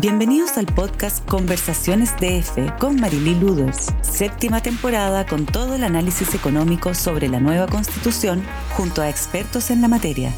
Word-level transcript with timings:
Bienvenidos 0.00 0.58
al 0.58 0.66
podcast 0.66 1.24
Conversaciones 1.28 2.14
DF 2.16 2.78
con 2.78 3.00
Marilí 3.00 3.34
Luders, 3.34 3.92
séptima 4.02 4.60
temporada 4.60 5.24
con 5.26 5.46
todo 5.46 5.74
el 5.74 5.84
análisis 5.84 6.34
económico 6.34 6.94
sobre 6.94 7.28
la 7.28 7.40
nueva 7.40 7.66
constitución 7.66 8.42
junto 8.76 9.02
a 9.02 9.08
expertos 9.08 9.70
en 9.70 9.82
la 9.82 9.88
materia. 9.88 10.32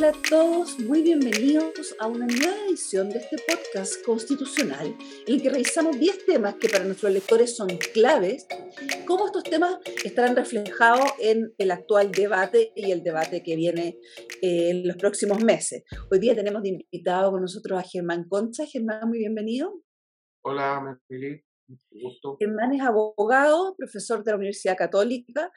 Hola 0.00 0.16
a 0.16 0.30
todos, 0.30 0.78
muy 0.78 1.02
bienvenidos 1.02 1.94
a 1.98 2.06
una 2.06 2.26
nueva 2.26 2.56
edición 2.66 3.10
de 3.10 3.18
este 3.18 3.36
podcast 3.46 4.02
constitucional 4.02 4.96
en 5.26 5.34
el 5.34 5.42
que 5.42 5.50
revisamos 5.50 6.00
10 6.00 6.24
temas 6.24 6.54
que 6.54 6.70
para 6.70 6.84
nuestros 6.84 7.12
lectores 7.12 7.54
son 7.54 7.68
claves, 7.92 8.46
cómo 9.06 9.26
estos 9.26 9.42
temas 9.42 9.76
estarán 10.02 10.34
reflejados 10.34 11.04
en 11.18 11.52
el 11.58 11.70
actual 11.70 12.12
debate 12.12 12.72
y 12.74 12.92
el 12.92 13.02
debate 13.02 13.42
que 13.42 13.56
viene 13.56 13.98
eh, 14.40 14.70
en 14.70 14.88
los 14.88 14.96
próximos 14.96 15.44
meses. 15.44 15.84
Hoy 16.10 16.18
día 16.18 16.34
tenemos 16.34 16.62
de 16.62 16.70
invitado 16.70 17.32
con 17.32 17.42
nosotros 17.42 17.78
a 17.78 17.82
Germán 17.82 18.26
Concha. 18.26 18.64
Germán, 18.64 19.06
muy 19.06 19.18
bienvenido. 19.18 19.82
Hola, 20.42 20.80
Marilí. 20.80 21.44
Gusto. 21.90 22.38
Germán 22.40 22.72
es 22.72 22.80
abogado, 22.80 23.76
profesor 23.76 24.24
de 24.24 24.30
la 24.30 24.38
Universidad 24.38 24.78
Católica 24.78 25.52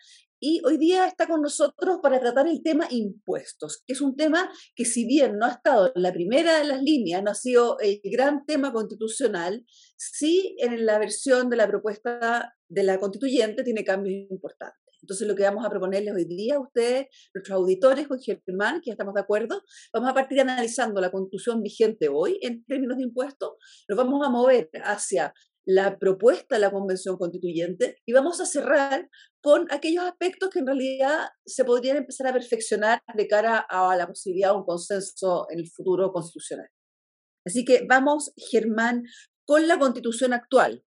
y 0.46 0.62
hoy 0.66 0.76
día 0.76 1.08
está 1.08 1.26
con 1.26 1.42
nosotros 1.42 2.00
para 2.04 2.20
tratar 2.20 2.50
el 2.50 2.62
tema 2.62 2.86
impuestos, 2.90 3.82
que 3.88 3.94
es 3.94 4.02
un 4.02 4.18
tema 4.18 4.52
que 4.76 4.84
si 4.84 5.08
bien 5.08 5.38
no 5.38 5.46
ha 5.46 5.52
estado 5.52 5.94
en 5.96 6.02
la 6.02 6.12
primera 6.12 6.60
de 6.60 6.66
las 6.66 6.84
líneas, 6.84 7.24
no 7.24 7.32
ha 7.32 7.34
sido 7.34 7.80
el 7.80 8.02
gran 8.04 8.46
tema 8.46 8.74
constitucional, 8.74 9.64
sí 9.96 10.58
en 10.60 10.86
la 10.86 11.00
versión 11.00 11.50
de 11.50 11.56
la 11.56 11.66
propuesta 11.70 12.54
de 12.68 12.84
la 12.84 13.00
constituyente 13.00 13.64
tiene 13.64 13.86
cambios 13.86 14.30
importantes. 14.30 14.84
Entonces 15.02 15.26
lo 15.30 15.36
que 15.36 15.44
vamos 15.44 15.66
a 15.66 15.70
proponerles 15.70 16.14
hoy 16.14 16.26
día 16.26 16.56
a 16.56 16.60
ustedes, 16.60 17.08
nuestros 17.34 17.56
auditores, 17.56 18.10
con 18.10 18.20
Germán, 18.20 18.82
que 18.82 18.88
ya 18.88 18.94
estamos 18.94 19.14
de 19.14 19.22
acuerdo, 19.22 19.64
vamos 19.94 20.10
a 20.10 20.14
partir 20.14 20.42
analizando 20.42 21.00
la 21.00 21.10
constitución 21.10 21.62
vigente 21.62 22.10
hoy 22.10 22.38
en 22.42 22.66
términos 22.66 22.98
de 22.98 23.04
impuestos, 23.04 23.52
nos 23.88 23.98
vamos 23.98 24.26
a 24.28 24.30
mover 24.30 24.70
hacia 24.84 25.34
la 25.66 25.98
propuesta 25.98 26.56
de 26.56 26.62
la 26.62 26.72
Convención 26.72 27.18
Constituyente 27.18 27.98
y 28.06 28.14
vamos 28.14 28.42
a 28.42 28.46
cerrar 28.46 29.10
con 29.42 29.68
aquellos 29.72 30.04
aspectos 30.04 30.50
que 30.50 30.60
en 30.60 30.68
realidad 30.68 31.30
se 31.46 31.64
podrían 31.64 31.98
empezar 31.98 32.28
a 32.28 32.34
perfeccionar 32.34 33.02
de 33.14 33.28
cara 33.28 33.66
a 33.70 33.96
la 33.96 34.08
posibilidad 34.08 34.52
de 34.52 34.58
un 34.58 34.66
consenso 34.66 35.48
en 35.50 35.60
el 35.60 35.70
futuro 35.70 36.12
constitucional. 36.12 36.68
Así 37.46 37.66
que 37.66 37.86
vamos, 37.88 38.34
Germán, 38.38 39.04
con 39.46 39.68
la 39.68 39.78
constitución 39.80 40.34
actual. 40.34 40.84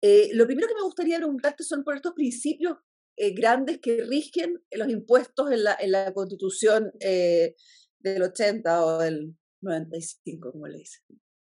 Eh, 0.00 0.30
lo 0.34 0.46
primero 0.46 0.68
que 0.68 0.74
me 0.74 0.82
gustaría 0.82 1.18
preguntarte 1.18 1.62
son 1.64 1.84
por 1.84 1.94
estos 1.94 2.12
principios 2.12 2.76
eh, 3.16 3.34
grandes 3.34 3.78
que 3.80 4.04
rigen 4.04 4.60
los 4.72 4.88
impuestos 4.88 5.50
en 5.52 5.64
la, 5.64 5.76
en 5.78 5.92
la 5.92 6.12
constitución 6.12 6.92
eh, 7.00 7.54
del 7.98 8.22
80 8.22 8.84
o 8.84 8.98
del 8.98 9.36
95, 9.60 10.52
como 10.52 10.66
le 10.66 10.78
dicen. 10.78 11.04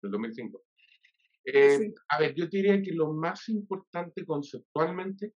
Del 0.03 0.11
2005. 0.11 0.65
Eh, 1.45 1.93
a 2.09 2.19
ver, 2.19 2.35
yo 2.35 2.47
diría 2.47 2.81
que 2.81 2.93
lo 2.93 3.13
más 3.13 3.49
importante 3.49 4.25
conceptualmente 4.25 5.35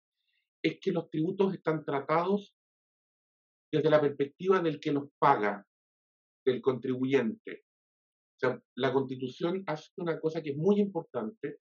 es 0.63 0.79
que 0.81 0.93
los 0.93 1.11
tributos 1.11 1.55
están 1.55 1.85
tratados 1.85 2.55
desde 3.73 3.91
la 3.91 4.01
perspectiva 4.01 4.61
del 4.61 4.79
que 4.79 4.93
los 4.93 5.11
paga, 5.19 5.67
del 6.45 6.61
contribuyente. 6.61 7.65
O 8.37 8.39
sea, 8.39 8.63
la 8.77 8.93
constitución 8.93 9.65
hace 9.67 9.91
una 9.97 10.21
cosa 10.21 10.43
que 10.43 10.51
es 10.51 10.57
muy 10.57 10.81
importante 10.81 11.59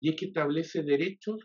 y 0.00 0.10
es 0.10 0.16
que 0.16 0.26
establece 0.26 0.82
derechos 0.82 1.40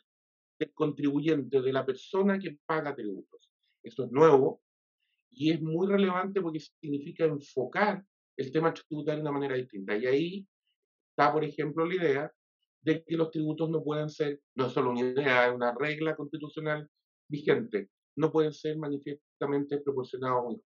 del 0.59 0.73
contribuyente, 0.73 1.61
de 1.61 1.73
la 1.73 1.85
persona 1.85 2.39
que 2.39 2.57
paga 2.65 2.95
tributos. 2.95 3.51
Eso 3.83 4.05
es 4.05 4.11
nuevo 4.11 4.61
y 5.31 5.51
es 5.51 5.61
muy 5.61 5.87
relevante 5.87 6.41
porque 6.41 6.59
significa 6.59 7.25
enfocar 7.25 8.03
el 8.37 8.51
tema 8.51 8.73
tributario 8.73 9.23
de 9.23 9.29
una 9.29 9.39
manera 9.39 9.55
distinta. 9.55 9.97
Y 9.97 10.05
ahí 10.05 10.47
está, 11.17 11.33
por 11.33 11.43
ejemplo, 11.43 11.83
la 11.85 11.95
idea 11.95 12.31
de 12.83 13.03
que 13.03 13.17
los 13.17 13.31
tributos 13.31 13.69
no 13.71 13.83
pueden 13.83 14.09
ser, 14.09 14.39
no 14.55 14.67
es 14.67 14.71
solo 14.71 14.91
una 14.91 14.99
idea, 14.99 15.47
es 15.47 15.55
una 15.55 15.73
regla 15.73 16.15
constitucional 16.15 16.87
vigente, 17.27 17.89
no 18.15 18.31
pueden 18.31 18.53
ser 18.53 18.77
manifiestamente 18.77 19.79
proporcionados 19.79 20.61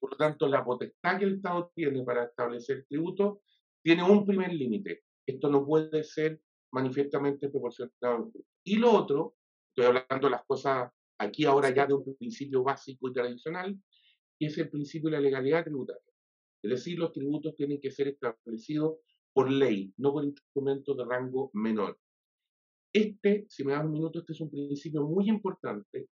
Por 0.00 0.10
lo 0.12 0.16
tanto, 0.16 0.46
la 0.46 0.64
potestad 0.64 1.18
que 1.18 1.24
el 1.24 1.34
Estado 1.34 1.72
tiene 1.74 2.04
para 2.04 2.24
establecer 2.24 2.86
tributos 2.88 3.38
tiene 3.82 4.04
un 4.04 4.24
primer 4.24 4.52
límite. 4.52 5.02
Esto 5.26 5.48
no 5.50 5.66
puede 5.66 6.04
ser 6.04 6.40
manifiestamente 6.72 7.48
proporcionado. 7.48 8.30
Y 8.64 8.76
lo 8.76 8.92
otro, 8.92 9.34
estoy 9.70 9.86
hablando 9.86 10.28
de 10.28 10.30
las 10.30 10.44
cosas 10.44 10.88
aquí 11.18 11.44
ahora 11.44 11.70
ya 11.70 11.86
de 11.86 11.94
un 11.94 12.16
principio 12.16 12.62
básico 12.62 13.08
y 13.08 13.12
tradicional, 13.12 13.76
que 14.38 14.46
es 14.46 14.58
el 14.58 14.70
principio 14.70 15.10
de 15.10 15.16
la 15.16 15.20
legalidad 15.20 15.64
tributaria. 15.64 16.02
Es 16.62 16.70
decir, 16.70 16.98
los 16.98 17.12
tributos 17.12 17.56
tienen 17.56 17.80
que 17.80 17.90
ser 17.90 18.08
establecidos 18.08 18.98
por 19.32 19.50
ley, 19.50 19.92
no 19.96 20.12
por 20.12 20.24
instrumentos 20.24 20.96
de 20.96 21.04
rango 21.04 21.50
menor. 21.54 21.98
Este, 22.92 23.46
si 23.48 23.64
me 23.64 23.72
das 23.72 23.84
un 23.84 23.92
minuto, 23.92 24.18
este 24.18 24.32
es 24.32 24.40
un 24.40 24.50
principio 24.50 25.02
muy 25.02 25.28
importante 25.28 26.08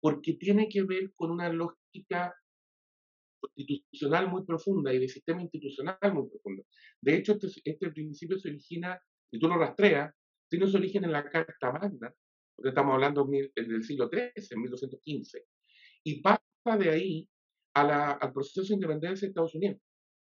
porque 0.00 0.34
tiene 0.34 0.68
que 0.68 0.82
ver 0.82 1.12
con 1.14 1.30
una 1.30 1.52
lógica 1.52 2.34
constitucional 3.40 4.28
muy 4.28 4.44
profunda 4.44 4.92
y 4.92 4.98
de 4.98 5.08
sistema 5.08 5.42
institucional 5.42 5.98
muy 6.12 6.28
profundo. 6.28 6.64
De 7.00 7.16
hecho, 7.16 7.32
este, 7.32 7.48
este 7.64 7.90
principio 7.90 8.38
se 8.38 8.48
origina, 8.48 9.00
y 9.30 9.38
tú 9.38 9.48
lo 9.48 9.58
rastreas, 9.58 10.14
tiene 10.48 10.66
su 10.66 10.76
origen 10.76 11.04
en 11.04 11.12
la 11.12 11.28
Carta 11.28 11.72
Magna, 11.72 12.14
porque 12.54 12.70
estamos 12.70 12.94
hablando 12.94 13.26
del 13.54 13.82
siglo 13.84 14.08
XIII, 14.08 14.46
en 14.50 14.60
1215, 14.60 15.44
y 16.04 16.20
pasa 16.20 16.40
de 16.78 16.90
ahí 16.90 17.28
al 17.74 18.32
proceso 18.32 18.68
de 18.68 18.74
independencia 18.74 19.26
de 19.26 19.30
Estados 19.30 19.54
Unidos. 19.54 19.80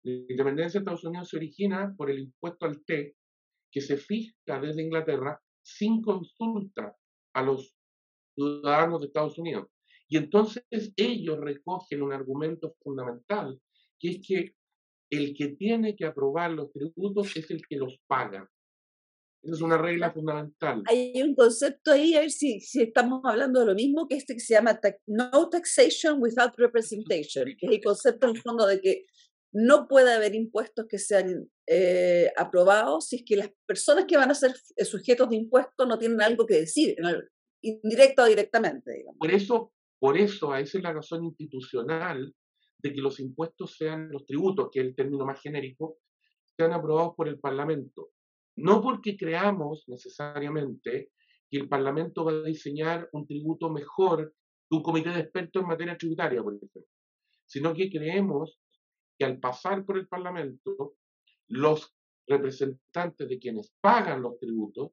La 0.06 0.12
independencia 0.12 0.78
de 0.78 0.84
Estados 0.84 1.02
Unidos 1.02 1.28
se 1.28 1.36
origina 1.36 1.92
por 1.96 2.08
el 2.12 2.20
impuesto 2.20 2.64
al 2.64 2.84
té 2.84 3.16
que 3.72 3.80
se 3.80 3.96
fija 3.96 4.60
desde 4.60 4.84
Inglaterra 4.84 5.42
sin 5.64 6.00
consulta 6.00 6.96
a 7.34 7.42
los 7.42 7.74
ciudadanos 8.32 9.00
de 9.00 9.08
Estados 9.08 9.36
Unidos. 9.36 9.66
Y 10.08 10.16
entonces 10.18 10.64
ellos 10.96 11.40
recogen 11.40 12.02
un 12.02 12.12
argumento 12.12 12.76
fundamental, 12.84 13.60
que 13.98 14.10
es 14.10 14.20
que 14.24 14.54
el 15.10 15.34
que 15.34 15.48
tiene 15.56 15.96
que 15.96 16.06
aprobar 16.06 16.52
los 16.52 16.70
tributos 16.70 17.36
es 17.36 17.50
el 17.50 17.66
que 17.66 17.76
los 17.76 17.98
paga. 18.06 18.48
Esa 19.42 19.54
es 19.54 19.60
una 19.60 19.78
regla 19.78 20.12
fundamental. 20.12 20.84
Hay 20.86 21.20
un 21.20 21.34
concepto 21.34 21.90
ahí, 21.90 22.14
a 22.14 22.20
ver 22.20 22.30
si, 22.30 22.60
si 22.60 22.82
estamos 22.82 23.22
hablando 23.24 23.58
de 23.58 23.66
lo 23.66 23.74
mismo, 23.74 24.06
que 24.06 24.16
este 24.16 24.34
que 24.34 24.40
se 24.40 24.54
llama 24.54 24.78
no 25.06 25.48
taxation 25.48 26.22
without 26.22 26.54
representation, 26.56 27.46
que 27.58 27.66
es 27.66 27.72
el 27.72 27.80
concepto 27.82 28.28
en 28.28 28.36
el 28.36 28.42
fondo 28.42 28.66
de 28.68 28.80
que 28.80 29.04
no 29.58 29.88
puede 29.88 30.12
haber 30.12 30.34
impuestos 30.34 30.84
que 30.86 30.98
sean 30.98 31.48
eh, 31.66 32.30
aprobados 32.36 33.08
si 33.08 33.16
es 33.16 33.22
que 33.24 33.36
las 33.36 33.50
personas 33.64 34.04
que 34.04 34.18
van 34.18 34.30
a 34.30 34.34
ser 34.34 34.54
eh, 34.76 34.84
sujetos 34.84 35.30
de 35.30 35.36
impuestos 35.36 35.88
no 35.88 35.98
tienen 35.98 36.20
algo 36.20 36.44
que 36.44 36.56
decir, 36.56 36.94
indirecto 37.62 38.22
o 38.22 38.26
directamente. 38.26 38.92
Digamos. 38.92 39.16
Por 39.18 39.30
eso, 39.30 39.72
por 39.98 40.18
eso, 40.18 40.54
esa 40.54 40.76
es 40.76 40.84
la 40.84 40.92
razón 40.92 41.24
institucional 41.24 42.34
de 42.76 42.92
que 42.92 43.00
los 43.00 43.18
impuestos 43.18 43.76
sean 43.78 44.10
los 44.10 44.26
tributos, 44.26 44.68
que 44.70 44.80
es 44.80 44.86
el 44.88 44.94
término 44.94 45.24
más 45.24 45.40
genérico, 45.40 45.96
sean 46.54 46.74
aprobados 46.74 47.14
por 47.16 47.26
el 47.26 47.40
Parlamento. 47.40 48.10
No 48.56 48.82
porque 48.82 49.16
creamos 49.16 49.84
necesariamente 49.86 51.12
que 51.50 51.56
el 51.56 51.66
Parlamento 51.66 52.26
va 52.26 52.32
a 52.32 52.42
diseñar 52.42 53.08
un 53.12 53.26
tributo 53.26 53.70
mejor 53.70 54.34
que 54.68 54.76
un 54.76 54.82
comité 54.82 55.08
de 55.10 55.20
expertos 55.20 55.62
en 55.62 55.68
materia 55.68 55.96
tributaria, 55.96 56.42
por 56.42 56.54
ejemplo, 56.54 56.82
sino 57.46 57.72
que 57.72 57.88
creemos 57.88 58.60
que 59.18 59.24
al 59.24 59.38
pasar 59.38 59.84
por 59.84 59.98
el 59.98 60.08
Parlamento, 60.08 60.96
los 61.48 61.94
representantes 62.26 63.28
de 63.28 63.38
quienes 63.38 63.72
pagan 63.80 64.22
los 64.22 64.38
tributos 64.38 64.90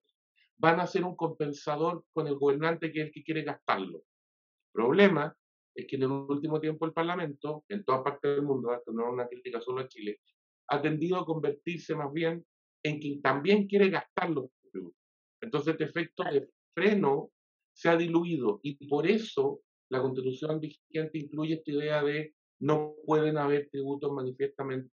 van 0.57 0.79
a 0.79 0.87
ser 0.87 1.03
un 1.03 1.15
compensador 1.15 2.05
con 2.13 2.27
el 2.27 2.35
gobernante 2.35 2.91
que 2.91 3.01
es 3.01 3.07
el 3.07 3.11
que 3.11 3.23
quiere 3.23 3.43
gastarlo. 3.43 3.97
El 3.97 4.71
problema 4.71 5.35
es 5.75 5.87
que 5.87 5.95
en 5.95 6.03
el 6.03 6.11
último 6.11 6.59
tiempo 6.59 6.85
el 6.85 6.93
Parlamento, 6.93 7.65
en 7.67 7.83
toda 7.83 8.03
parte 8.03 8.27
del 8.27 8.43
mundo, 8.43 8.73
esto 8.73 8.91
no 8.91 9.07
es 9.07 9.13
una 9.13 9.27
crítica 9.27 9.59
solo 9.59 9.81
a 9.81 9.87
Chile, 9.87 10.19
ha 10.67 10.81
tendido 10.81 11.17
a 11.17 11.25
convertirse 11.25 11.95
más 11.95 12.11
bien 12.13 12.45
en 12.83 12.99
quien 12.99 13.21
también 13.21 13.67
quiere 13.67 13.89
gastar 13.89 14.29
los 14.29 14.45
tributos. 14.71 14.99
Entonces, 15.41 15.73
este 15.73 15.85
efecto 15.85 16.23
de 16.23 16.47
freno 16.73 17.31
se 17.73 17.89
ha 17.89 17.97
diluido 17.97 18.59
y 18.63 18.87
por 18.87 19.07
eso 19.07 19.61
la 19.89 20.01
constitución 20.01 20.59
vigente 20.59 21.17
incluye 21.17 21.55
esta 21.55 21.71
idea 21.71 22.03
de 22.03 22.35
no 22.59 22.95
pueden 23.05 23.37
haber 23.37 23.69
tributos 23.69 24.11
manifiestamente 24.11 24.91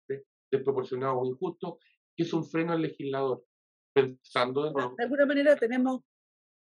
desproporcionados 0.51 1.17
o 1.19 1.25
injustos, 1.25 1.75
que 2.15 2.23
es 2.23 2.33
un 2.33 2.45
freno 2.45 2.73
al 2.73 2.81
legislador. 2.81 3.44
Pensando 3.94 4.63
de 4.63 4.71
De 4.97 5.03
alguna 5.03 5.25
manera 5.25 5.55
tenemos 5.55 6.01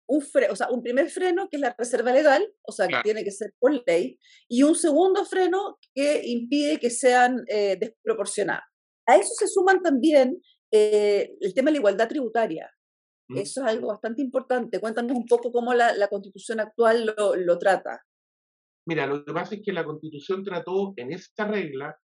un, 0.07 0.23
o 0.49 0.55
sea, 0.55 0.69
un 0.69 0.83
primer 0.83 1.09
freno 1.09 1.47
que 1.49 1.57
es 1.57 1.61
la 1.61 1.75
reserva 1.77 2.11
legal, 2.11 2.45
o 2.63 2.71
sea, 2.71 2.87
que 2.87 3.01
tiene 3.03 3.23
que 3.23 3.31
ser 3.31 3.53
por 3.59 3.71
ley, 3.87 4.19
y 4.49 4.63
un 4.63 4.75
segundo 4.75 5.23
freno 5.25 5.77
que 5.95 6.21
impide 6.25 6.79
que 6.79 6.89
sean 6.89 7.43
eh, 7.47 7.77
desproporcionados. 7.79 8.65
A 9.07 9.15
eso 9.15 9.33
se 9.33 9.47
suman 9.47 9.81
también 9.81 10.41
eh, 10.71 11.33
el 11.39 11.53
tema 11.53 11.67
de 11.67 11.73
la 11.73 11.79
igualdad 11.79 12.09
tributaria. 12.09 12.69
Mm. 13.29 13.37
Eso 13.37 13.61
es 13.61 13.67
algo 13.67 13.87
bastante 13.87 14.21
importante. 14.21 14.79
Cuéntanos 14.79 15.15
un 15.15 15.25
poco 15.25 15.51
cómo 15.51 15.73
la, 15.73 15.93
la 15.95 16.07
constitución 16.07 16.59
actual 16.59 17.13
lo, 17.17 17.35
lo 17.35 17.57
trata. 17.57 18.01
Mira, 18.91 19.07
lo 19.07 19.23
que 19.23 19.31
pasa 19.31 19.55
es 19.55 19.61
que 19.63 19.71
la 19.71 19.85
Constitución 19.85 20.43
trató 20.43 20.93
en 20.97 21.13
esta 21.13 21.47
regla 21.47 21.97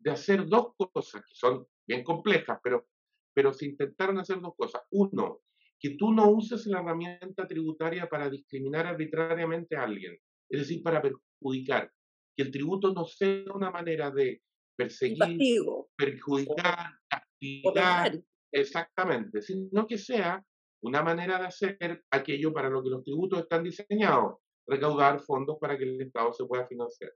de 0.00 0.10
hacer 0.10 0.44
dos 0.46 0.74
cosas 0.76 1.22
que 1.22 1.34
son 1.36 1.64
bien 1.86 2.02
complejas, 2.02 2.58
pero, 2.64 2.88
pero 3.32 3.52
se 3.52 3.66
intentaron 3.66 4.18
hacer 4.18 4.40
dos 4.40 4.52
cosas. 4.56 4.82
Uno, 4.90 5.42
que 5.78 5.90
tú 5.90 6.12
no 6.12 6.28
uses 6.32 6.66
la 6.66 6.80
herramienta 6.80 7.46
tributaria 7.46 8.08
para 8.08 8.28
discriminar 8.28 8.88
arbitrariamente 8.88 9.76
a 9.76 9.84
alguien, 9.84 10.18
es 10.50 10.60
decir, 10.62 10.82
para 10.82 11.00
perjudicar. 11.00 11.92
Que 12.36 12.42
el 12.42 12.50
tributo 12.50 12.92
no 12.92 13.04
sea 13.04 13.44
una 13.54 13.70
manera 13.70 14.10
de 14.10 14.42
perseguir, 14.76 15.62
perjudicar, 15.96 16.90
castigar, 17.08 18.20
exactamente, 18.50 19.42
sino 19.42 19.86
que 19.86 19.96
sea 19.96 20.44
una 20.82 21.04
manera 21.04 21.38
de 21.38 21.46
hacer 21.46 22.04
aquello 22.10 22.52
para 22.52 22.68
lo 22.68 22.82
que 22.82 22.90
los 22.90 23.04
tributos 23.04 23.38
están 23.38 23.62
diseñados, 23.62 24.41
recaudar 24.66 25.20
fondos 25.20 25.58
para 25.60 25.76
que 25.76 25.84
el 25.84 26.00
Estado 26.00 26.32
se 26.32 26.44
pueda 26.44 26.66
financiar. 26.66 27.12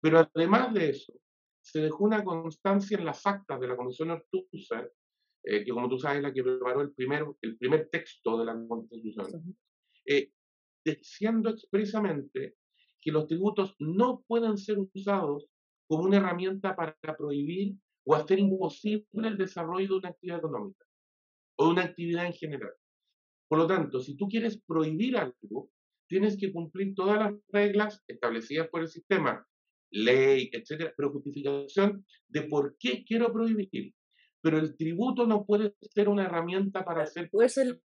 Pero 0.00 0.18
además 0.34 0.72
de 0.74 0.90
eso, 0.90 1.12
se 1.62 1.80
dejó 1.80 2.04
una 2.04 2.24
constancia 2.24 2.98
en 2.98 3.04
las 3.04 3.26
actas 3.26 3.60
de 3.60 3.68
la 3.68 3.76
Comisión 3.76 4.10
Ortúzar, 4.10 4.90
eh, 5.44 5.64
que 5.64 5.70
como 5.70 5.88
tú 5.88 5.98
sabes 5.98 6.18
es 6.18 6.22
la 6.22 6.32
que 6.32 6.42
preparó 6.42 6.80
el 6.82 6.92
primer, 6.92 7.26
el 7.42 7.56
primer 7.56 7.88
texto 7.90 8.38
de 8.38 8.44
la 8.44 8.58
Constitución, 8.66 9.56
eh, 10.06 10.32
diciendo 10.84 11.50
expresamente 11.50 12.56
que 13.00 13.12
los 13.12 13.26
tributos 13.26 13.76
no 13.78 14.22
pueden 14.26 14.58
ser 14.58 14.78
usados 14.78 15.46
como 15.86 16.04
una 16.04 16.18
herramienta 16.18 16.76
para 16.76 16.96
prohibir 17.16 17.74
o 18.04 18.14
hacer 18.14 18.38
imposible 18.38 19.28
el 19.28 19.36
desarrollo 19.36 19.88
de 19.88 19.94
una 19.94 20.08
actividad 20.10 20.38
económica 20.38 20.84
o 21.56 21.66
de 21.66 21.70
una 21.72 21.82
actividad 21.82 22.26
en 22.26 22.32
general. 22.32 22.72
Por 23.48 23.58
lo 23.58 23.66
tanto, 23.66 24.00
si 24.00 24.16
tú 24.16 24.28
quieres 24.28 24.60
prohibir 24.62 25.16
algo, 25.16 25.70
tienes 26.10 26.36
que 26.36 26.52
cumplir 26.52 26.92
todas 26.94 27.18
las 27.18 27.32
reglas 27.52 28.02
establecidas 28.08 28.68
por 28.68 28.82
el 28.82 28.88
sistema, 28.88 29.46
ley, 29.92 30.50
etcétera, 30.52 30.92
pero 30.96 31.12
justificación 31.12 32.04
de 32.28 32.42
por 32.42 32.76
qué 32.78 33.04
quiero 33.04 33.32
prohibir. 33.32 33.94
Pero 34.42 34.58
el 34.58 34.76
tributo 34.76 35.26
no 35.26 35.44
puede 35.46 35.74
ser 35.94 36.08
una 36.08 36.24
herramienta 36.24 36.84
para 36.84 37.04
hacer. 37.04 37.30
Puede 37.30 37.48
ser, 37.48 37.80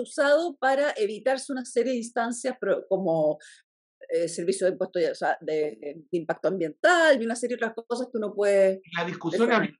usado 0.00 0.56
para 0.56 0.94
evitarse 0.96 1.52
una 1.52 1.64
serie 1.64 1.92
de 1.92 1.98
instancias 1.98 2.56
como 2.88 3.38
eh, 4.08 4.28
servicio 4.28 4.66
de 4.66 4.72
impuesto 4.72 4.98
de, 5.40 6.04
impacto 6.12 6.48
ambiental 6.48 7.20
y 7.20 7.24
una 7.26 7.36
serie 7.36 7.56
de 7.56 7.66
otras 7.66 7.86
cosas 7.86 8.08
que 8.10 8.18
uno 8.18 8.34
puede. 8.34 8.80
La 8.96 9.04
discusión 9.04 9.52
es 9.64 9.70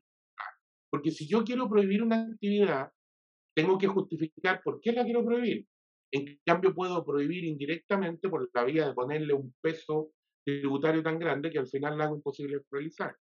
porque 0.90 1.10
si 1.10 1.26
yo 1.26 1.44
quiero 1.44 1.68
prohibir 1.68 2.02
una 2.02 2.22
actividad, 2.22 2.90
tengo 3.54 3.78
que 3.78 3.86
justificar 3.86 4.60
por 4.62 4.80
qué 4.80 4.92
la 4.92 5.04
quiero 5.04 5.24
prohibir. 5.24 5.66
En 6.12 6.38
cambio, 6.44 6.74
puedo 6.74 7.04
prohibir 7.04 7.44
indirectamente 7.44 8.28
por 8.28 8.48
la 8.54 8.64
vía 8.64 8.86
de 8.86 8.94
ponerle 8.94 9.34
un 9.34 9.54
peso 9.60 10.12
tributario 10.44 11.02
tan 11.02 11.18
grande 11.18 11.50
que 11.50 11.58
al 11.58 11.66
final 11.66 11.98
la 11.98 12.04
hago 12.04 12.16
imposible 12.16 12.60
realizar. 12.70 13.14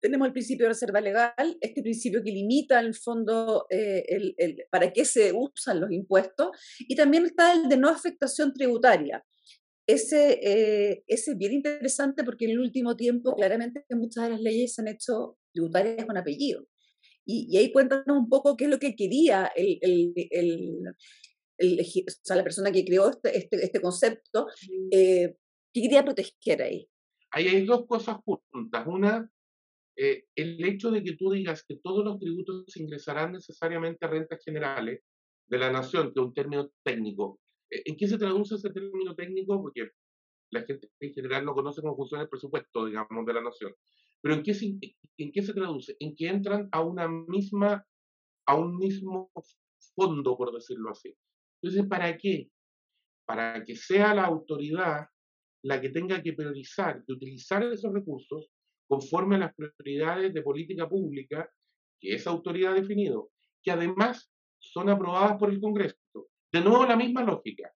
Tenemos 0.00 0.26
el 0.26 0.32
principio 0.32 0.64
de 0.64 0.70
reserva 0.70 1.00
legal, 1.00 1.58
este 1.60 1.82
principio 1.82 2.22
que 2.22 2.30
limita 2.30 2.80
en 2.80 2.86
el 2.86 2.94
fondo 2.94 3.66
eh, 3.70 4.04
el, 4.08 4.64
para 4.70 4.92
qué 4.92 5.04
se 5.04 5.32
usan 5.32 5.80
los 5.80 5.90
impuestos, 5.90 6.48
y 6.80 6.94
también 6.94 7.24
está 7.24 7.52
el 7.52 7.68
de 7.68 7.76
no 7.76 7.88
afectación 7.88 8.52
tributaria. 8.52 9.24
Ese, 9.88 10.40
eh, 10.42 11.04
ese 11.06 11.32
es 11.32 11.38
bien 11.38 11.52
interesante 11.52 12.24
porque 12.24 12.46
en 12.46 12.52
el 12.52 12.60
último 12.60 12.96
tiempo 12.96 13.34
claramente 13.36 13.84
muchas 13.90 14.24
de 14.24 14.30
las 14.30 14.40
leyes 14.40 14.74
se 14.74 14.82
han 14.82 14.88
hecho 14.88 15.38
tributarias 15.52 16.04
con 16.06 16.16
apellido. 16.16 16.66
Y, 17.26 17.56
ahí 17.56 17.72
cuéntanos 17.72 18.16
un 18.16 18.28
poco 18.28 18.56
qué 18.56 18.64
es 18.64 18.70
lo 18.70 18.78
que 18.78 18.94
quería 18.94 19.50
el, 19.56 19.78
el, 19.80 20.12
el, 20.30 21.78
o 21.78 22.10
sea, 22.22 22.36
la 22.36 22.44
persona 22.44 22.70
que 22.70 22.84
creó 22.84 23.10
este, 23.10 23.36
este, 23.36 23.64
este 23.64 23.80
concepto, 23.80 24.46
eh, 24.90 25.36
qué 25.72 25.82
quería 25.82 26.04
proteger 26.04 26.62
ahí. 26.62 26.88
Ahí 27.32 27.48
hay 27.48 27.66
dos 27.66 27.86
cosas 27.86 28.18
juntas. 28.24 28.86
Una, 28.86 29.28
eh, 29.96 30.26
el 30.34 30.64
hecho 30.64 30.90
de 30.90 31.02
que 31.02 31.16
tú 31.16 31.30
digas 31.30 31.64
que 31.66 31.76
todos 31.76 32.04
los 32.04 32.18
tributos 32.18 32.76
ingresarán 32.76 33.32
necesariamente 33.32 34.04
a 34.04 34.08
rentas 34.08 34.42
generales 34.44 35.02
de 35.46 35.58
la 35.58 35.72
nación, 35.72 36.12
que 36.12 36.20
es 36.20 36.26
un 36.26 36.34
término 36.34 36.70
técnico. 36.84 37.40
Eh, 37.70 37.82
¿En 37.86 37.96
qué 37.96 38.06
se 38.06 38.18
traduce 38.18 38.54
ese 38.54 38.70
término 38.70 39.14
técnico? 39.14 39.60
Porque 39.60 39.90
la 40.50 40.62
gente 40.62 40.88
en 41.00 41.12
general 41.12 41.44
no 41.44 41.54
conoce 41.54 41.80
cómo 41.80 41.96
funciona 41.96 42.24
el 42.24 42.28
presupuesto, 42.28 42.86
digamos, 42.86 43.26
de 43.26 43.32
la 43.32 43.42
nación. 43.42 43.74
Pero 44.26 44.38
¿en 44.38 44.42
qué, 44.42 44.54
se, 44.54 44.76
¿en 45.18 45.30
qué 45.30 45.40
se 45.40 45.54
traduce? 45.54 45.96
En 46.00 46.16
que 46.16 46.26
entran 46.26 46.68
a 46.72 46.82
una 46.82 47.06
misma, 47.06 47.86
a 48.44 48.56
un 48.56 48.76
mismo 48.76 49.30
fondo, 49.94 50.36
por 50.36 50.52
decirlo 50.52 50.90
así. 50.90 51.16
Entonces, 51.62 51.88
¿para 51.88 52.18
qué? 52.18 52.50
Para 53.24 53.62
que 53.64 53.76
sea 53.76 54.16
la 54.16 54.24
autoridad 54.24 55.06
la 55.62 55.80
que 55.80 55.90
tenga 55.90 56.20
que 56.20 56.32
priorizar 56.32 57.04
y 57.06 57.12
utilizar 57.12 57.62
esos 57.62 57.92
recursos 57.92 58.50
conforme 58.88 59.36
a 59.36 59.38
las 59.38 59.54
prioridades 59.54 60.34
de 60.34 60.42
política 60.42 60.88
pública 60.88 61.48
que 62.00 62.12
esa 62.12 62.30
autoridad 62.30 62.72
ha 62.72 62.80
definido, 62.80 63.30
que 63.62 63.70
además 63.70 64.28
son 64.58 64.88
aprobadas 64.88 65.38
por 65.38 65.50
el 65.50 65.60
Congreso. 65.60 65.96
De 66.52 66.62
nuevo, 66.62 66.84
la 66.84 66.96
misma 66.96 67.22
lógica. 67.22 67.72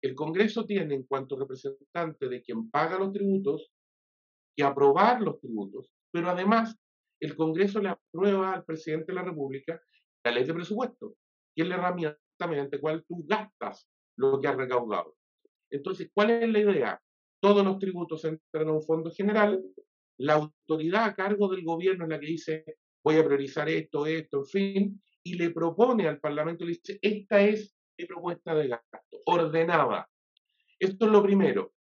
El 0.00 0.14
Congreso 0.14 0.64
tiene, 0.64 0.94
en 0.94 1.02
cuanto 1.02 1.36
representante 1.36 2.26
de 2.30 2.40
quien 2.40 2.70
paga 2.70 2.98
los 2.98 3.12
tributos, 3.12 3.70
que 4.56 4.62
aprobar 4.62 5.20
los 5.20 5.40
tributos, 5.40 5.90
pero 6.12 6.30
además 6.30 6.76
el 7.20 7.36
Congreso 7.36 7.80
le 7.80 7.90
aprueba 7.90 8.52
al 8.52 8.64
presidente 8.64 9.06
de 9.12 9.14
la 9.14 9.22
República 9.22 9.80
la 10.24 10.30
ley 10.30 10.44
de 10.44 10.54
presupuesto, 10.54 11.16
que 11.54 11.62
es 11.62 11.68
la 11.68 11.76
herramienta 11.76 12.18
mediante 12.48 12.76
la 12.76 12.80
cual 12.80 13.04
tú 13.06 13.24
gastas 13.26 13.88
lo 14.16 14.40
que 14.40 14.48
has 14.48 14.56
recaudado. 14.56 15.16
Entonces, 15.70 16.10
¿cuál 16.12 16.30
es 16.30 16.48
la 16.48 16.58
idea? 16.60 17.02
Todos 17.40 17.64
los 17.64 17.78
tributos 17.78 18.24
entran 18.24 18.68
a 18.68 18.72
un 18.72 18.82
fondo 18.82 19.10
general, 19.10 19.62
la 20.18 20.34
autoridad 20.34 21.04
a 21.04 21.14
cargo 21.14 21.48
del 21.48 21.64
gobierno 21.64 22.04
es 22.04 22.10
la 22.10 22.20
que 22.20 22.26
dice, 22.26 22.64
voy 23.02 23.16
a 23.16 23.24
priorizar 23.24 23.68
esto, 23.68 24.06
esto, 24.06 24.38
en 24.38 24.46
fin, 24.46 25.02
y 25.24 25.34
le 25.34 25.50
propone 25.50 26.06
al 26.06 26.20
Parlamento, 26.20 26.64
le 26.64 26.72
dice, 26.72 26.98
esta 27.02 27.40
es 27.42 27.74
mi 27.98 28.06
propuesta 28.06 28.54
de 28.54 28.68
gasto, 28.68 29.18
ordenada. 29.26 30.08
Esto 30.78 31.06
es 31.06 31.12
lo 31.12 31.22
primero. 31.22 31.72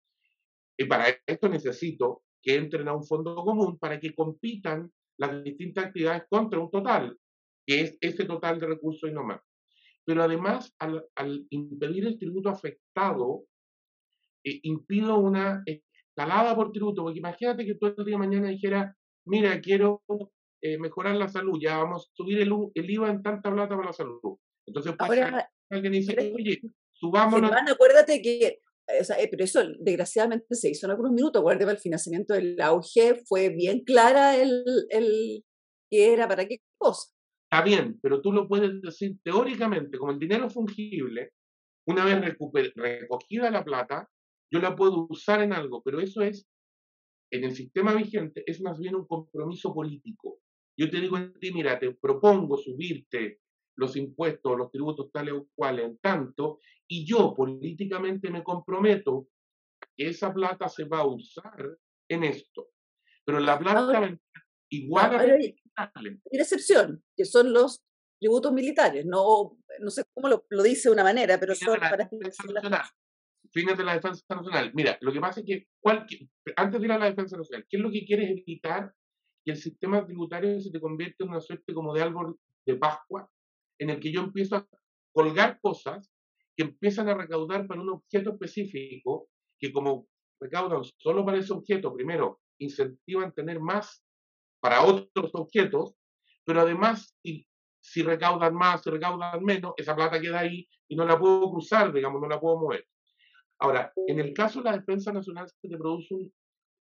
Y 0.77 0.85
para 0.85 1.05
esto 1.25 1.49
necesito 1.49 2.23
que 2.43 2.55
entren 2.55 2.87
a 2.87 2.93
un 2.93 3.05
fondo 3.05 3.33
común 3.35 3.79
para 3.79 3.99
que 3.99 4.13
compitan 4.13 4.91
las 5.17 5.43
distintas 5.43 5.85
actividades 5.85 6.23
contra 6.29 6.59
un 6.59 6.69
total, 6.69 7.17
que 7.65 7.81
es 7.81 7.97
ese 8.01 8.25
total 8.25 8.59
de 8.59 8.67
recursos 8.67 9.09
y 9.09 9.13
no 9.13 9.23
más. 9.23 9.41
Pero 10.05 10.21
además, 10.21 10.75
al, 10.79 11.47
impedir 11.49 12.05
el 12.05 12.19
tributo 12.19 12.49
afectado, 12.49 13.45
eh, 14.43 14.59
impido 14.63 15.17
una 15.17 15.63
escalada 15.65 16.53
por 16.55 16.73
tributo, 16.73 17.03
porque 17.03 17.19
imagínate 17.19 17.65
que 17.65 17.75
todo 17.75 17.95
el 17.97 18.05
día 18.05 18.15
de 18.15 18.27
mañana 18.27 18.49
dijera, 18.49 18.95
mira, 19.25 19.61
quiero 19.61 20.03
eh, 20.61 20.77
mejorar 20.77 21.15
la 21.15 21.29
salud, 21.29 21.57
ya 21.61 21.77
vamos 21.77 22.07
a 22.07 22.11
subir 22.13 22.41
el, 22.41 22.51
el, 22.73 22.89
IVA 22.89 23.11
en 23.11 23.23
tanta 23.23 23.53
plata 23.53 23.75
para 23.75 23.87
la 23.87 23.93
salud. 23.93 24.37
Entonces, 24.65 24.93
pues, 24.97 25.21
alguien 25.69 25.93
dice, 25.93 26.33
oye, 26.35 26.61
subámonos. 26.91 27.51
acuérdate 27.71 28.21
que 28.21 28.59
eh, 28.87 29.27
pero 29.29 29.43
eso 29.43 29.61
desgraciadamente 29.79 30.55
se 30.55 30.69
hizo 30.69 30.85
en 30.85 30.91
algunos 30.91 31.13
minutos, 31.13 31.41
guardia 31.41 31.65
para 31.65 31.75
el 31.75 31.81
financiamiento 31.81 32.33
del 32.33 32.59
auge, 32.61 33.23
fue 33.25 33.49
bien 33.49 33.83
clara 33.83 34.35
el, 34.35 34.63
el 34.89 35.43
qué 35.89 36.13
era 36.13 36.27
para 36.27 36.45
qué 36.47 36.57
cosa. 36.77 37.11
Está 37.49 37.63
bien, 37.63 37.99
pero 38.01 38.21
tú 38.21 38.31
lo 38.31 38.47
puedes 38.47 38.81
decir 38.81 39.17
teóricamente, 39.23 39.97
como 39.97 40.11
el 40.11 40.19
dinero 40.19 40.49
fungible, 40.49 41.31
una 41.85 42.05
vez 42.05 42.19
recogida 42.75 43.51
la 43.51 43.63
plata, 43.63 44.09
yo 44.51 44.59
la 44.59 44.75
puedo 44.75 45.07
usar 45.09 45.41
en 45.41 45.53
algo, 45.53 45.81
pero 45.83 45.99
eso 45.99 46.21
es, 46.21 46.47
en 47.31 47.43
el 47.43 47.55
sistema 47.55 47.93
vigente, 47.93 48.43
es 48.45 48.61
más 48.61 48.79
bien 48.79 48.95
un 48.95 49.07
compromiso 49.07 49.73
político. 49.73 50.39
Yo 50.77 50.89
te 50.89 50.99
digo 50.99 51.17
a 51.17 51.31
ti, 51.39 51.51
mira, 51.53 51.79
te 51.79 51.93
propongo 51.93 52.57
subirte 52.57 53.39
los 53.75 53.95
impuestos, 53.95 54.57
los 54.57 54.71
tributos 54.71 55.11
tales 55.11 55.33
o 55.33 55.47
cuales 55.55 55.85
en 55.85 55.97
tanto, 55.97 56.59
y 56.87 57.05
yo 57.05 57.33
políticamente 57.35 58.29
me 58.29 58.43
comprometo 58.43 59.27
que 59.95 60.07
esa 60.09 60.33
plata 60.33 60.67
se 60.67 60.85
va 60.85 60.99
a 60.99 61.07
usar 61.07 61.77
en 62.09 62.23
esto. 62.23 62.69
Pero 63.25 63.39
la 63.39 63.57
plata 63.57 64.17
igual 64.69 65.15
a... 65.15 65.19
Hay 65.19 65.55
una 66.31 66.43
excepción, 66.43 67.03
que 67.15 67.25
son 67.25 67.51
los 67.53 67.83
tributos 68.19 68.53
militares. 68.53 69.05
No, 69.05 69.57
no 69.79 69.89
sé 69.89 70.03
cómo 70.13 70.29
lo, 70.29 70.45
lo 70.49 70.63
dice 70.63 70.89
de 70.89 70.93
una 70.93 71.03
manera, 71.03 71.39
pero 71.39 71.55
son 71.55 71.79
para... 71.79 72.09
Fines 73.51 73.77
de 73.77 73.83
la 73.83 73.93
defensa 73.93 74.23
nacional. 74.29 74.71
Mira, 74.73 74.97
lo 75.01 75.11
que 75.11 75.19
pasa 75.19 75.41
es 75.41 75.45
que 75.45 75.67
antes 76.55 76.79
de 76.79 76.87
ir 76.87 76.91
a 76.91 76.97
la 76.97 77.05
defensa 77.05 77.37
nacional, 77.37 77.65
¿qué 77.69 77.77
es 77.77 77.83
lo 77.83 77.91
que 77.91 78.05
quieres 78.05 78.29
evitar? 78.31 78.93
Que 79.45 79.51
el 79.51 79.57
sistema 79.57 80.05
tributario 80.05 80.59
se 80.59 80.71
te 80.71 80.79
convierta 80.79 81.23
en 81.23 81.29
una 81.29 81.41
suerte 81.41 81.73
como 81.73 81.93
de 81.93 82.01
árbol 82.01 82.39
de 82.65 82.75
Pascua, 82.75 83.29
en 83.79 83.89
el 83.89 83.99
que 83.99 84.11
yo 84.11 84.21
empiezo 84.21 84.55
a 84.55 84.67
colgar 85.13 85.59
cosas 85.59 86.12
que 86.55 86.63
empiezan 86.63 87.09
a 87.09 87.15
recaudar 87.15 87.67
para 87.67 87.81
un 87.81 87.89
objeto 87.89 88.31
específico, 88.31 89.29
que 89.59 89.71
como 89.71 90.07
recaudan 90.39 90.83
solo 90.97 91.25
para 91.25 91.37
ese 91.37 91.53
objeto, 91.53 91.93
primero, 91.93 92.41
incentivan 92.59 93.33
tener 93.33 93.59
más 93.59 94.03
para 94.59 94.83
otros 94.83 95.31
objetos, 95.33 95.95
pero 96.45 96.61
además, 96.61 97.15
si, 97.21 97.47
si 97.81 98.03
recaudan 98.03 98.53
más, 98.53 98.83
si 98.83 98.89
recaudan 98.89 99.43
menos, 99.43 99.73
esa 99.77 99.95
plata 99.95 100.19
queda 100.21 100.39
ahí 100.39 100.67
y 100.87 100.95
no 100.95 101.05
la 101.05 101.17
puedo 101.17 101.49
cruzar, 101.51 101.91
digamos, 101.93 102.21
no 102.21 102.27
la 102.27 102.39
puedo 102.39 102.59
mover. 102.59 102.85
Ahora, 103.59 103.93
en 104.07 104.19
el 104.19 104.33
caso 104.33 104.61
de 104.61 104.71
la 104.71 104.77
defensa 104.77 105.11
nacional 105.11 105.47
se 105.49 105.69
te 105.69 105.77
produce 105.77 106.15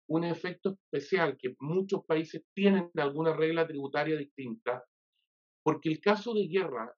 un 0.09 0.25
efecto 0.25 0.71
especial 0.71 1.37
que 1.39 1.55
muchos 1.61 2.05
países 2.05 2.43
tienen 2.53 2.91
alguna 2.97 3.33
regla 3.35 3.67
tributaria 3.67 4.17
distinta, 4.17 4.85
porque 5.63 5.89
el 5.89 6.01
caso 6.01 6.35
de 6.35 6.49
guerra 6.49 6.93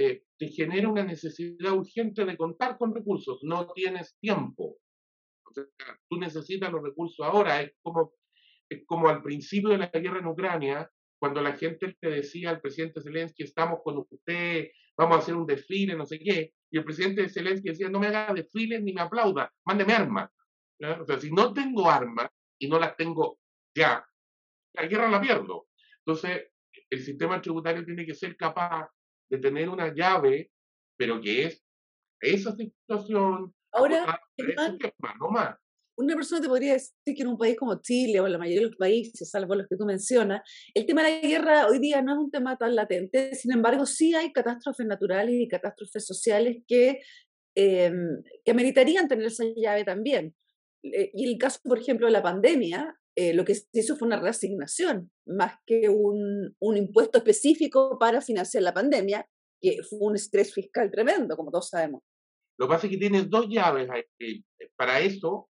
eh, 0.00 0.24
te 0.38 0.48
genera 0.48 0.88
una 0.88 1.04
necesidad 1.04 1.72
urgente 1.72 2.24
de 2.24 2.34
contar 2.34 2.78
con 2.78 2.94
recursos, 2.94 3.40
no 3.42 3.70
tienes 3.74 4.16
tiempo. 4.18 4.78
tú 6.08 6.16
necesitas 6.16 6.72
los 6.72 6.82
recursos 6.82 7.26
ahora, 7.26 7.60
es 7.60 7.72
como, 7.82 8.14
es 8.70 8.82
como 8.86 9.10
al 9.10 9.22
principio 9.22 9.68
de 9.68 9.76
la 9.76 9.88
guerra 9.88 10.20
en 10.20 10.26
Ucrania, 10.28 10.90
cuando 11.20 11.42
la 11.42 11.52
gente 11.52 11.98
le 12.00 12.10
decía 12.10 12.48
al 12.48 12.62
presidente 12.62 13.02
Zelensky, 13.02 13.42
estamos 13.42 13.80
con 13.84 13.98
usted, 13.98 14.70
vamos 14.96 15.16
a 15.16 15.18
hacer 15.18 15.34
un 15.34 15.46
desfile, 15.46 15.94
no 15.94 16.06
sé 16.06 16.18
qué, 16.18 16.54
y 16.70 16.78
el 16.78 16.84
presidente 16.84 17.28
Zelensky 17.28 17.68
decía, 17.68 17.90
no 17.90 18.00
me 18.00 18.06
haga 18.06 18.32
desfiles 18.32 18.82
ni 18.82 18.94
me 18.94 19.02
aplauda, 19.02 19.52
mándeme 19.66 19.92
armas. 19.92 20.30
O 20.98 21.04
sea, 21.04 21.20
si 21.20 21.30
no 21.30 21.52
tengo 21.52 21.90
armas 21.90 22.30
y 22.58 22.68
no 22.68 22.78
las 22.78 22.96
tengo 22.96 23.38
ya, 23.76 24.02
la 24.72 24.86
guerra 24.86 25.10
la 25.10 25.20
pierdo. 25.20 25.66
Entonces, 26.06 26.46
el 26.88 27.02
sistema 27.02 27.42
tributario 27.42 27.84
tiene 27.84 28.06
que 28.06 28.14
ser 28.14 28.34
capaz 28.34 28.88
de 29.30 29.38
tener 29.38 29.68
una 29.68 29.94
llave, 29.94 30.50
pero 30.98 31.20
que 31.20 31.44
es 31.44 31.64
esa 32.20 32.54
situación. 32.54 33.54
Ahora, 33.72 34.20
no 35.18 35.30
más 35.30 35.56
una 36.00 36.14
persona 36.14 36.40
te 36.40 36.48
podría 36.48 36.72
decir 36.74 36.92
que 37.04 37.22
en 37.22 37.28
un 37.28 37.38
país 37.38 37.56
como 37.56 37.80
Chile 37.80 38.20
o 38.20 38.26
en 38.26 38.32
la 38.32 38.38
mayoría 38.38 38.60
de 38.60 38.66
los 38.68 38.76
países, 38.76 39.30
salvo 39.30 39.54
los 39.54 39.66
que 39.68 39.76
tú 39.76 39.84
mencionas, 39.84 40.40
el 40.74 40.86
tema 40.86 41.02
de 41.02 41.20
la 41.20 41.28
guerra 41.28 41.66
hoy 41.68 41.78
día 41.78 42.02
no 42.02 42.12
es 42.12 42.18
un 42.18 42.30
tema 42.30 42.56
tan 42.56 42.74
latente, 42.74 43.34
sin 43.34 43.52
embargo 43.52 43.86
sí 43.86 44.14
hay 44.14 44.32
catástrofes 44.32 44.86
naturales 44.86 45.34
y 45.34 45.48
catástrofes 45.48 46.06
sociales 46.06 46.58
que, 46.66 47.00
eh, 47.54 47.92
que 48.44 48.50
ameritarían 48.50 49.08
tener 49.08 49.26
esa 49.26 49.44
llave 49.56 49.84
también. 49.84 50.34
Eh, 50.82 51.10
y 51.12 51.30
el 51.30 51.38
caso, 51.38 51.60
por 51.62 51.78
ejemplo, 51.78 52.06
de 52.06 52.12
la 52.12 52.22
pandemia, 52.22 52.98
eh, 53.16 53.34
lo 53.34 53.44
que 53.44 53.54
se 53.54 53.66
hizo 53.72 53.96
fue 53.96 54.06
una 54.06 54.20
reasignación, 54.20 55.10
más 55.26 55.54
que 55.66 55.88
un, 55.88 56.54
un 56.58 56.76
impuesto 56.76 57.18
específico 57.18 57.98
para 57.98 58.20
financiar 58.20 58.62
la 58.62 58.74
pandemia, 58.74 59.26
que 59.60 59.82
fue 59.82 59.98
un 60.00 60.16
estrés 60.16 60.54
fiscal 60.54 60.90
tremendo, 60.90 61.36
como 61.36 61.50
todos 61.50 61.68
sabemos. 61.68 62.02
Lo 62.58 62.66
que 62.66 62.74
pasa 62.74 62.86
es 62.86 62.92
que 62.92 62.98
tienes 62.98 63.28
dos 63.28 63.46
llaves 63.48 63.88
para 64.76 65.00
eso 65.00 65.50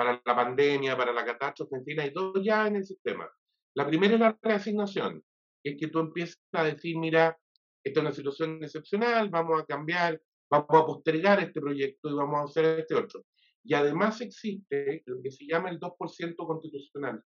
para 0.00 0.22
la 0.24 0.34
pandemia, 0.34 0.96
para 0.96 1.12
la 1.12 1.26
catástrofe, 1.26 1.76
en 1.86 2.00
hay 2.00 2.08
dos 2.08 2.32
ya 2.42 2.66
en 2.66 2.76
el 2.76 2.86
sistema. 2.86 3.30
La 3.76 3.86
primera 3.86 4.14
es 4.14 4.20
la 4.20 4.38
reasignación, 4.40 5.22
es 5.62 5.76
que 5.78 5.88
tú 5.88 5.98
empiezas 5.98 6.40
a 6.52 6.64
decir, 6.64 6.96
mira, 6.96 7.38
esta 7.84 8.00
es 8.00 8.06
una 8.06 8.14
situación 8.14 8.64
excepcional, 8.64 9.28
vamos 9.28 9.60
a 9.60 9.66
cambiar, 9.66 10.18
vamos 10.50 10.68
a 10.70 10.86
postergar 10.86 11.40
este 11.40 11.60
proyecto 11.60 12.08
y 12.08 12.14
vamos 12.14 12.40
a 12.40 12.44
hacer 12.44 12.80
este 12.80 12.94
otro. 12.94 13.24
Y 13.64 13.74
además 13.74 14.20
existe 14.20 15.02
lo 15.06 15.20
que 15.22 15.30
se 15.30 15.46
llama 15.46 15.70
el 15.70 15.78
2% 15.78 16.36
constitucional, 16.36 17.22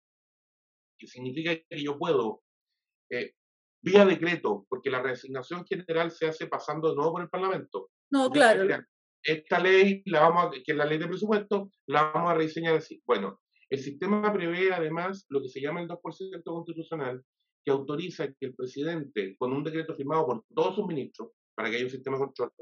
que 0.99 1.07
significa 1.07 1.57
que 1.57 1.83
yo 1.83 1.99
puedo, 1.99 2.43
eh, 3.11 3.33
vía 3.83 4.05
decreto, 4.05 4.67
porque 4.69 4.91
la 4.91 5.03
reasignación 5.03 5.65
general 5.65 6.11
se 6.11 6.27
hace 6.27 6.47
pasando 6.47 6.91
de 6.91 6.97
nuevo 6.97 7.13
por 7.13 7.23
el 7.23 7.31
Parlamento. 7.31 7.91
No, 8.11 8.31
claro 8.31 8.67
esta 9.23 9.59
ley, 9.59 10.03
la 10.07 10.21
vamos 10.21 10.47
a, 10.47 10.51
que 10.51 10.73
es 10.73 10.77
la 10.77 10.85
ley 10.85 10.99
de 10.99 11.07
presupuesto, 11.07 11.71
la 11.87 12.11
vamos 12.11 12.31
a 12.31 12.35
rediseñar 12.35 12.77
así. 12.77 13.03
Bueno, 13.07 13.41
el 13.71 13.79
sistema 13.79 14.33
prevé 14.33 14.73
además 14.73 15.27
lo 15.29 15.43
que 15.43 15.49
se 15.49 15.61
llama 15.61 15.81
el 15.81 15.89
2% 15.89 16.43
constitucional, 16.45 17.23
que 17.65 17.71
autoriza 17.71 18.29
que 18.29 18.47
el 18.47 18.55
presidente, 18.55 19.37
con 19.39 19.53
un 19.53 19.65
decreto 19.65 19.95
firmado 19.95 20.27
por 20.27 20.45
todos 20.55 20.77
sus 20.77 20.87
ministros, 20.87 21.31
para 21.55 21.69
que 21.69 21.77
haya 21.77 21.85
un 21.85 21.91
sistema 21.91 22.17
de 22.17 22.25
control, 22.25 22.53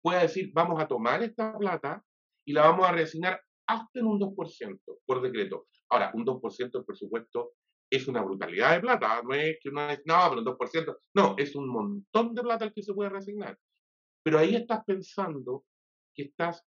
pueda 0.00 0.22
decir, 0.22 0.50
vamos 0.54 0.80
a 0.80 0.86
tomar 0.86 1.22
esta 1.22 1.56
plata 1.58 2.02
y 2.46 2.52
la 2.52 2.62
vamos 2.62 2.88
a 2.88 2.92
reasignar 2.92 3.40
hasta 3.66 3.98
en 3.98 4.06
un 4.06 4.18
2% 4.20 4.78
por 5.04 5.20
decreto. 5.20 5.66
Ahora, 5.90 6.12
un 6.14 6.24
2% 6.24 6.70
del 6.70 6.84
presupuesto 6.84 7.52
es 7.90 8.08
una 8.08 8.22
brutalidad 8.22 8.74
de 8.74 8.80
plata, 8.80 9.22
no 9.22 9.34
es 9.34 9.58
que 9.60 9.68
uno 9.68 9.90
es, 9.90 10.02
no, 10.06 10.16
pero 10.28 10.40
un 10.40 10.46
2%, 10.46 10.98
no, 11.14 11.34
es 11.38 11.54
un 11.54 11.68
montón 11.68 12.34
de 12.34 12.42
plata 12.42 12.64
el 12.64 12.72
que 12.72 12.82
se 12.82 12.94
puede 12.94 13.10
reasignar. 13.10 13.58
Pero 14.24 14.38
ahí 14.38 14.56
estás 14.56 14.84
pensando 14.84 15.64
que 16.14 16.24
estás 16.24 16.64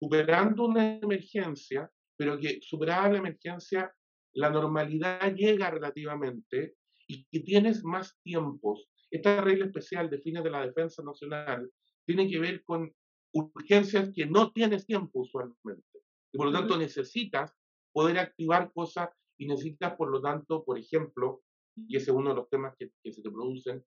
superando 0.00 0.64
una 0.64 0.98
emergencia, 0.98 1.90
pero 2.16 2.38
que 2.38 2.58
superada 2.62 3.10
la 3.10 3.18
emergencia, 3.18 3.92
la 4.34 4.50
normalidad 4.50 5.34
llega 5.34 5.70
relativamente 5.70 6.74
y 7.06 7.24
que 7.26 7.40
tienes 7.40 7.84
más 7.84 8.18
tiempos. 8.22 8.88
Esta 9.10 9.40
regla 9.40 9.66
especial 9.66 10.10
de 10.10 10.18
fines 10.18 10.42
de 10.42 10.50
la 10.50 10.66
defensa 10.66 11.02
nacional 11.02 11.70
tiene 12.04 12.28
que 12.28 12.38
ver 12.38 12.64
con 12.64 12.92
urgencias 13.36 14.10
que 14.14 14.26
no 14.26 14.52
tienes 14.52 14.86
tiempo 14.86 15.20
usualmente. 15.20 16.00
Y 16.32 16.38
por 16.38 16.46
lo 16.46 16.52
tanto 16.52 16.76
necesitas 16.76 17.52
poder 17.92 18.18
activar 18.18 18.72
cosas 18.72 19.10
y 19.38 19.46
necesitas, 19.46 19.94
por 19.96 20.10
lo 20.10 20.20
tanto, 20.20 20.64
por 20.64 20.78
ejemplo, 20.78 21.42
y 21.74 21.96
ese 21.96 22.10
es 22.10 22.16
uno 22.16 22.30
de 22.30 22.36
los 22.36 22.48
temas 22.48 22.74
que, 22.78 22.90
que 23.02 23.12
se 23.12 23.22
te 23.22 23.30
producen, 23.30 23.84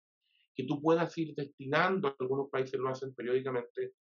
que 0.56 0.64
tú 0.66 0.82
puedas 0.82 1.18
ir 1.18 1.34
destinando, 1.36 2.16
algunos 2.20 2.50
países 2.50 2.80
lo 2.80 2.90
hacen 2.90 3.14
periódicamente, 3.16 3.94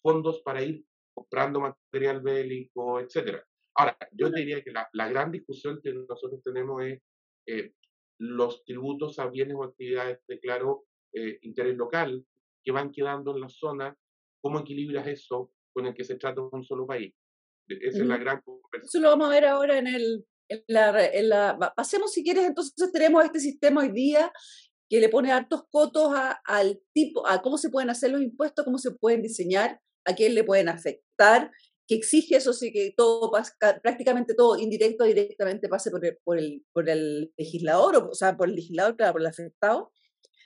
fondos 0.00 0.40
para 0.42 0.62
ir 0.62 0.84
comprando 1.12 1.60
material 1.60 2.20
bélico, 2.22 3.00
etcétera. 3.00 3.44
Ahora, 3.76 3.96
yo 4.12 4.30
diría 4.30 4.62
que 4.62 4.70
la, 4.70 4.88
la, 4.92 5.08
gran 5.08 5.32
discusión 5.32 5.80
que 5.82 5.92
nosotros 5.92 6.42
tenemos 6.42 6.82
es 6.84 7.02
eh, 7.46 7.74
los 8.18 8.64
tributos 8.64 9.18
a 9.18 9.28
bienes 9.28 9.56
o 9.56 9.64
actividades 9.64 10.20
de 10.26 10.38
claro 10.38 10.84
eh, 11.12 11.38
interés 11.42 11.76
local 11.76 12.24
que 12.62 12.72
van 12.72 12.90
quedando 12.90 13.34
en 13.34 13.40
la 13.40 13.48
zona, 13.48 13.96
¿cómo 14.44 14.60
equilibras 14.60 15.06
eso 15.08 15.50
con 15.72 15.86
el 15.86 15.94
que 15.94 16.04
se 16.04 16.16
trata 16.16 16.42
un 16.42 16.62
solo 16.62 16.86
país? 16.86 17.14
Esa 17.66 18.02
es 18.02 18.06
la 18.06 18.18
gran 18.18 18.42
conversación. 18.42 18.84
Eso 18.84 19.00
lo 19.00 19.08
vamos 19.08 19.28
a 19.28 19.30
ver 19.30 19.46
ahora 19.46 19.78
en 19.78 19.86
el... 19.86 20.26
En 20.46 20.62
la, 20.68 21.06
en 21.06 21.30
la, 21.30 21.72
pasemos 21.74 22.12
si 22.12 22.22
quieres, 22.22 22.44
entonces 22.44 22.92
tenemos 22.92 23.24
este 23.24 23.40
sistema 23.40 23.80
hoy 23.80 23.90
día 23.92 24.30
que 24.90 25.00
le 25.00 25.08
pone 25.08 25.32
hartos 25.32 25.62
cotos 25.70 26.12
a, 26.14 26.32
al 26.44 26.82
tipo, 26.92 27.26
a 27.26 27.40
cómo 27.40 27.56
se 27.56 27.70
pueden 27.70 27.88
hacer 27.88 28.10
los 28.10 28.20
impuestos, 28.20 28.62
cómo 28.62 28.76
se 28.76 28.90
pueden 28.90 29.22
diseñar, 29.22 29.80
a 30.04 30.14
quién 30.14 30.34
le 30.34 30.44
pueden 30.44 30.68
afectar, 30.68 31.50
que 31.86 31.94
exige 31.94 32.36
eso 32.36 32.52
sí 32.52 32.72
que 32.72 32.92
todo 32.94 33.32
prácticamente 33.82 34.34
todo 34.34 34.58
indirecto 34.58 35.04
o 35.04 35.06
directamente 35.06 35.66
pase 35.66 35.90
por 35.90 36.04
el, 36.04 36.18
por 36.22 36.38
el, 36.38 36.62
por 36.74 36.90
el 36.90 37.32
legislador, 37.38 37.96
o, 38.10 38.14
sea, 38.14 38.36
por 38.36 38.50
el 38.50 38.54
legislador, 38.54 38.96
claro, 38.96 39.12
por 39.12 39.22
el 39.22 39.28
afectado. 39.28 39.92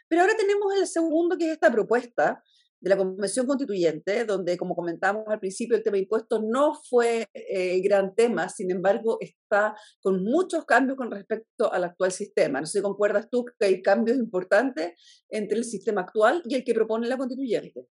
Pero 0.09 0.23
ahora 0.23 0.37
tenemos 0.37 0.73
el 0.77 0.87
segundo, 0.87 1.37
que 1.37 1.47
es 1.47 1.53
esta 1.55 1.73
propuesta 1.73 2.41
de 2.81 2.91
la 2.91 2.97
Convención 2.97 3.47
Constituyente, 3.47 4.25
donde, 4.25 4.57
como 4.57 4.75
comentamos 4.75 5.25
al 5.29 5.41
principio, 5.41 5.77
el 5.77 5.83
tema 5.83 5.97
de 5.97 6.03
impuestos 6.03 6.43
no 6.45 6.75
fue 6.89 7.27
eh, 7.35 7.81
gran 7.81 8.15
tema, 8.15 8.49
sin 8.49 8.71
embargo, 8.71 9.19
está 9.21 9.75
con 10.01 10.23
muchos 10.23 10.65
cambios 10.65 10.97
con 10.97 11.11
respecto 11.11 11.73
al 11.73 11.85
actual 11.85 12.13
sistema. 12.13 12.61
No 12.61 12.67
sé 12.67 12.79
si 12.79 12.83
concuerdas 12.83 13.29
tú 13.31 13.45
que 13.45 13.67
hay 13.67 13.83
cambios 13.83 14.19
importantes 14.19 14.95
entre 15.29 15.59
el 15.59 15.65
sistema 15.65 16.03
actual 16.03 16.43
y 16.45 16.55
el 16.55 16.65
que 16.65 16.75
propone 16.75 17.09
la 17.09 17.17
Constituyente 17.17 17.89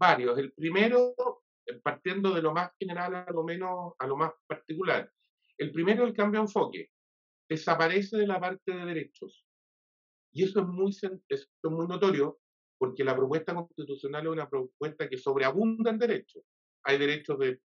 varios. 0.00 0.38
El 0.38 0.52
primero, 0.52 1.14
eh, 1.66 1.78
partiendo 1.82 2.34
de 2.34 2.42
lo 2.42 2.52
más 2.52 2.72
general 2.78 3.14
a 3.14 3.30
lo 3.30 3.44
menos 3.44 3.92
a 3.98 4.06
lo 4.06 4.16
más 4.16 4.32
particular. 4.46 5.12
El 5.58 5.70
primero, 5.70 6.04
el 6.04 6.14
cambio 6.14 6.40
de 6.40 6.46
enfoque. 6.46 6.90
Desaparece 7.48 8.16
de 8.16 8.26
la 8.26 8.40
parte 8.40 8.72
de 8.72 8.84
derechos. 8.86 9.46
Y 10.32 10.44
eso 10.44 10.60
es 10.60 10.66
muy, 10.66 10.96
es 11.28 11.50
muy 11.64 11.86
notorio 11.86 12.40
porque 12.80 13.04
la 13.04 13.14
propuesta 13.14 13.54
constitucional 13.54 14.24
es 14.24 14.32
una 14.32 14.48
propuesta 14.48 15.06
que 15.06 15.18
sobreabunda 15.18 15.90
en 15.90 15.98
derechos. 15.98 16.42
Hay 16.82 16.96
derechos 16.96 17.38
de, 17.38 17.60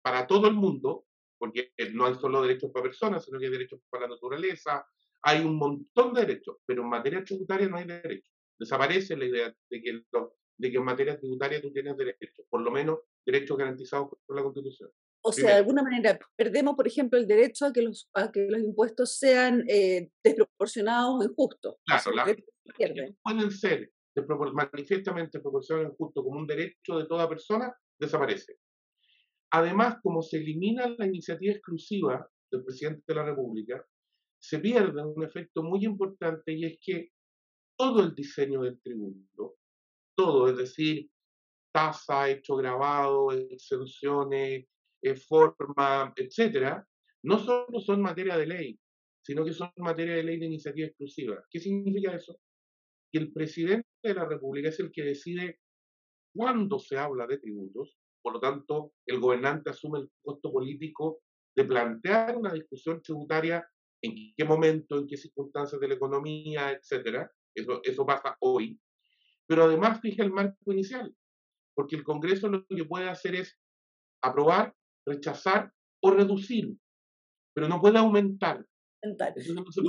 para 0.00 0.24
todo 0.24 0.46
el 0.46 0.54
mundo, 0.54 1.04
porque 1.36 1.72
no 1.92 2.06
hay 2.06 2.14
solo 2.14 2.40
derechos 2.40 2.70
para 2.72 2.84
personas, 2.84 3.24
sino 3.24 3.40
que 3.40 3.46
hay 3.46 3.50
derechos 3.50 3.80
para 3.90 4.06
la 4.06 4.14
naturaleza. 4.14 4.86
Hay 5.22 5.44
un 5.44 5.56
montón 5.56 6.14
de 6.14 6.20
derechos, 6.20 6.58
pero 6.64 6.82
en 6.82 6.90
materia 6.90 7.24
tributaria 7.24 7.66
no 7.66 7.76
hay 7.76 7.86
derechos. 7.86 8.32
Desaparece 8.56 9.16
la 9.16 9.24
idea 9.24 9.56
de 9.68 9.82
que 9.82 10.04
los 10.12 10.28
de 10.56 10.70
que 10.70 10.76
en 10.76 10.84
materia 10.84 11.18
tributaria 11.18 11.60
tú 11.60 11.72
tienes 11.72 11.96
derechos, 11.96 12.46
por 12.48 12.60
lo 12.60 12.70
menos 12.70 13.00
derechos 13.26 13.58
garantizados 13.58 14.10
por 14.24 14.36
la 14.36 14.44
Constitución. 14.44 14.90
O 15.24 15.32
sea, 15.32 15.50
de 15.50 15.56
alguna 15.56 15.82
manera 15.82 16.20
perdemos, 16.36 16.76
por 16.76 16.86
ejemplo, 16.86 17.18
el 17.18 17.26
derecho 17.26 17.66
a 17.66 17.72
que 17.72 17.82
los, 17.82 18.08
a 18.14 18.30
que 18.30 18.46
los 18.48 18.60
impuestos 18.60 19.18
sean 19.18 19.64
eh, 19.68 20.10
desproporcionados 20.22 21.16
o 21.18 21.24
injustos. 21.24 21.76
Claro, 21.84 22.12
pueden 23.24 23.50
ser 23.50 23.90
manifiestamente 24.52 25.40
proporcionados 25.40 25.90
o 25.90 25.92
injustos 25.92 26.24
como 26.24 26.38
un 26.38 26.46
derecho 26.46 26.98
de 26.98 27.06
toda 27.06 27.28
persona, 27.28 27.74
desaparece. 27.98 28.58
Además, 29.50 29.96
como 30.02 30.22
se 30.22 30.38
elimina 30.38 30.88
la 30.98 31.06
iniciativa 31.06 31.52
exclusiva 31.52 32.26
del 32.50 32.64
presidente 32.64 33.02
de 33.06 33.14
la 33.14 33.24
República, 33.24 33.84
se 34.38 34.58
pierde 34.58 35.04
un 35.04 35.22
efecto 35.22 35.62
muy 35.62 35.84
importante 35.84 36.52
y 36.52 36.64
es 36.64 36.78
que 36.80 37.10
todo 37.76 38.02
el 38.02 38.14
diseño 38.14 38.62
del 38.62 38.80
tributo 38.80 39.56
todo, 40.14 40.48
es 40.48 40.56
decir, 40.56 41.10
tasa, 41.72 42.28
hecho 42.28 42.56
grabado, 42.56 43.32
exenciones, 43.32 44.66
eh, 45.02 45.16
forma, 45.16 46.12
etcétera, 46.16 46.86
no 47.22 47.38
solo 47.38 47.80
son 47.80 48.02
materia 48.02 48.36
de 48.36 48.46
ley, 48.46 48.80
sino 49.22 49.44
que 49.44 49.52
son 49.52 49.70
materia 49.78 50.16
de 50.16 50.22
ley 50.22 50.38
de 50.38 50.46
iniciativa 50.46 50.86
exclusiva. 50.88 51.42
¿Qué 51.50 51.60
significa 51.60 52.14
eso? 52.14 52.38
Que 53.12 53.18
el 53.18 53.32
presidente 53.32 53.88
de 54.02 54.14
la 54.14 54.24
República 54.24 54.70
es 54.70 54.80
el 54.80 54.90
que 54.90 55.04
decide 55.04 55.60
cuándo 56.34 56.78
se 56.78 56.96
habla 56.96 57.26
de 57.26 57.38
tributos, 57.38 57.98
por 58.22 58.34
lo 58.34 58.40
tanto, 58.40 58.94
el 59.06 59.20
gobernante 59.20 59.70
asume 59.70 59.98
el 59.98 60.10
costo 60.22 60.52
político 60.52 61.20
de 61.54 61.64
plantear 61.64 62.36
una 62.36 62.52
discusión 62.52 63.02
tributaria 63.02 63.66
en 64.00 64.32
qué 64.36 64.44
momento, 64.44 64.98
en 64.98 65.06
qué 65.06 65.16
circunstancias 65.16 65.80
de 65.80 65.88
la 65.88 65.94
economía, 65.94 66.70
etcétera. 66.70 67.30
Eso, 67.54 67.80
eso 67.82 68.06
pasa 68.06 68.36
hoy. 68.40 68.80
Pero 69.46 69.64
además 69.64 70.00
fija 70.00 70.22
el 70.22 70.32
marco 70.32 70.72
inicial, 70.72 71.14
porque 71.74 71.96
el 71.96 72.04
Congreso 72.04 72.48
lo 72.48 72.66
que 72.66 72.84
puede 72.84 73.08
hacer 73.08 73.34
es 73.34 73.58
aprobar, 74.22 74.74
rechazar 75.04 75.72
o 76.00 76.10
reducir, 76.10 76.74
pero 77.54 77.68
no 77.68 77.80
puede 77.80 77.98
aumentar. 77.98 78.64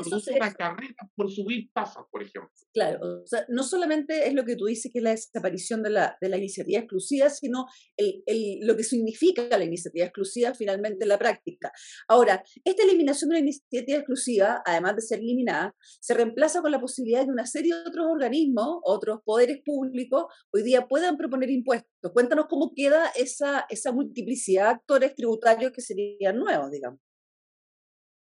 Produce 0.09 0.33
una 0.33 0.53
carrera 0.53 0.95
por 1.15 1.31
subir 1.31 1.69
tasas, 1.73 2.03
por 2.11 2.21
ejemplo. 2.21 2.49
Claro, 2.73 2.99
o 3.23 3.27
sea, 3.27 3.45
no 3.49 3.63
solamente 3.63 4.27
es 4.27 4.33
lo 4.33 4.43
que 4.43 4.55
tú 4.55 4.65
dices 4.65 4.91
que 4.91 4.99
es 4.99 5.03
la 5.03 5.11
desaparición 5.11 5.83
de 5.83 5.91
la, 5.91 6.17
de 6.19 6.29
la 6.29 6.37
iniciativa 6.37 6.79
exclusiva, 6.79 7.29
sino 7.29 7.65
el, 7.95 8.23
el, 8.25 8.59
lo 8.61 8.75
que 8.75 8.83
significa 8.83 9.57
la 9.57 9.63
iniciativa 9.63 10.05
exclusiva 10.05 10.53
finalmente 10.53 11.03
en 11.05 11.09
la 11.09 11.19
práctica. 11.19 11.71
Ahora, 12.07 12.43
esta 12.63 12.83
eliminación 12.83 13.29
de 13.29 13.35
la 13.35 13.41
iniciativa 13.41 13.99
exclusiva, 13.99 14.61
además 14.65 14.95
de 14.95 15.01
ser 15.01 15.19
eliminada, 15.19 15.75
se 15.99 16.13
reemplaza 16.13 16.61
con 16.61 16.71
la 16.71 16.81
posibilidad 16.81 17.19
de 17.19 17.25
que 17.25 17.31
una 17.31 17.45
serie 17.45 17.75
de 17.75 17.81
otros 17.81 18.07
organismos, 18.09 18.79
otros 18.83 19.19
poderes 19.23 19.61
públicos, 19.63 20.25
hoy 20.51 20.63
día 20.63 20.87
puedan 20.87 21.17
proponer 21.17 21.49
impuestos. 21.49 22.11
Cuéntanos 22.13 22.47
cómo 22.49 22.73
queda 22.75 23.11
esa, 23.15 23.65
esa 23.69 23.91
multiplicidad 23.91 24.65
de 24.65 24.71
actores 24.71 25.15
tributarios 25.15 25.71
que 25.71 25.81
serían 25.81 26.37
nuevos, 26.37 26.71
digamos. 26.71 26.99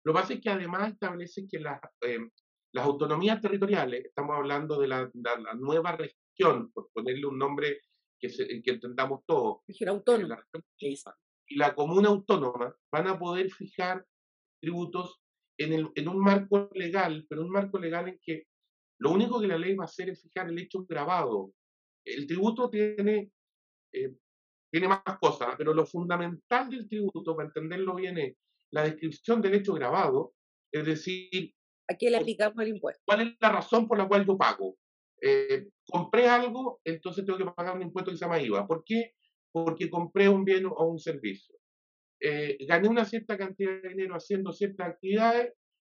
Lo 0.08 0.14
que 0.14 0.20
pasa 0.22 0.34
es 0.36 0.40
que 0.40 0.50
además 0.50 0.94
establece 0.94 1.46
que 1.50 1.60
las, 1.60 1.82
eh, 2.00 2.30
las 2.72 2.86
autonomías 2.86 3.42
territoriales, 3.42 4.06
estamos 4.06 4.38
hablando 4.38 4.80
de 4.80 4.88
la, 4.88 5.12
nueva 5.60 5.98
región, 5.98 6.72
por 6.72 6.90
ponerle 6.94 7.26
un 7.26 7.38
nombre 7.38 7.82
que, 8.18 8.30
que 8.30 8.72
entendamos 8.72 9.26
todos, 9.26 9.64
región 9.68 9.90
autónoma. 9.90 10.42
y 10.80 11.58
la 11.58 11.76
comuna 11.76 12.08
autónoma 12.08 12.74
van 12.90 13.08
a 13.08 13.20
poder 13.20 13.52
fijar 13.52 14.06
tributos 14.62 15.20
en, 15.60 15.74
el, 15.74 15.90
en 15.94 16.08
un 16.08 16.20
marco 16.20 16.70
legal, 16.74 17.26
pero 17.28 17.42
un 17.42 17.52
marco 17.52 17.78
legal 17.78 18.08
en 18.08 18.18
que 18.24 18.48
lo 19.02 19.12
único 19.12 19.42
que 19.42 19.48
la 19.48 19.58
ley 19.58 19.76
va 19.76 19.84
a 19.84 19.88
hacer 19.88 20.08
es 20.08 20.22
fijar 20.22 20.48
el 20.48 20.58
hecho 20.58 20.86
grabado. 20.88 21.52
El 22.06 22.26
tributo 22.28 22.70
tiene, 22.70 23.30
eh, 23.92 24.16
tiene 24.72 24.88
más 24.88 25.02
cosas, 25.20 25.54
pero 25.58 25.74
lo 25.74 25.86
fundamental 25.86 26.70
del 26.70 26.88
tributo, 26.88 27.36
para 27.36 27.50
entenderlo 27.50 27.96
bien, 27.96 28.18
es 28.20 28.38
la 28.72 28.84
descripción 28.84 29.42
del 29.42 29.56
hecho 29.56 29.74
grabado, 29.74 30.34
es 30.72 30.86
decir... 30.86 31.54
¿A 31.90 31.96
qué 31.96 32.10
le 32.10 32.18
aplicamos 32.18 32.60
el 32.60 32.70
impuesto? 32.70 33.02
¿Cuál 33.06 33.22
es 33.22 33.36
la 33.40 33.52
razón 33.52 33.88
por 33.88 33.98
la 33.98 34.08
cual 34.08 34.26
yo 34.26 34.38
pago? 34.38 34.78
Eh, 35.22 35.70
compré 35.86 36.28
algo, 36.28 36.82
entonces 36.84 37.26
tengo 37.26 37.40
que 37.40 37.46
pagar 37.46 37.76
un 37.76 37.82
impuesto 37.82 38.12
que 38.12 38.18
se 38.18 38.26
llama 38.26 38.42
IVA. 38.42 38.68
¿Por 38.68 38.84
qué? 38.86 39.14
Porque 39.52 39.90
compré 39.90 40.30
un 40.30 40.44
bien 40.44 40.66
o 40.66 40.86
un 40.86 41.00
servicio. 41.00 41.56
Eh, 42.20 42.58
gané 42.68 42.90
una 42.90 43.06
cierta 43.06 43.38
cantidad 43.38 43.82
de 43.82 43.90
dinero 43.90 44.16
haciendo 44.16 44.52
ciertas 44.52 44.90
actividades, 44.90 45.54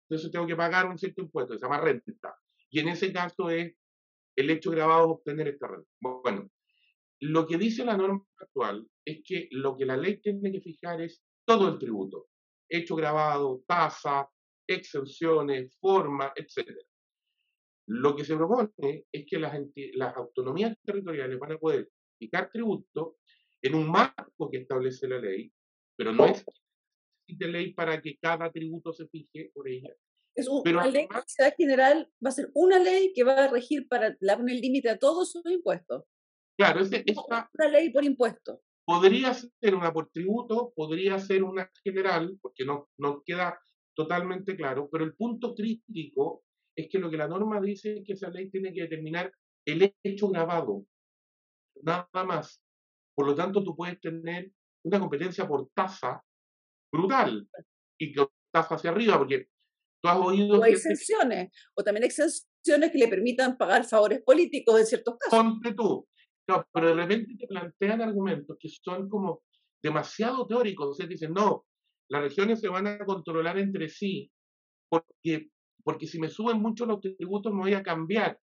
entonces 0.09 0.31
tengo 0.31 0.47
que 0.47 0.55
pagar 0.55 0.87
un 0.87 0.97
cierto 0.97 1.21
impuesto 1.21 1.53
que 1.53 1.59
se 1.59 1.65
llama 1.65 1.81
renta. 1.81 2.35
Y 2.69 2.79
en 2.79 2.89
ese 2.89 3.13
caso 3.13 3.49
es 3.49 3.75
el 4.35 4.49
hecho 4.49 4.71
grabado 4.71 5.05
de 5.05 5.13
obtener 5.13 5.47
esta 5.49 5.67
renta. 5.67 5.89
Bueno, 6.01 6.49
lo 7.19 7.45
que 7.45 7.57
dice 7.57 7.85
la 7.85 7.95
norma 7.95 8.25
actual 8.37 8.87
es 9.05 9.21
que 9.23 9.47
lo 9.51 9.77
que 9.77 9.85
la 9.85 9.95
ley 9.95 10.19
tiene 10.19 10.51
que 10.51 10.61
fijar 10.61 11.01
es 11.01 11.23
todo 11.45 11.69
el 11.69 11.77
tributo 11.77 12.27
hecho 12.69 12.95
grabado, 12.95 13.63
tasa, 13.67 14.29
exenciones, 14.67 15.77
forma, 15.79 16.33
etc. 16.35 16.69
Lo 17.87 18.15
que 18.15 18.23
se 18.23 18.35
propone 18.35 19.05
es 19.11 19.25
que 19.27 19.39
las, 19.39 19.53
las 19.93 20.15
autonomías 20.15 20.75
territoriales 20.83 21.37
van 21.39 21.53
a 21.53 21.57
poder 21.57 21.89
fijar 22.17 22.49
tributo 22.49 23.17
en 23.61 23.75
un 23.75 23.89
marco 23.89 24.49
que 24.49 24.57
establece 24.57 25.07
la 25.07 25.19
ley, 25.19 25.51
pero 25.97 26.11
no 26.11 26.25
es 26.25 26.45
de 27.27 27.47
ley 27.47 27.73
para 27.73 28.01
que 28.01 28.17
cada 28.17 28.51
tributo 28.51 28.93
se 28.93 29.07
fije 29.07 29.51
por 29.53 29.67
ella. 29.67 29.93
Es 30.35 30.47
una 30.47 30.87
ley 30.87 31.07
general, 31.57 32.11
va 32.23 32.29
a 32.29 32.33
ser 32.33 32.49
una 32.53 32.79
ley 32.79 33.13
que 33.13 33.23
va 33.23 33.45
a 33.45 33.47
regir 33.47 33.87
para 33.87 34.17
poner 34.17 34.55
límite 34.55 34.89
a 34.89 34.97
todos 34.97 35.31
sus 35.31 35.45
impuestos. 35.45 36.03
Claro, 36.57 36.81
es 36.81 36.91
una 37.27 37.67
ley 37.69 37.91
por 37.91 38.03
impuesto. 38.03 38.61
Podría 38.85 39.33
ser 39.33 39.75
una 39.75 39.93
por 39.93 40.09
tributo, 40.09 40.73
podría 40.75 41.17
ser 41.19 41.43
una 41.43 41.69
general, 41.83 42.37
porque 42.41 42.65
no, 42.65 42.89
no 42.97 43.21
queda 43.23 43.57
totalmente 43.95 44.55
claro, 44.55 44.89
pero 44.91 45.05
el 45.05 45.15
punto 45.15 45.55
crítico 45.55 46.43
es 46.75 46.89
que 46.89 46.99
lo 46.99 47.09
que 47.09 47.17
la 47.17 47.27
norma 47.27 47.61
dice 47.61 47.97
es 47.97 48.03
que 48.05 48.13
esa 48.13 48.29
ley 48.29 48.49
tiene 48.49 48.73
que 48.73 48.81
determinar 48.81 49.31
el 49.65 49.95
hecho 50.03 50.27
grabado, 50.29 50.85
nada 51.81 52.09
más. 52.25 52.61
Por 53.15 53.27
lo 53.27 53.35
tanto, 53.35 53.63
tú 53.63 53.75
puedes 53.75 53.99
tener 54.01 54.51
una 54.83 54.99
competencia 54.99 55.47
por 55.47 55.69
tasa 55.73 56.21
brutal 56.91 57.47
y 57.99 58.11
que 58.11 58.25
tasa 58.51 58.75
hacia 58.75 58.89
arriba, 58.89 59.17
porque 59.17 59.47
tú 60.01 60.09
has 60.09 60.17
oído... 60.17 60.59
O 60.59 60.65
exenciones, 60.65 61.51
o 61.75 61.83
también 61.83 62.03
exenciones 62.03 62.91
que 62.91 62.97
le 62.97 63.07
permitan 63.07 63.57
pagar 63.57 63.85
favores 63.85 64.21
políticos 64.23 64.79
en 64.79 64.85
ciertos 64.85 65.15
casos. 65.17 65.39
Ponte 65.39 65.73
tú, 65.73 66.07
no, 66.47 66.65
pero 66.73 66.87
de 66.87 66.95
repente 66.95 67.35
te 67.37 67.47
plantean 67.47 68.01
argumentos 68.01 68.57
que 68.59 68.69
son 68.69 69.07
como 69.09 69.43
demasiado 69.81 70.45
teóricos. 70.47 70.89
O 70.89 70.93
sea, 70.93 71.07
dicen, 71.07 71.33
no, 71.33 71.65
las 72.09 72.21
regiones 72.21 72.59
se 72.59 72.69
van 72.69 72.87
a 72.87 72.99
controlar 72.99 73.57
entre 73.57 73.89
sí 73.89 74.31
porque, 74.89 75.49
porque 75.83 76.07
si 76.07 76.19
me 76.19 76.29
suben 76.29 76.61
mucho 76.61 76.85
los 76.85 77.01
tributos 77.01 77.53
me 77.53 77.61
voy 77.61 77.73
a 77.73 77.83
cambiar. 77.83 78.39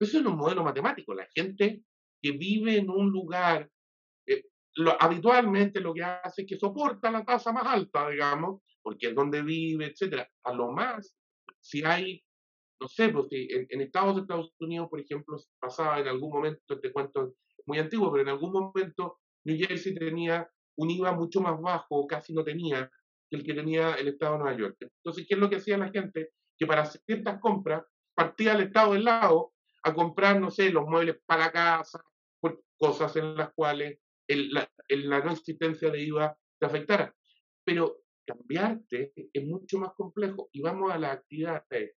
Eso 0.00 0.18
es 0.18 0.26
un 0.26 0.36
modelo 0.36 0.64
matemático. 0.64 1.14
La 1.14 1.28
gente 1.34 1.82
que 2.20 2.32
vive 2.32 2.76
en 2.76 2.90
un 2.90 3.10
lugar, 3.10 3.70
eh, 4.26 4.44
habitualmente 4.98 5.80
lo 5.80 5.94
que 5.94 6.02
hace 6.02 6.42
es 6.42 6.48
que 6.48 6.58
soporta 6.58 7.10
la 7.10 7.24
tasa 7.24 7.52
más 7.52 7.66
alta, 7.66 8.08
digamos, 8.08 8.62
porque 8.82 9.08
es 9.08 9.14
donde 9.14 9.42
vive, 9.42 9.86
etcétera. 9.86 10.28
A 10.42 10.52
lo 10.52 10.72
más, 10.72 11.16
si 11.60 11.84
hay 11.84 12.22
no 12.80 12.88
sé, 12.88 13.08
pues 13.08 13.26
en, 13.30 13.80
Estados 13.80 14.16
de 14.16 14.22
Estados 14.22 14.52
Unidos, 14.58 14.88
por 14.88 15.00
ejemplo, 15.00 15.36
pasaba 15.58 16.00
en 16.00 16.08
algún 16.08 16.30
momento, 16.30 16.74
este 16.74 16.92
cuento 16.92 17.34
muy 17.66 17.78
antiguo, 17.78 18.10
pero 18.10 18.22
en 18.22 18.28
algún 18.28 18.52
momento 18.52 19.18
New 19.44 19.56
Jersey 19.58 19.94
tenía 19.94 20.48
un 20.76 20.90
IVA 20.90 21.12
mucho 21.12 21.40
más 21.40 21.60
bajo, 21.60 22.06
casi 22.06 22.34
no 22.34 22.44
tenía, 22.44 22.90
que 23.30 23.36
el 23.36 23.44
que 23.44 23.54
tenía 23.54 23.94
el 23.94 24.08
Estado 24.08 24.32
de 24.32 24.38
Nueva 24.38 24.58
York. 24.58 24.76
Entonces, 24.80 25.26
¿qué 25.28 25.34
es 25.34 25.40
lo 25.40 25.48
que 25.48 25.56
hacía 25.56 25.78
la 25.78 25.90
gente? 25.90 26.30
Que 26.58 26.66
para 26.66 26.82
hacer 26.82 27.00
ciertas 27.06 27.40
compras 27.40 27.84
partía 28.14 28.52
al 28.52 28.62
Estado 28.62 28.92
del 28.92 29.04
lado 29.04 29.52
a 29.82 29.94
comprar, 29.94 30.40
no 30.40 30.50
sé, 30.50 30.70
los 30.70 30.86
muebles 30.86 31.18
para 31.26 31.52
casa, 31.52 32.02
cosas 32.78 33.16
en 33.16 33.34
las 33.36 33.52
cuales 33.54 33.98
la, 34.28 34.68
no 34.88 35.32
existencia 35.32 35.90
de 35.90 36.02
IVA 36.02 36.36
te 36.58 36.66
afectara. 36.66 37.14
Pero 37.64 38.00
cambiarte 38.26 39.12
es 39.32 39.44
mucho 39.44 39.78
más 39.78 39.92
complejo 39.94 40.48
y 40.52 40.60
vamos 40.60 40.92
a 40.92 40.98
las 40.98 41.18
actividades 41.18 41.92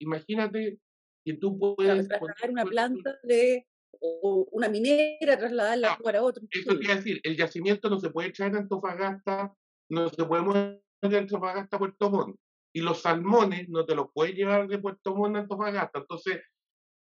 imagínate 0.00 0.78
que 1.24 1.34
tú 1.34 1.58
puedes... 1.58 2.08
Trasladar 2.08 2.50
una 2.50 2.64
planta 2.64 3.18
de 3.22 3.66
o 4.00 4.48
una 4.52 4.68
minera, 4.68 5.38
trasladarla 5.38 5.88
de 5.88 5.92
un 5.92 5.98
lugar 5.98 6.16
a 6.16 6.22
otro. 6.22 6.42
Eso 6.50 6.78
quiere 6.78 6.96
decir, 6.96 7.20
el 7.22 7.36
yacimiento 7.36 7.90
no 7.90 7.98
se 7.98 8.10
puede 8.10 8.28
echar 8.28 8.48
en 8.48 8.56
Antofagasta, 8.56 9.54
no 9.90 10.08
se 10.08 10.24
puede 10.24 10.42
mover 10.42 10.82
de 11.02 11.18
Antofagasta 11.18 11.76
a 11.76 11.78
Puerto 11.78 12.10
Montt. 12.10 12.36
Y 12.72 12.80
los 12.80 13.02
salmones 13.02 13.68
no 13.68 13.84
te 13.84 13.94
los 13.94 14.06
puedes 14.14 14.34
llevar 14.34 14.68
de 14.68 14.78
Puerto 14.78 15.14
Montt 15.14 15.36
a 15.36 15.40
Antofagasta. 15.40 15.98
Entonces, 15.98 16.42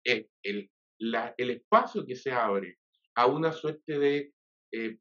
el, 0.05 0.29
el, 0.43 0.71
la, 0.99 1.33
el 1.37 1.49
espacio 1.49 2.05
que 2.05 2.15
se 2.15 2.31
abre 2.31 2.77
a 3.15 3.25
una 3.25 3.51
suerte 3.51 3.97
de 3.99 4.33
eh, 4.71 4.97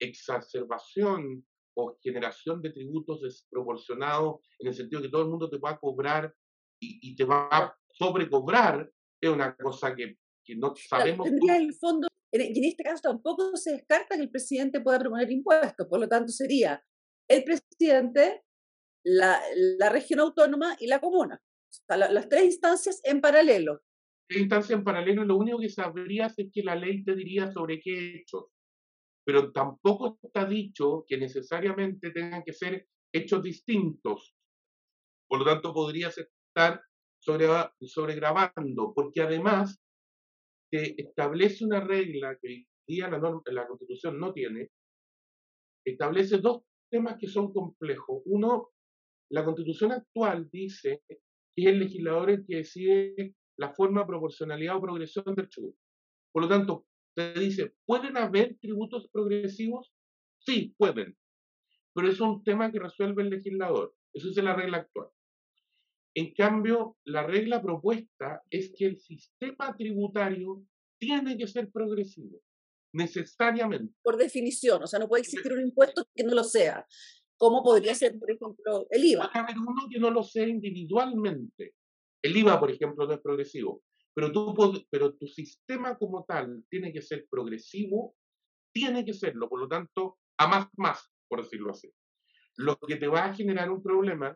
exacerbación 0.00 1.46
o 1.74 1.96
generación 2.02 2.62
de 2.62 2.70
tributos 2.70 3.22
desproporcionados, 3.22 4.40
en 4.58 4.68
el 4.68 4.74
sentido 4.74 5.02
que 5.02 5.08
todo 5.08 5.22
el 5.22 5.28
mundo 5.28 5.50
te 5.50 5.58
pueda 5.58 5.78
cobrar 5.78 6.34
y, 6.80 7.16
te 7.16 7.24
va 7.24 7.48
a 7.50 7.76
sobrecobrar, 7.88 8.90
es 9.20 9.30
una 9.30 9.56
cosa 9.56 9.94
que, 9.94 10.18
que 10.44 10.56
no 10.56 10.74
sabemos. 10.76 11.26
tendría 11.26 11.56
el 11.56 11.74
fondo, 11.74 12.08
en, 12.32 12.42
en 12.42 12.64
este 12.64 12.82
caso 12.82 13.02
tampoco 13.02 13.56
se 13.56 13.72
descarta 13.72 14.16
que 14.16 14.22
el 14.22 14.30
presidente 14.30 14.80
pueda 14.80 14.98
proponer 14.98 15.30
impuestos, 15.30 15.86
por 15.88 16.00
lo 16.00 16.08
tanto 16.08 16.32
sería 16.32 16.82
el 17.28 17.44
presidente, 17.44 18.42
la, 19.04 19.40
la 19.78 19.88
región 19.88 20.20
autónoma 20.20 20.76
y 20.78 20.86
la 20.86 21.00
comuna. 21.00 21.40
O 21.88 21.96
las 21.96 22.28
tres 22.28 22.44
instancias 22.44 23.00
en 23.04 23.20
paralelo. 23.20 23.82
Tres 24.28 24.42
instancias 24.42 24.78
en 24.78 24.84
paralelo, 24.84 25.24
lo 25.24 25.36
único 25.36 25.58
que 25.58 25.68
sabrías 25.68 26.38
es 26.38 26.50
que 26.52 26.62
la 26.62 26.74
ley 26.74 27.04
te 27.04 27.14
diría 27.14 27.50
sobre 27.50 27.80
qué 27.80 28.16
hechos, 28.16 28.46
pero 29.24 29.52
tampoco 29.52 30.18
está 30.22 30.44
dicho 30.44 31.04
que 31.06 31.18
necesariamente 31.18 32.10
tengan 32.10 32.42
que 32.42 32.52
ser 32.52 32.88
hechos 33.12 33.42
distintos. 33.42 34.34
Por 35.28 35.40
lo 35.40 35.44
tanto, 35.44 35.72
podría 35.72 36.10
ser 36.10 36.30
estar 36.56 36.82
sobre, 37.18 37.46
sobregrabando, 37.82 38.92
porque 38.94 39.20
además 39.20 39.78
se 40.70 40.94
establece 40.96 41.64
una 41.64 41.80
regla 41.80 42.36
que 42.40 42.48
hoy 42.48 42.68
día 42.88 43.08
la, 43.08 43.18
la 43.46 43.66
Constitución 43.66 44.18
no 44.18 44.32
tiene, 44.32 44.70
establece 45.84 46.38
dos 46.38 46.62
temas 46.90 47.16
que 47.18 47.28
son 47.28 47.52
complejos. 47.52 48.22
Uno, 48.24 48.70
la 49.30 49.44
Constitución 49.44 49.92
actual 49.92 50.48
dice 50.50 51.02
que 51.08 51.18
es 51.56 51.66
el 51.66 51.78
legislador 51.78 52.30
el 52.30 52.46
que 52.46 52.56
decide 52.56 53.34
la 53.58 53.72
forma, 53.74 54.06
proporcionalidad 54.06 54.76
o 54.76 54.80
progresión 54.80 55.34
del 55.34 55.48
tributo. 55.48 55.78
Por 56.32 56.42
lo 56.42 56.48
tanto, 56.48 56.86
se 57.14 57.32
dice, 57.34 57.74
¿pueden 57.86 58.16
haber 58.16 58.56
tributos 58.60 59.08
progresivos? 59.10 59.92
Sí, 60.38 60.74
pueden. 60.76 61.16
pero 61.94 62.08
es 62.08 62.20
un 62.20 62.44
tema 62.44 62.70
que 62.70 62.78
resuelve 62.78 63.22
el 63.22 63.30
legislador. 63.30 63.94
Eso 64.12 64.28
es 64.28 64.36
la 64.36 64.54
regla 64.54 64.78
actual. 64.78 65.08
En 66.16 66.32
cambio, 66.32 66.96
la 67.04 67.26
regla 67.26 67.60
propuesta 67.60 68.42
es 68.48 68.72
que 68.74 68.86
el 68.86 68.98
sistema 68.98 69.76
tributario 69.76 70.64
tiene 70.98 71.36
que 71.36 71.46
ser 71.46 71.70
progresivo, 71.70 72.40
necesariamente. 72.94 73.92
Por 74.02 74.16
definición, 74.16 74.82
o 74.82 74.86
sea, 74.86 74.98
no 74.98 75.08
puede 75.08 75.24
existir 75.24 75.52
un 75.52 75.60
impuesto 75.60 76.06
que 76.14 76.24
no 76.24 76.34
lo 76.34 76.42
sea. 76.42 76.86
¿Cómo 77.36 77.62
podría 77.62 77.94
ser, 77.94 78.18
por 78.18 78.30
ejemplo, 78.30 78.86
el 78.88 79.04
IVA? 79.04 79.30
Puede 79.30 79.44
haber 79.44 79.58
uno 79.58 79.82
que 79.90 79.98
no 79.98 80.10
lo 80.10 80.22
sea 80.22 80.48
individualmente. 80.48 81.74
El 82.22 82.34
IVA, 82.34 82.58
por 82.58 82.70
ejemplo, 82.70 83.06
no 83.06 83.12
es 83.12 83.20
progresivo, 83.20 83.82
pero, 84.14 84.32
tú, 84.32 84.54
pero 84.88 85.14
tu 85.16 85.26
sistema 85.26 85.98
como 85.98 86.24
tal 86.24 86.64
tiene 86.70 86.94
que 86.94 87.02
ser 87.02 87.26
progresivo, 87.28 88.16
tiene 88.72 89.04
que 89.04 89.12
serlo, 89.12 89.50
por 89.50 89.60
lo 89.60 89.68
tanto, 89.68 90.16
a 90.38 90.46
más 90.46 90.68
más, 90.78 91.12
por 91.28 91.42
decirlo 91.42 91.72
así. 91.72 91.92
Lo 92.56 92.78
que 92.78 92.96
te 92.96 93.06
va 93.06 93.26
a 93.26 93.34
generar 93.34 93.70
un 93.70 93.82
problema 93.82 94.34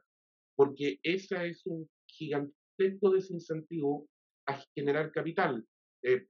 porque 0.61 1.01
ese 1.03 1.49
es 1.49 1.65
un 1.65 1.89
gigantesco 2.07 3.11
desincentivo 3.11 4.07
a 4.47 4.63
generar 4.75 5.11
capital. 5.11 5.67
Eh, 6.03 6.27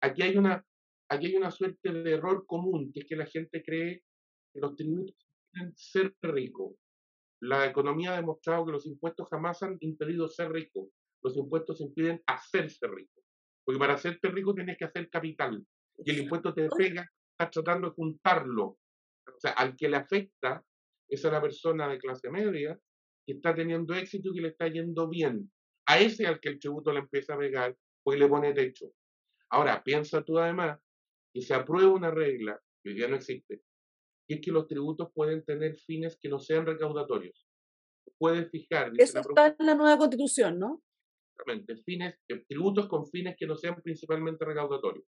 aquí, 0.00 0.22
hay 0.22 0.38
una, 0.38 0.64
aquí 1.10 1.26
hay 1.26 1.36
una 1.36 1.50
suerte 1.50 1.92
de 1.92 2.12
error 2.12 2.46
común, 2.46 2.90
que 2.90 3.00
es 3.00 3.06
que 3.06 3.16
la 3.16 3.26
gente 3.26 3.62
cree 3.62 4.02
que 4.50 4.60
los 4.60 4.74
tributos 4.76 5.14
pueden 5.52 5.74
ser 5.76 6.16
ricos. 6.22 6.74
La 7.42 7.66
economía 7.66 8.14
ha 8.14 8.16
demostrado 8.16 8.64
que 8.64 8.72
los 8.72 8.86
impuestos 8.86 9.28
jamás 9.28 9.62
han 9.62 9.76
impedido 9.80 10.26
ser 10.26 10.50
rico. 10.50 10.88
Los 11.22 11.36
impuestos 11.36 11.78
impiden 11.82 12.22
hacerse 12.26 12.86
rico. 12.88 13.20
Porque 13.62 13.78
para 13.78 13.92
hacerte 13.92 14.30
rico 14.30 14.54
tienes 14.54 14.78
que 14.78 14.86
hacer 14.86 15.10
capital. 15.10 15.62
Y 15.98 16.10
el 16.12 16.20
impuesto 16.20 16.54
te 16.54 16.66
pega, 16.70 17.06
estás 17.32 17.50
tratando 17.50 17.90
de 17.90 17.94
juntarlo. 17.94 18.64
O 18.64 19.38
sea, 19.38 19.50
al 19.50 19.76
que 19.76 19.90
le 19.90 19.98
afecta 19.98 20.64
es 21.10 21.22
a 21.26 21.30
la 21.30 21.42
persona 21.42 21.88
de 21.88 21.98
clase 21.98 22.30
media 22.30 22.80
que 23.26 23.32
está 23.32 23.54
teniendo 23.54 23.94
éxito 23.94 24.30
y 24.30 24.34
que 24.34 24.40
le 24.40 24.48
está 24.48 24.68
yendo 24.68 25.08
bien. 25.08 25.50
A 25.86 25.98
ese 25.98 26.26
al 26.26 26.40
que 26.40 26.48
el 26.50 26.60
tributo 26.60 26.92
le 26.92 27.00
empieza 27.00 27.34
a 27.34 27.38
pegar, 27.38 27.76
pues 28.02 28.18
le 28.18 28.28
pone 28.28 28.54
techo. 28.54 28.92
Ahora, 29.50 29.82
piensa 29.82 30.22
tú 30.22 30.38
además 30.38 30.78
que 31.32 31.42
se 31.42 31.54
aprueba 31.54 31.92
una 31.92 32.10
regla, 32.10 32.60
que 32.82 32.90
hoy 32.90 32.96
día 32.96 33.08
no 33.08 33.16
existe, 33.16 33.62
y 34.28 34.34
es 34.34 34.40
que 34.40 34.52
los 34.52 34.66
tributos 34.66 35.10
pueden 35.12 35.44
tener 35.44 35.76
fines 35.76 36.16
que 36.20 36.28
no 36.28 36.38
sean 36.38 36.66
recaudatorios. 36.66 37.46
Puedes 38.18 38.50
fijar. 38.50 38.92
Eso 38.96 39.20
está 39.20 39.54
en 39.58 39.66
la 39.66 39.74
nueva 39.74 39.98
constitución, 39.98 40.58
¿no? 40.58 40.82
Exactamente, 41.32 41.76
fines, 41.82 42.14
eh, 42.28 42.44
tributos 42.48 42.88
con 42.88 43.06
fines 43.06 43.36
que 43.36 43.46
no 43.46 43.56
sean 43.56 43.80
principalmente 43.82 44.44
recaudatorios. 44.44 45.04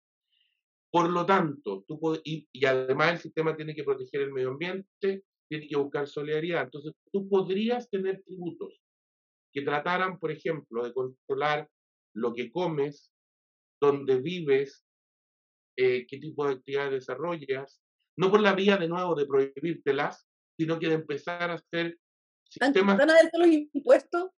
Por 0.91 1.09
lo 1.09 1.25
tanto, 1.25 1.83
tú 1.87 1.99
y, 2.23 2.47
y, 2.51 2.65
además 2.65 3.13
el 3.13 3.19
sistema 3.19 3.55
tiene 3.55 3.75
que 3.75 3.83
proteger 3.83 4.21
el 4.21 4.33
medio 4.33 4.49
ambiente, 4.49 5.23
tiene 5.49 5.67
que 5.67 5.75
buscar 5.75 6.07
solidaridad. 6.07 6.63
Entonces, 6.63 6.93
tú 7.11 7.27
podrías 7.27 7.89
tener 7.89 8.21
tributos 8.23 8.79
que 9.51 9.63
trataran, 9.63 10.19
por 10.19 10.31
ejemplo, 10.31 10.83
de 10.83 10.93
controlar 10.93 11.67
lo 12.15 12.33
que 12.33 12.51
comes, 12.51 13.11
dónde 13.81 14.21
vives, 14.21 14.85
eh, 15.77 16.05
qué 16.07 16.19
tipo 16.19 16.45
de 16.45 16.53
actividades 16.53 16.91
desarrollas, 16.91 17.81
no 18.17 18.29
por 18.29 18.41
la 18.41 18.53
vía 18.53 18.77
de 18.77 18.87
nuevo 18.87 19.15
de 19.15 19.25
prohibírtelas, 19.25 20.27
sino 20.57 20.77
que 20.77 20.87
de 20.87 20.95
empezar 20.95 21.49
a 21.49 21.55
hacer 21.55 21.97
sistemas... 22.43 22.97
Van 22.97 23.09
a 23.09 23.13
ver 23.13 23.31
los 23.33 23.47
impuestos 23.47 24.29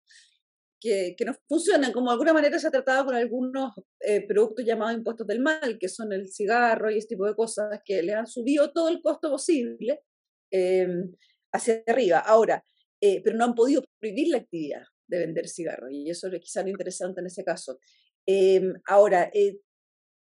que, 0.80 1.16
que 1.18 1.26
no 1.26 1.36
funcionan, 1.48 1.92
como 1.92 2.08
de 2.08 2.14
alguna 2.14 2.34
manera 2.34 2.58
se 2.58 2.68
ha 2.68 2.72
tratado 2.72 3.06
con 3.06 3.16
algunos 3.16 3.74
eh, 4.00 4.26
productos 4.28 4.66
llamados 4.66 4.98
impuestos 4.98 5.28
del 5.28 5.42
mal, 5.42 5.78
que 5.80 5.90
son 5.90 6.14
el 6.14 6.32
cigarro 6.32 6.90
y 6.90 6.98
este 6.98 7.16
tipo 7.16 7.26
de 7.26 7.36
cosas, 7.36 7.82
que 7.84 8.02
le 8.02 8.14
han 8.14 8.28
subido 8.28 8.72
todo 8.72 8.90
el 8.90 9.02
costo 9.02 9.30
posible 9.30 10.04
Em, 10.52 11.16
hacia 11.54 11.84
arriba. 11.88 12.20
Ahora, 12.20 12.64
eh, 13.02 13.22
pero 13.24 13.38
no 13.38 13.46
han 13.46 13.56
podido 13.56 13.84
prohibir 14.00 14.30
la 14.30 14.38
actividad 14.38 14.84
de 15.08 15.20
vender 15.20 15.48
cigarros 15.48 15.92
y 15.92 16.10
eso 16.10 16.28
es 16.28 16.40
quizá 16.40 16.64
lo 16.64 16.70
interesante 16.70 17.22
en 17.22 17.28
ese 17.28 17.44
caso. 17.44 17.80
Em, 18.26 18.74
ahora, 18.86 19.30
eh, 19.34 19.60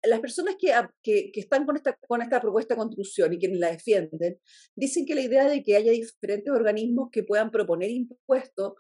las 0.04 0.20
personas 0.20 0.56
que, 0.60 0.74
que, 1.02 1.32
están 1.36 1.66
con 1.66 1.78
esta, 1.78 1.98
con 2.08 2.22
esta 2.22 2.42
propuesta 2.42 2.74
de 2.74 2.80
construcción 2.80 3.34
y 3.34 3.40
quienes 3.40 3.60
la 3.60 3.72
defienden, 3.72 4.40
dicen 4.76 5.06
que 5.06 5.16
la 5.16 5.22
idea 5.22 5.48
de 5.48 5.64
que 5.64 5.78
haya 5.78 5.92
diferentes 5.92 6.52
organismos 6.52 7.10
que 7.12 7.24
puedan 7.24 7.52
proponer 7.52 7.90
impuestos 7.90 8.74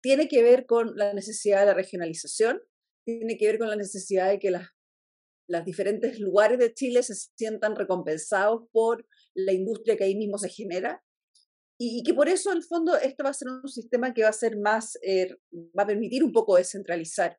tiene 0.00 0.28
que 0.28 0.42
ver 0.42 0.66
con 0.66 0.96
la 0.96 1.12
necesidad 1.14 1.60
de 1.60 1.66
la 1.66 1.74
regionalización, 1.74 2.62
tiene 3.04 3.36
que 3.36 3.46
ver 3.46 3.58
con 3.58 3.68
la 3.68 3.76
necesidad 3.76 4.28
de 4.28 4.38
que 4.38 4.52
las, 4.52 4.68
los 5.48 5.64
diferentes 5.64 6.20
lugares 6.20 6.58
de 6.58 6.72
Chile 6.72 7.02
se 7.02 7.14
sientan 7.14 7.74
recompensados 7.74 8.68
por 8.70 9.04
la 9.34 9.52
industria 9.52 9.96
que 9.96 10.04
ahí 10.04 10.16
mismo 10.16 10.38
se 10.38 10.48
genera, 10.48 11.02
y, 11.80 12.02
que 12.02 12.12
por 12.12 12.28
eso, 12.28 12.50
en 12.50 12.56
el 12.56 12.64
fondo, 12.64 12.96
esto 12.96 13.22
va 13.22 13.30
a 13.30 13.34
ser 13.34 13.48
un 13.48 13.68
sistema 13.68 14.12
que 14.12 14.24
va 14.24 14.30
a 14.30 14.32
ser 14.32 14.58
más, 14.58 14.98
eh, 15.00 15.28
va 15.78 15.84
a 15.84 15.86
permitir 15.86 16.24
un 16.24 16.32
poco 16.32 16.56
descentralizar. 16.56 17.38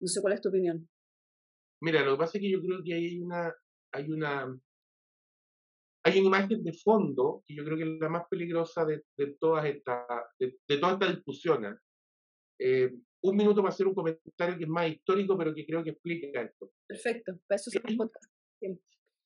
No 0.00 0.08
sé 0.08 0.20
cuál 0.20 0.34
es 0.34 0.40
tu 0.40 0.48
opinión. 0.48 0.88
Mira, 1.80 2.04
lo 2.04 2.12
que 2.12 2.18
pasa 2.18 2.38
es 2.38 2.42
que 2.42 2.50
yo 2.50 2.60
creo 2.60 2.82
que 2.84 2.94
hay 2.94 3.20
una, 3.20 3.54
hay 3.92 4.10
una, 4.10 4.60
hay 6.04 6.18
una 6.18 6.26
imagen 6.26 6.64
de 6.64 6.72
fondo 6.72 7.44
que 7.46 7.54
yo 7.54 7.64
creo 7.64 7.76
que 7.76 7.84
es 7.84 8.00
la 8.00 8.08
más 8.08 8.24
peligrosa 8.28 8.84
de, 8.84 9.04
de 9.16 9.36
todas 9.38 9.64
estas, 9.66 10.06
de, 10.40 10.58
de 10.68 10.78
todas 10.78 10.94
estas 10.94 11.14
discusiones. 11.14 11.76
Eh, 12.58 12.92
un 13.24 13.36
minuto 13.36 13.62
para 13.62 13.72
hacer 13.72 13.86
un 13.86 13.94
comentario 13.94 14.58
que 14.58 14.64
es 14.64 14.68
más 14.68 14.90
histórico, 14.90 15.38
pero 15.38 15.54
que 15.54 15.64
creo 15.64 15.84
que 15.84 15.90
explica 15.90 16.42
esto. 16.42 16.72
Perfecto, 16.88 17.38
para 17.46 17.56
eso 17.56 17.70
se 17.70 17.80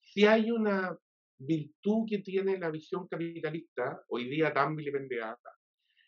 Si 0.01 0.25
hay 0.25 0.51
una 0.51 0.95
virtud 1.39 2.05
que 2.07 2.19
tiene 2.19 2.57
la 2.57 2.71
visión 2.71 3.07
capitalista, 3.07 4.03
hoy 4.09 4.27
día 4.29 4.53
tan 4.53 4.75
vilipendiada, 4.75 5.37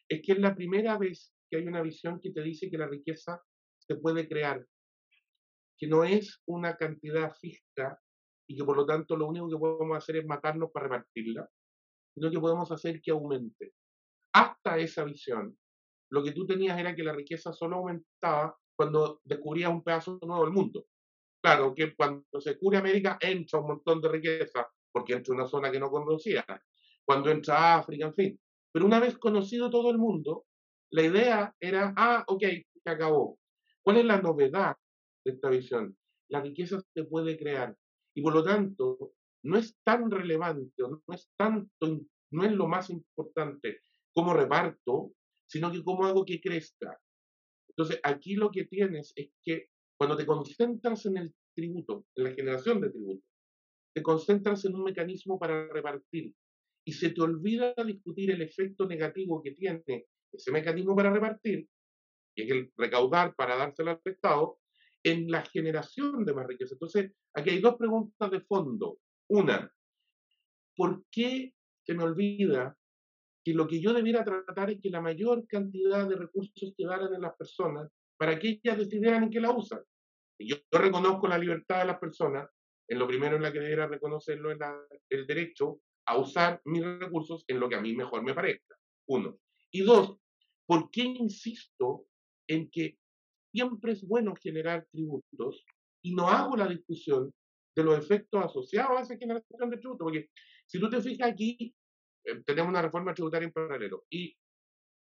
es 0.08 0.22
que 0.24 0.34
es 0.34 0.40
la 0.40 0.56
primera 0.56 0.98
vez 0.98 1.34
que 1.50 1.58
hay 1.58 1.68
una 1.68 1.82
visión 1.82 2.20
que 2.20 2.32
te 2.32 2.42
dice 2.42 2.70
que 2.70 2.78
la 2.78 2.88
riqueza 2.88 3.42
se 3.78 3.96
puede 3.96 4.28
crear, 4.28 4.66
que 5.78 5.88
no 5.88 6.04
es 6.04 6.42
una 6.46 6.76
cantidad 6.78 7.34
fija 7.36 8.00
y 8.48 8.56
que 8.56 8.64
por 8.64 8.76
lo 8.76 8.86
tanto 8.86 9.16
lo 9.16 9.28
único 9.28 9.50
que 9.50 9.58
podemos 9.58 9.98
hacer 9.98 10.18
es 10.18 10.26
matarnos 10.26 10.72
para 10.72 10.88
repartirla, 10.88 11.48
sino 12.14 12.32
que 12.32 12.40
podemos 12.40 12.72
hacer 12.72 13.02
que 13.02 13.12
aumente. 13.12 13.74
Hasta 14.34 14.78
esa 14.78 15.04
visión, 15.04 15.58
lo 16.12 16.24
que 16.24 16.32
tú 16.32 16.46
tenías 16.46 16.80
era 16.80 16.96
que 16.96 17.04
la 17.04 17.14
riqueza 17.14 17.54
solo 17.54 17.78
aumentaba 17.78 18.58
cuando 18.76 19.22
descubrías 19.24 19.72
un 19.72 19.84
pedazo 19.84 20.20
nuevo 20.22 20.44
del 20.44 20.54
mundo. 20.54 20.86
Claro 21.42 21.74
que 21.74 21.96
cuando 21.96 22.42
se 22.42 22.58
cubre 22.58 22.78
América 22.78 23.18
entra 23.22 23.60
un 23.60 23.68
montón 23.68 24.02
de 24.02 24.10
riqueza, 24.10 24.68
porque 24.92 25.14
entra 25.14 25.34
una 25.34 25.48
zona 25.48 25.72
que 25.72 25.80
no 25.80 25.90
conocía, 25.90 26.46
cuando 27.06 27.30
entra 27.30 27.76
África, 27.76 28.06
en 28.06 28.14
fin. 28.14 28.40
Pero 28.72 28.86
una 28.86 29.00
vez 29.00 29.18
conocido 29.18 29.70
todo 29.70 29.90
el 29.90 29.98
mundo, 29.98 30.46
la 30.92 31.04
idea 31.04 31.56
era, 31.60 31.94
ah, 31.98 32.24
ok, 32.28 32.44
se 32.84 32.90
acabó. 32.90 33.40
¿Cuál 33.82 33.98
es 33.98 34.06
la 34.06 34.22
novedad 34.22 34.76
de 35.26 35.32
esta 35.32 35.50
visión? 35.50 35.98
La 36.30 36.42
riqueza 36.42 36.80
se 36.94 37.04
puede 37.06 37.38
crear 37.38 37.76
y 38.14 38.22
por 38.22 38.34
lo 38.34 38.44
tanto 38.44 39.14
no 39.44 39.58
es 39.58 39.76
tan 39.84 40.12
relevante, 40.12 40.84
no 40.84 41.14
es 41.14 41.30
tanto, 41.38 42.02
no 42.32 42.44
es 42.44 42.52
lo 42.52 42.68
más 42.68 42.90
importante 42.90 43.82
cómo 44.14 44.34
reparto, 44.34 45.14
sino 45.48 45.72
que 45.72 45.84
cómo 45.84 46.06
hago 46.06 46.26
que 46.26 46.42
crezca. 46.42 47.00
Entonces, 47.70 48.00
aquí 48.04 48.36
lo 48.36 48.52
que 48.52 48.66
tienes 48.66 49.14
es 49.16 49.32
que 49.44 49.70
cuando 49.98 50.18
te 50.18 50.26
concentras 50.26 51.06
en 51.06 51.18
el 51.18 51.36
tributo, 51.56 52.06
en 52.16 52.24
la 52.26 52.32
generación 52.32 52.82
de 52.82 52.90
tributo, 52.90 53.24
te 53.94 54.04
concentras 54.04 54.66
en 54.66 54.76
un 54.76 54.84
mecanismo 54.84 55.40
para 55.40 55.68
repartir 55.68 56.34
y 56.86 56.94
se 56.94 57.10
te 57.10 57.22
olvida 57.22 57.74
discutir 57.86 58.32
el 58.32 58.42
efecto 58.42 58.88
negativo 58.88 59.42
que 59.42 59.52
tiene 59.52 60.08
ese 60.32 60.52
mecanismo 60.52 60.96
para 60.96 61.12
repartir, 61.12 61.68
que 62.36 62.44
es 62.44 62.52
el 62.52 62.72
recaudar 62.78 63.36
para 63.36 63.58
dárselo 63.58 63.92
al 63.92 64.02
Estado, 64.04 64.60
en 65.04 65.30
la 65.30 65.44
generación 65.44 66.26
de 66.26 66.34
más 66.34 66.48
riqueza. 66.48 66.76
Entonces, 66.76 67.12
aquí 67.34 67.52
hay 67.52 67.62
dos 67.62 67.76
preguntas 67.76 68.32
de 68.32 68.42
fondo. 68.42 69.00
Una, 69.30 69.72
¿por 70.76 71.04
qué 71.12 71.54
se 71.86 71.94
me 71.94 72.04
olvida 72.04 72.78
que 73.44 73.54
lo 73.54 73.68
que 73.68 73.82
yo 73.82 73.94
debiera 73.94 74.24
tratar 74.24 74.72
es 74.72 74.82
que 74.82 74.90
la 74.90 75.02
mayor 75.02 75.48
cantidad 75.48 76.08
de 76.08 76.16
recursos 76.16 76.74
quedaran 76.78 77.14
en 77.14 77.22
las 77.22 77.36
personas 77.36 77.90
para 78.18 78.38
que 78.38 78.60
ellas 78.64 78.78
decidieran 78.78 79.24
en 79.24 79.30
qué 79.30 79.40
la 79.40 79.52
usan? 79.52 79.82
yo 80.42 80.56
reconozco 80.72 81.28
la 81.28 81.38
libertad 81.38 81.80
de 81.80 81.86
las 81.86 82.00
personas, 82.00 82.50
en 82.90 82.98
lo 82.98 83.08
primero 83.08 83.36
en 83.36 83.44
la 83.44 83.54
que 83.54 83.60
debiera 83.60 83.88
reconocerlo 83.88 84.52
es 84.52 84.58
el 85.10 85.28
derecho 85.28 85.80
a 86.08 86.18
usar 86.18 86.60
mis 86.66 86.84
recursos 86.84 87.46
en 87.48 87.60
lo 87.60 87.70
que 87.70 87.76
a 87.76 87.82
mí 87.82 87.96
mejor 87.96 88.24
me 88.24 88.34
parezca. 88.34 88.76
Uno. 89.08 89.40
Y 89.72 89.84
dos, 89.84 90.18
¿por 90.66 90.90
qué 90.90 91.04
insisto 91.04 92.08
en 92.48 92.70
que 92.72 92.98
siempre 93.54 93.92
es 93.92 94.06
bueno 94.08 94.34
generar 94.36 94.88
tributos 94.92 95.64
y 96.04 96.16
no 96.16 96.28
hago 96.28 96.58
la 96.58 96.68
discusión 96.68 97.32
de 97.76 97.84
los 97.84 98.00
efectos 98.00 98.44
asociados 98.44 98.98
a 98.98 99.02
esa 99.02 99.18
generación 99.18 99.70
de 99.70 99.78
tributos? 99.78 100.06
Porque 100.06 100.30
si 100.66 100.80
tú 100.80 100.90
te 100.90 101.00
fijas 101.00 101.32
aquí, 101.32 101.76
eh, 102.26 102.42
tenemos 102.44 102.70
una 102.70 102.82
reforma 102.82 103.14
tributaria 103.14 103.46
en 103.46 103.54
paralelo 103.54 104.06
y, 104.10 104.36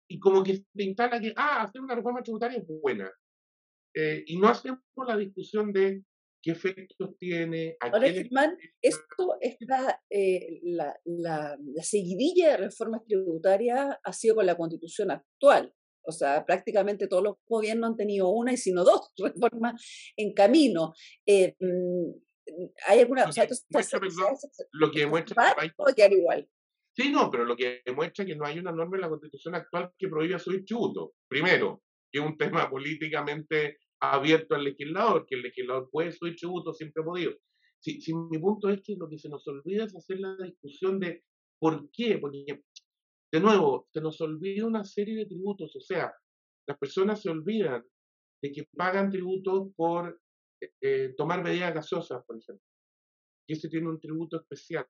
y 0.10 0.20
como 0.20 0.44
que 0.44 0.58
se 0.58 0.84
instala 0.84 1.22
que, 1.22 1.34
ah, 1.38 1.62
hacer 1.62 1.82
una 1.82 1.96
reforma 1.96 2.22
tributaria 2.22 2.58
es 2.58 2.68
buena. 2.68 3.10
Eh, 3.94 4.26
y 4.28 4.38
no 4.38 4.50
hacemos 4.50 4.82
la 5.08 5.16
discusión 5.16 5.72
de 5.72 6.04
qué 6.42 6.52
efectos 6.52 7.18
tiene. 7.18 7.78
Ahora, 7.80 8.12
Germán, 8.12 8.58
esto 8.82 9.38
está, 9.42 10.02
eh, 10.10 10.60
la, 10.64 10.96
la, 11.06 11.58
la, 11.60 11.84
seguidilla 11.84 12.52
de 12.52 12.58
reformas 12.58 13.04
tributarias 13.06 13.98
ha 14.04 14.14
sido 14.14 14.36
con 14.36 14.46
la 14.46 14.56
constitución 14.56 15.12
actual. 15.12 15.74
O 16.08 16.12
sea, 16.12 16.46
prácticamente 16.46 17.08
todos 17.08 17.24
los 17.24 17.36
gobiernos 17.46 17.90
han 17.90 17.98
tenido 17.98 18.30
una 18.30 18.54
y 18.54 18.58
si 18.58 18.72
no 18.72 18.84
dos 18.84 19.12
reformas 19.18 20.14
en 20.16 20.34
camino. 20.34 20.94
Eh, 21.26 21.56
mm, 21.60 22.12
hay 22.88 23.00
alguna. 23.00 23.24
Lo, 23.24 23.30
o 23.30 23.34
sea, 23.34 23.46
que, 23.46 23.54
muestra, 23.70 24.00
lo 24.72 24.92
que 24.92 25.00
demuestra 25.00 25.56
que 25.96 26.04
hay, 26.04 26.14
igual. 26.14 26.50
Sí, 26.96 27.12
no, 27.12 27.30
pero 27.30 27.46
lo 27.46 27.56
que 27.56 27.82
demuestra 27.86 28.26
que 28.26 28.36
no 28.36 28.46
hay 28.46 28.58
una 28.58 28.72
norma 28.72 28.98
en 28.98 29.02
la 29.02 29.10
constitución 29.10 29.54
actual 29.56 29.92
que 29.98 30.08
prohíba 30.08 30.40
subir 30.40 30.66
tributo. 30.66 31.14
Primero, 31.28 31.84
que 32.12 32.20
es 32.20 32.26
un 32.26 32.38
tema 32.38 32.70
políticamente 32.70 33.78
abierto 34.00 34.56
al 34.56 34.64
legislador, 34.64 35.26
que 35.26 35.36
el 35.36 35.44
legislador 35.44 35.90
puede 35.92 36.12
subir 36.12 36.36
tributo, 36.36 36.74
siempre 36.74 37.02
ha 37.02 37.06
podido. 37.06 37.34
Si, 37.80 38.02
si, 38.02 38.14
mi 38.14 38.40
punto 38.40 38.70
es 38.70 38.82
que 38.82 38.96
lo 38.96 39.10
que 39.10 39.18
se 39.18 39.30
nos 39.30 39.48
olvida 39.48 39.86
es 39.86 39.96
hacer 39.96 40.20
la 40.20 40.36
discusión 40.38 41.00
de 41.00 41.24
por 41.60 41.90
qué, 41.92 42.18
porque, 42.18 42.64
de 43.32 43.40
nuevo, 43.40 43.88
se 43.92 44.02
nos 44.02 44.20
olvida 44.22 44.66
una 44.66 44.84
serie 44.84 45.16
de 45.16 45.26
tributos, 45.26 45.76
o 45.76 45.82
sea, 45.82 46.14
las 46.68 46.78
personas 46.78 47.22
se 47.22 47.30
olvidan 47.30 47.84
de 48.42 48.52
que 48.52 48.68
pagan 48.76 49.10
tributos 49.10 49.70
por 49.76 50.20
eh, 50.62 50.72
eh, 50.82 51.14
tomar 51.16 51.44
bebidas 51.44 51.74
gasosas, 51.74 52.24
por 52.26 52.38
ejemplo, 52.38 52.64
y 53.48 53.54
ese 53.54 53.70
tiene 53.70 53.90
un 53.90 54.00
tributo 54.00 54.38
especial. 54.38 54.86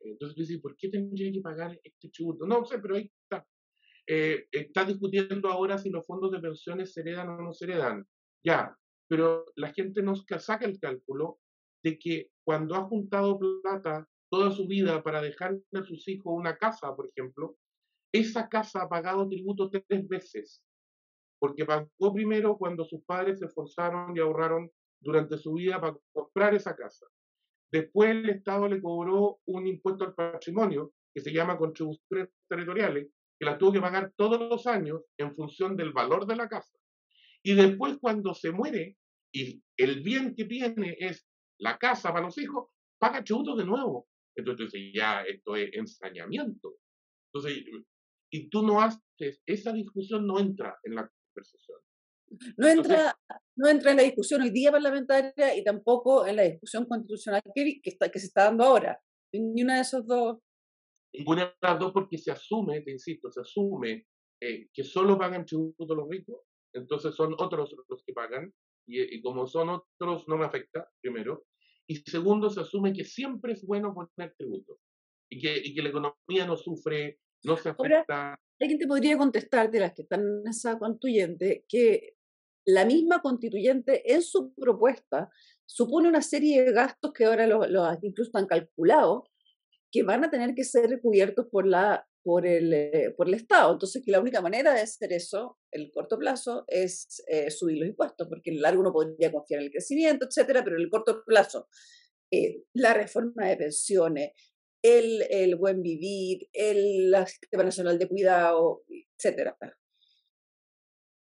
Entonces 0.00 0.34
tú 0.34 0.42
dices, 0.42 0.60
¿por 0.60 0.76
qué 0.76 0.88
tendría 0.88 1.30
que 1.30 1.40
pagar 1.40 1.78
este 1.82 2.08
tributo? 2.08 2.46
No 2.46 2.64
sé, 2.64 2.78
pero 2.78 2.96
ahí 2.96 3.10
está. 3.22 3.46
Eh, 4.06 4.46
está 4.50 4.84
discutiendo 4.84 5.48
ahora 5.48 5.78
si 5.78 5.90
los 5.90 6.06
fondos 6.06 6.32
de 6.32 6.40
pensiones 6.40 6.92
se 6.92 7.00
heredan 7.00 7.28
o 7.28 7.42
no 7.42 7.52
se 7.52 7.64
heredan. 7.64 8.06
Ya, 8.44 8.76
pero 9.08 9.44
la 9.56 9.72
gente 9.72 10.02
nos 10.02 10.24
saca 10.38 10.64
el 10.64 10.78
cálculo 10.80 11.38
de 11.84 11.98
que 11.98 12.30
cuando 12.44 12.74
ha 12.74 12.82
juntado 12.82 13.38
plata 13.38 14.08
toda 14.30 14.50
su 14.50 14.66
vida 14.66 15.02
para 15.02 15.20
dejarle 15.20 15.62
a 15.74 15.82
sus 15.82 16.08
hijos 16.08 16.32
una 16.34 16.56
casa, 16.56 16.94
por 16.96 17.08
ejemplo, 17.08 17.56
esa 18.12 18.48
casa 18.48 18.82
ha 18.82 18.88
pagado 18.88 19.28
tributo 19.28 19.70
tres 19.70 20.08
veces. 20.08 20.64
Porque 21.38 21.64
pagó 21.64 22.14
primero 22.14 22.56
cuando 22.56 22.84
sus 22.84 23.02
padres 23.04 23.38
se 23.38 23.46
esforzaron 23.46 24.16
y 24.16 24.20
ahorraron 24.20 24.70
durante 25.00 25.36
su 25.36 25.54
vida 25.54 25.80
para 25.80 25.96
comprar 26.12 26.54
esa 26.54 26.76
casa. 26.76 27.06
Después 27.72 28.10
el 28.10 28.28
Estado 28.28 28.68
le 28.68 28.80
cobró 28.80 29.40
un 29.46 29.66
impuesto 29.66 30.04
al 30.04 30.14
patrimonio 30.14 30.92
que 31.14 31.20
se 31.20 31.32
llama 31.32 31.58
contribuciones 31.58 32.28
territoriales, 32.48 33.08
que 33.42 33.46
la 33.46 33.58
tuvo 33.58 33.72
que 33.72 33.80
pagar 33.80 34.12
todos 34.14 34.38
los 34.38 34.68
años 34.68 35.00
en 35.18 35.34
función 35.34 35.76
del 35.76 35.92
valor 35.92 36.26
de 36.28 36.36
la 36.36 36.48
casa. 36.48 36.78
Y 37.42 37.54
después 37.54 37.98
cuando 38.00 38.34
se 38.34 38.52
muere 38.52 38.96
y 39.34 39.60
el 39.76 40.00
bien 40.00 40.36
que 40.36 40.44
tiene 40.44 40.96
es 40.96 41.26
la 41.58 41.76
casa 41.76 42.12
para 42.12 42.26
los 42.26 42.38
hijos, 42.38 42.68
paga 43.00 43.24
tributo 43.24 43.56
de 43.56 43.64
nuevo. 43.64 44.06
Entonces 44.36 44.80
ya 44.94 45.22
esto 45.22 45.56
es 45.56 45.70
ensañamiento. 45.72 46.76
Entonces, 47.32 47.64
y 48.30 48.48
tú 48.48 48.64
no 48.64 48.80
haces, 48.80 49.42
esa 49.44 49.72
discusión 49.72 50.24
no 50.24 50.38
entra 50.38 50.78
en 50.84 50.94
la 50.94 51.10
conversación. 51.10 51.78
No 52.56 52.68
entra, 52.68 53.18
no 53.56 53.68
entra 53.68 53.90
en 53.90 53.96
la 53.96 54.02
discusión 54.04 54.42
hoy 54.42 54.50
día 54.50 54.70
parlamentaria 54.70 55.56
y 55.56 55.64
tampoco 55.64 56.28
en 56.28 56.36
la 56.36 56.42
discusión 56.44 56.86
constitucional 56.86 57.42
que, 57.52 57.80
que, 57.82 57.90
está, 57.90 58.08
que 58.08 58.20
se 58.20 58.26
está 58.26 58.44
dando 58.44 58.62
ahora. 58.62 59.00
Ni 59.32 59.64
una 59.64 59.74
de 59.74 59.80
esos 59.80 60.06
dos 60.06 60.38
Ninguna 61.14 61.46
de 61.46 61.52
las 61.60 61.78
dos 61.78 61.92
porque 61.92 62.18
se 62.18 62.30
asume, 62.30 62.80
te 62.80 62.90
insisto, 62.90 63.30
se 63.30 63.40
asume 63.40 64.06
eh, 64.40 64.68
que 64.72 64.82
solo 64.82 65.18
pagan 65.18 65.44
tributo 65.44 65.94
los 65.94 66.08
ricos, 66.08 66.40
entonces 66.72 67.14
son 67.14 67.34
otros 67.38 67.74
los 67.88 68.02
que 68.04 68.12
pagan, 68.12 68.52
y, 68.88 69.20
como 69.22 69.46
son 69.46 69.68
otros 69.68 70.26
no 70.26 70.36
me 70.36 70.46
afecta, 70.46 70.90
primero, 71.00 71.44
y 71.86 71.96
segundo, 71.96 72.50
se 72.50 72.60
asume 72.60 72.92
que 72.92 73.04
siempre 73.04 73.52
es 73.52 73.64
bueno 73.64 73.94
poner 73.94 74.34
tributo, 74.36 74.78
y 75.30 75.40
que, 75.40 75.56
y 75.58 75.74
que 75.74 75.82
la 75.82 75.90
economía 75.90 76.46
no 76.46 76.56
sufre, 76.56 77.20
no 77.44 77.56
se 77.56 77.68
afecta. 77.68 78.34
alguien 78.58 78.78
te 78.78 78.86
podría 78.86 79.16
contestar 79.18 79.70
de 79.70 79.80
las 79.80 79.92
que 79.92 80.02
están 80.02 80.20
en 80.20 80.48
esa 80.48 80.78
constituyente 80.78 81.64
que 81.68 82.16
la 82.64 82.84
misma 82.84 83.20
constituyente 83.20 84.12
en 84.12 84.22
su 84.22 84.54
propuesta 84.54 85.30
supone 85.66 86.08
una 86.08 86.22
serie 86.22 86.62
de 86.62 86.72
gastos 86.72 87.12
que 87.12 87.24
ahora 87.24 87.46
los, 87.46 87.68
los 87.70 87.88
incluso 88.02 88.28
están 88.28 88.46
calculados 88.46 89.31
que 89.92 90.02
van 90.02 90.24
a 90.24 90.30
tener 90.30 90.54
que 90.54 90.64
ser 90.64 91.00
cubiertos 91.02 91.46
por, 91.50 91.66
la, 91.66 92.08
por, 92.24 92.46
el, 92.46 92.72
eh, 92.72 93.14
por 93.14 93.28
el 93.28 93.34
Estado. 93.34 93.74
Entonces, 93.74 94.02
que 94.02 94.10
la 94.10 94.20
única 94.20 94.40
manera 94.40 94.72
de 94.72 94.80
hacer 94.80 95.12
eso, 95.12 95.58
el 95.70 95.92
corto 95.92 96.18
plazo, 96.18 96.64
es 96.66 97.22
eh, 97.28 97.50
subir 97.50 97.78
los 97.78 97.88
impuestos, 97.88 98.26
porque 98.26 98.50
en 98.50 98.56
el 98.56 98.62
largo 98.62 98.80
uno 98.80 98.92
podría 98.92 99.30
confiar 99.30 99.60
en 99.60 99.66
el 99.66 99.70
crecimiento, 99.70 100.26
etcétera, 100.26 100.64
pero 100.64 100.76
en 100.76 100.82
el 100.82 100.90
corto 100.90 101.22
plazo, 101.24 101.68
eh, 102.32 102.62
la 102.72 102.94
reforma 102.94 103.46
de 103.46 103.56
pensiones, 103.58 104.32
el, 104.82 105.22
el 105.28 105.56
buen 105.56 105.82
vivir, 105.82 106.48
el 106.54 107.14
sistema 107.26 107.64
nacional 107.64 107.98
de 107.98 108.08
cuidado, 108.08 108.82
etcétera. 108.88 109.56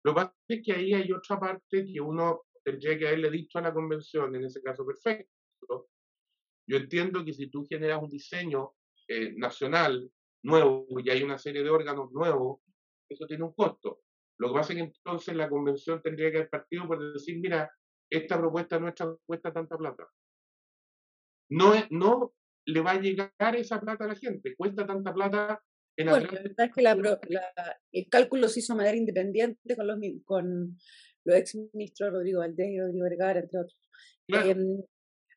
Lo 0.04 0.12
que 0.12 0.16
pasa 0.16 0.36
es 0.50 0.62
que 0.64 0.74
ahí 0.74 0.94
hay 0.94 1.12
otra 1.12 1.40
parte 1.40 1.86
que 1.86 2.02
uno 2.02 2.44
tendría 2.64 3.00
que 3.00 3.08
haberle 3.08 3.32
dicho 3.32 3.60
a 3.60 3.62
la 3.62 3.74
convención, 3.74 4.36
en 4.36 4.44
ese 4.44 4.62
caso 4.62 4.86
perfecto, 4.86 5.90
yo 6.68 6.78
entiendo 6.78 7.24
que 7.24 7.34
si 7.34 7.48
tú 7.48 7.66
generas 7.66 8.02
un 8.02 8.10
diseño 8.10 8.74
eh, 9.08 9.34
nacional 9.38 10.10
nuevo 10.44 10.86
y 11.04 11.10
hay 11.10 11.24
una 11.24 11.38
serie 11.38 11.64
de 11.64 11.70
órganos 11.70 12.12
nuevos, 12.12 12.60
eso 13.10 13.26
tiene 13.26 13.44
un 13.44 13.54
costo. 13.54 14.02
Lo 14.40 14.50
que 14.50 14.54
pasa 14.54 14.74
es 14.74 14.78
que 14.78 14.86
entonces 14.86 15.36
la 15.36 15.50
convención 15.50 16.02
tendría 16.02 16.30
que 16.30 16.38
haber 16.38 16.50
partido 16.50 16.88
por 16.88 17.14
decir, 17.14 17.40
mira, 17.40 17.72
esta 18.10 18.38
propuesta 18.38 18.80
nuestra 18.80 19.16
cuesta 19.26 19.52
tanta 19.52 19.78
plata. 19.78 20.08
No, 21.50 21.74
no 21.90 22.34
le 22.66 22.82
va 22.82 22.92
a 22.92 23.00
llegar 23.00 23.56
esa 23.56 23.80
plata 23.80 24.06
a 24.06 24.10
la 24.10 24.16
gente, 24.16 24.56
cuesta 24.56 24.86
tanta 24.86 25.14
plata 25.14 25.62
en 25.98 26.10
bueno, 26.10 26.28
la 26.28 26.32
verdad 26.32 26.68
es 26.68 27.20
que 27.22 28.00
el 28.00 28.10
cálculo 28.10 28.48
se 28.48 28.60
hizo 28.60 28.74
de 28.74 28.78
manera 28.78 28.98
independiente 28.98 29.76
con 29.76 29.88
los, 29.88 29.98
con 30.26 30.78
los 31.26 31.36
ex 31.36 31.56
ministros 31.74 32.14
Rodrigo 32.14 32.40
Valdés 32.40 32.70
y 32.70 32.80
Rodrigo 32.80 33.04
Vergara, 33.04 33.40
entre 33.40 33.60
otros. 33.60 33.80
Em, 34.28 34.84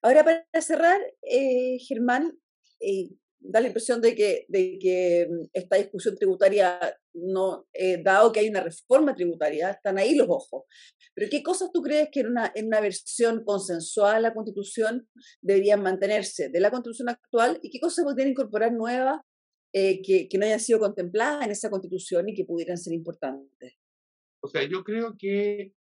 Ahora, 0.02 0.24
para 0.24 0.62
cerrar, 0.62 1.00
eh, 1.22 1.78
Germán, 1.86 2.38
eh, 2.80 3.10
da 3.38 3.60
la 3.60 3.66
impresión 3.68 4.00
de 4.00 4.14
que, 4.14 4.46
de 4.48 4.78
que 4.80 5.26
mm, 5.28 5.46
esta 5.52 5.76
discusión 5.76 6.16
tributaria, 6.16 6.78
no, 7.12 7.66
eh, 7.74 8.02
dado 8.02 8.32
que 8.32 8.40
hay 8.40 8.48
una 8.48 8.62
reforma 8.62 9.14
tributaria, 9.14 9.70
están 9.70 9.98
ahí 9.98 10.14
los 10.14 10.28
ojos. 10.28 10.64
Pero 11.14 11.28
¿qué 11.30 11.42
cosas 11.42 11.70
tú 11.72 11.82
crees 11.82 12.08
que 12.10 12.20
en 12.20 12.28
una, 12.28 12.50
en 12.54 12.66
una 12.66 12.80
versión 12.80 13.44
consensuada 13.44 14.16
de 14.16 14.22
la 14.22 14.34
Constitución 14.34 15.06
deberían 15.42 15.82
mantenerse 15.82 16.48
de 16.48 16.60
la 16.60 16.70
Constitución 16.70 17.10
actual 17.10 17.58
y 17.62 17.70
qué 17.70 17.80
cosas 17.80 18.04
podrían 18.04 18.30
incorporar 18.30 18.72
nuevas 18.72 19.20
que, 19.72 20.26
que 20.28 20.38
no 20.38 20.46
hayan 20.46 20.58
sido 20.58 20.80
contempladas 20.80 21.44
en 21.44 21.52
esa 21.52 21.70
Constitución 21.70 22.28
y 22.28 22.34
que 22.34 22.44
pudieran 22.44 22.76
ser 22.76 22.92
importantes? 22.92 23.74
O 24.42 24.48
sea, 24.48 24.66
yo 24.68 24.82
creo 24.82 25.14
que 25.18 25.74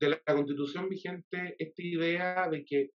de 0.00 0.08
la 0.08 0.20
constitución 0.24 0.88
vigente 0.88 1.56
esta 1.58 1.82
idea 1.82 2.48
de 2.48 2.64
que, 2.64 2.90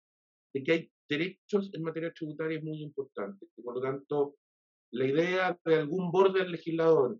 de 0.55 0.63
que 0.63 0.73
hay 0.73 0.93
derechos 1.09 1.71
en 1.75 1.83
materia 1.83 2.13
tributaria 2.13 2.59
es 2.59 2.65
muy 2.65 2.83
importante. 2.83 3.47
Por 3.63 3.75
lo 3.77 3.81
tanto, 3.81 4.37
la 4.93 5.07
idea 5.07 5.59
de 5.65 5.75
algún 5.77 6.11
borde 6.11 6.49
legislador, 6.49 7.19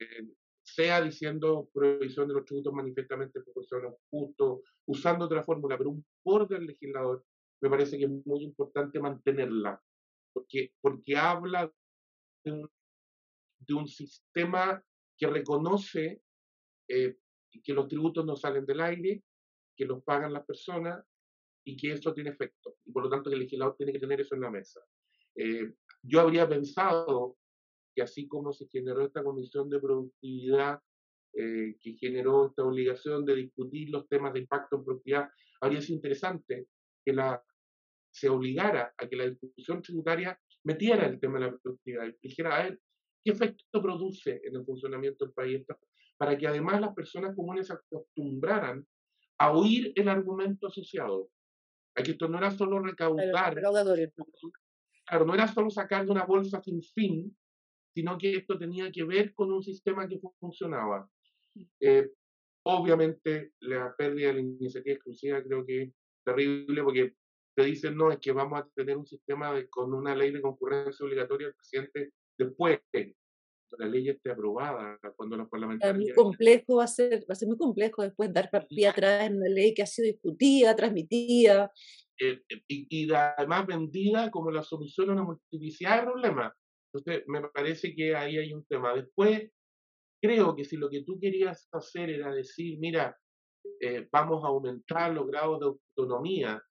eh, 0.00 0.28
sea 0.64 1.02
diciendo 1.02 1.68
prohibición 1.72 2.28
de 2.28 2.34
los 2.34 2.44
tributos 2.44 2.72
manifestamente 2.72 3.40
proporcionados 3.40 3.98
justo, 4.10 4.62
usando 4.86 5.26
otra 5.26 5.44
fórmula, 5.44 5.76
pero 5.76 5.90
un 5.90 6.04
borde 6.24 6.60
legislador, 6.60 7.24
me 7.60 7.70
parece 7.70 7.98
que 7.98 8.04
es 8.04 8.10
muy 8.10 8.44
importante 8.44 8.98
mantenerla, 9.00 9.80
porque, 10.32 10.72
porque 10.80 11.16
habla 11.16 11.72
de 12.44 12.52
un, 12.52 12.70
de 13.58 13.74
un 13.74 13.86
sistema 13.86 14.82
que 15.16 15.26
reconoce 15.26 16.22
eh, 16.88 17.16
que 17.60 17.72
los 17.72 17.88
tributos 17.88 18.24
no 18.24 18.36
salen 18.36 18.64
del 18.64 18.80
aire, 18.80 19.22
que 19.76 19.84
los 19.84 20.02
pagan 20.02 20.32
las 20.32 20.44
personas 20.44 21.04
y 21.64 21.76
que 21.76 21.92
eso 21.92 22.12
tiene 22.12 22.30
efecto. 22.30 22.76
Y 22.84 22.92
por 22.92 23.04
lo 23.04 23.10
tanto, 23.10 23.30
el 23.30 23.38
legislador 23.38 23.76
tiene 23.76 23.92
que 23.92 23.98
tener 23.98 24.20
eso 24.20 24.34
en 24.34 24.40
la 24.40 24.50
mesa. 24.50 24.80
Eh, 25.34 25.72
yo 26.02 26.20
habría 26.20 26.48
pensado 26.48 27.36
que 27.94 28.02
así 28.02 28.26
como 28.26 28.52
se 28.52 28.66
generó 28.68 29.04
esta 29.04 29.22
comisión 29.22 29.68
de 29.68 29.80
productividad, 29.80 30.80
eh, 31.34 31.76
que 31.80 31.94
generó 31.94 32.46
esta 32.46 32.64
obligación 32.64 33.24
de 33.24 33.36
discutir 33.36 33.90
los 33.90 34.08
temas 34.08 34.32
de 34.32 34.40
impacto 34.40 34.76
en 34.76 34.84
productividad, 34.84 35.30
habría 35.60 35.80
sido 35.80 35.96
interesante 35.96 36.66
que 37.04 37.14
se 38.10 38.28
obligara 38.28 38.92
a 38.96 39.08
que 39.08 39.16
la 39.16 39.28
discusión 39.28 39.80
tributaria 39.80 40.38
metiera 40.64 41.06
el 41.06 41.18
tema 41.18 41.38
de 41.38 41.46
la 41.46 41.58
productividad 41.58 42.06
y 42.06 42.28
dijera 42.28 42.56
a 42.56 42.62
ver 42.64 42.80
qué 43.24 43.32
efecto 43.32 43.82
produce 43.82 44.40
en 44.44 44.56
el 44.56 44.64
funcionamiento 44.64 45.24
del 45.24 45.34
país 45.34 45.64
para 46.22 46.38
que 46.38 46.46
además 46.46 46.80
las 46.80 46.94
personas 46.94 47.34
comunes 47.34 47.66
se 47.66 47.72
acostumbraran 47.72 48.86
a 49.38 49.50
oír 49.50 49.92
el 49.96 50.08
argumento 50.08 50.68
asociado. 50.68 51.28
Aquí 51.96 52.12
esto 52.12 52.28
no 52.28 52.38
era 52.38 52.52
solo 52.52 52.78
recaudar, 52.78 53.52
claro, 53.56 55.26
no 55.26 55.34
era 55.34 55.48
solo 55.48 55.68
sacar 55.68 56.06
de 56.06 56.12
una 56.12 56.24
bolsa 56.24 56.62
sin 56.62 56.80
fin, 56.80 57.36
sino 57.92 58.16
que 58.18 58.36
esto 58.36 58.56
tenía 58.56 58.92
que 58.92 59.02
ver 59.02 59.34
con 59.34 59.52
un 59.52 59.64
sistema 59.64 60.08
que 60.08 60.20
funcionaba. 60.38 61.10
Eh, 61.80 62.08
obviamente 62.66 63.54
la 63.58 63.92
pérdida 63.96 64.28
de 64.28 64.34
la 64.34 64.40
iniciativa 64.42 64.94
exclusiva 64.94 65.42
creo 65.42 65.66
que 65.66 65.82
es 65.82 65.92
terrible 66.24 66.84
porque 66.84 67.16
te 67.56 67.64
dicen, 67.64 67.96
no, 67.96 68.12
es 68.12 68.20
que 68.20 68.30
vamos 68.30 68.60
a 68.60 68.68
tener 68.76 68.96
un 68.96 69.08
sistema 69.08 69.52
de, 69.52 69.68
con 69.68 69.92
una 69.92 70.14
ley 70.14 70.30
de 70.30 70.40
concurrencia 70.40 71.04
obligatoria 71.04 71.48
al 71.48 71.54
presidente 71.54 72.12
después 72.38 72.80
la 73.78 73.86
ley 73.86 74.08
esté 74.08 74.30
aprobada, 74.30 74.98
cuando 75.16 75.36
los 75.36 75.48
parlamentarios... 75.48 75.96
Muy 75.96 76.12
complejo 76.12 76.76
va 76.76 76.84
a 76.84 76.88
ser, 76.88 77.20
va 77.22 77.32
a 77.32 77.34
ser 77.34 77.48
muy 77.48 77.56
complejo 77.56 78.02
después 78.02 78.32
dar 78.32 78.50
pie 78.68 78.88
atrás 78.88 79.26
en 79.26 79.36
una 79.36 79.48
ley 79.48 79.74
que 79.74 79.82
ha 79.82 79.86
sido 79.86 80.06
discutida, 80.06 80.76
transmitida. 80.76 81.70
Eh, 82.18 82.40
eh, 82.48 82.62
y, 82.68 82.86
y, 82.90 83.12
además 83.12 83.66
vendida 83.66 84.30
como 84.30 84.50
la 84.50 84.62
solución 84.62 85.10
a 85.10 85.12
una 85.12 85.24
multiplicidad 85.24 85.98
de 85.98 86.10
problemas. 86.10 86.52
Entonces, 86.92 87.24
me 87.26 87.42
parece 87.48 87.94
que 87.94 88.14
ahí 88.14 88.36
hay 88.36 88.52
un 88.52 88.64
tema. 88.66 88.94
Después, 88.94 89.50
creo 90.22 90.54
que 90.54 90.64
si 90.64 90.76
lo 90.76 90.90
que 90.90 91.02
tú 91.02 91.18
querías 91.18 91.68
hacer 91.72 92.10
era 92.10 92.32
decir, 92.32 92.78
mira, 92.78 93.16
eh, 93.80 94.08
vamos 94.10 94.44
a 94.44 94.48
aumentar 94.48 95.12
los 95.12 95.26
grados 95.26 95.60
de 95.60 95.66
autonomía 95.66 96.62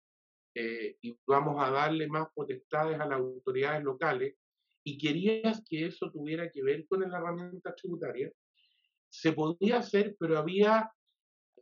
eh, 0.55 0.97
y 1.01 1.17
vamos 1.27 1.55
a 1.63 1.71
darle 1.71 2.07
más 2.07 2.27
potestades 2.33 2.99
a 2.99 3.05
las 3.05 3.19
autoridades 3.19 3.83
locales 3.83 4.35
y 4.83 4.97
querías 4.97 5.63
que 5.67 5.85
eso 5.85 6.11
tuviera 6.11 6.49
que 6.49 6.63
ver 6.63 6.87
con 6.87 7.01
la 7.01 7.17
herramienta 7.17 7.75
tributaria, 7.75 8.31
se 9.09 9.33
podía 9.33 9.77
hacer, 9.77 10.15
pero 10.19 10.37
había, 10.37 10.89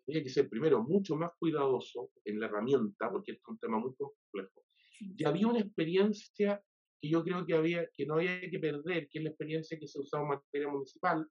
había 0.08 0.24
que 0.24 0.30
ser 0.30 0.50
primero 0.50 0.84
mucho 0.84 1.16
más 1.16 1.32
cuidadoso 1.40 2.12
en 2.24 2.40
la 2.40 2.46
herramienta, 2.46 3.12
porque 3.12 3.34
es 3.34 3.40
un 3.48 3.58
tema 3.58 3.80
muy 3.80 3.94
complejo. 3.96 4.64
Y 5.00 5.24
había 5.26 5.48
una 5.48 5.60
experiencia 5.60 6.64
que 7.02 7.10
yo 7.10 7.24
creo 7.24 7.46
que, 7.46 7.54
había, 7.54 7.88
que 7.94 8.06
no 8.06 8.16
había 8.16 8.42
que 8.50 8.60
perder, 8.60 9.10
que 9.10 9.20
es 9.20 9.24
la 9.24 9.30
experiencia 9.30 9.80
que 9.80 9.88
se 9.88 10.00
usaba 10.00 10.24
en 10.24 10.30
materia 10.30 10.70
municipal. 10.70 11.28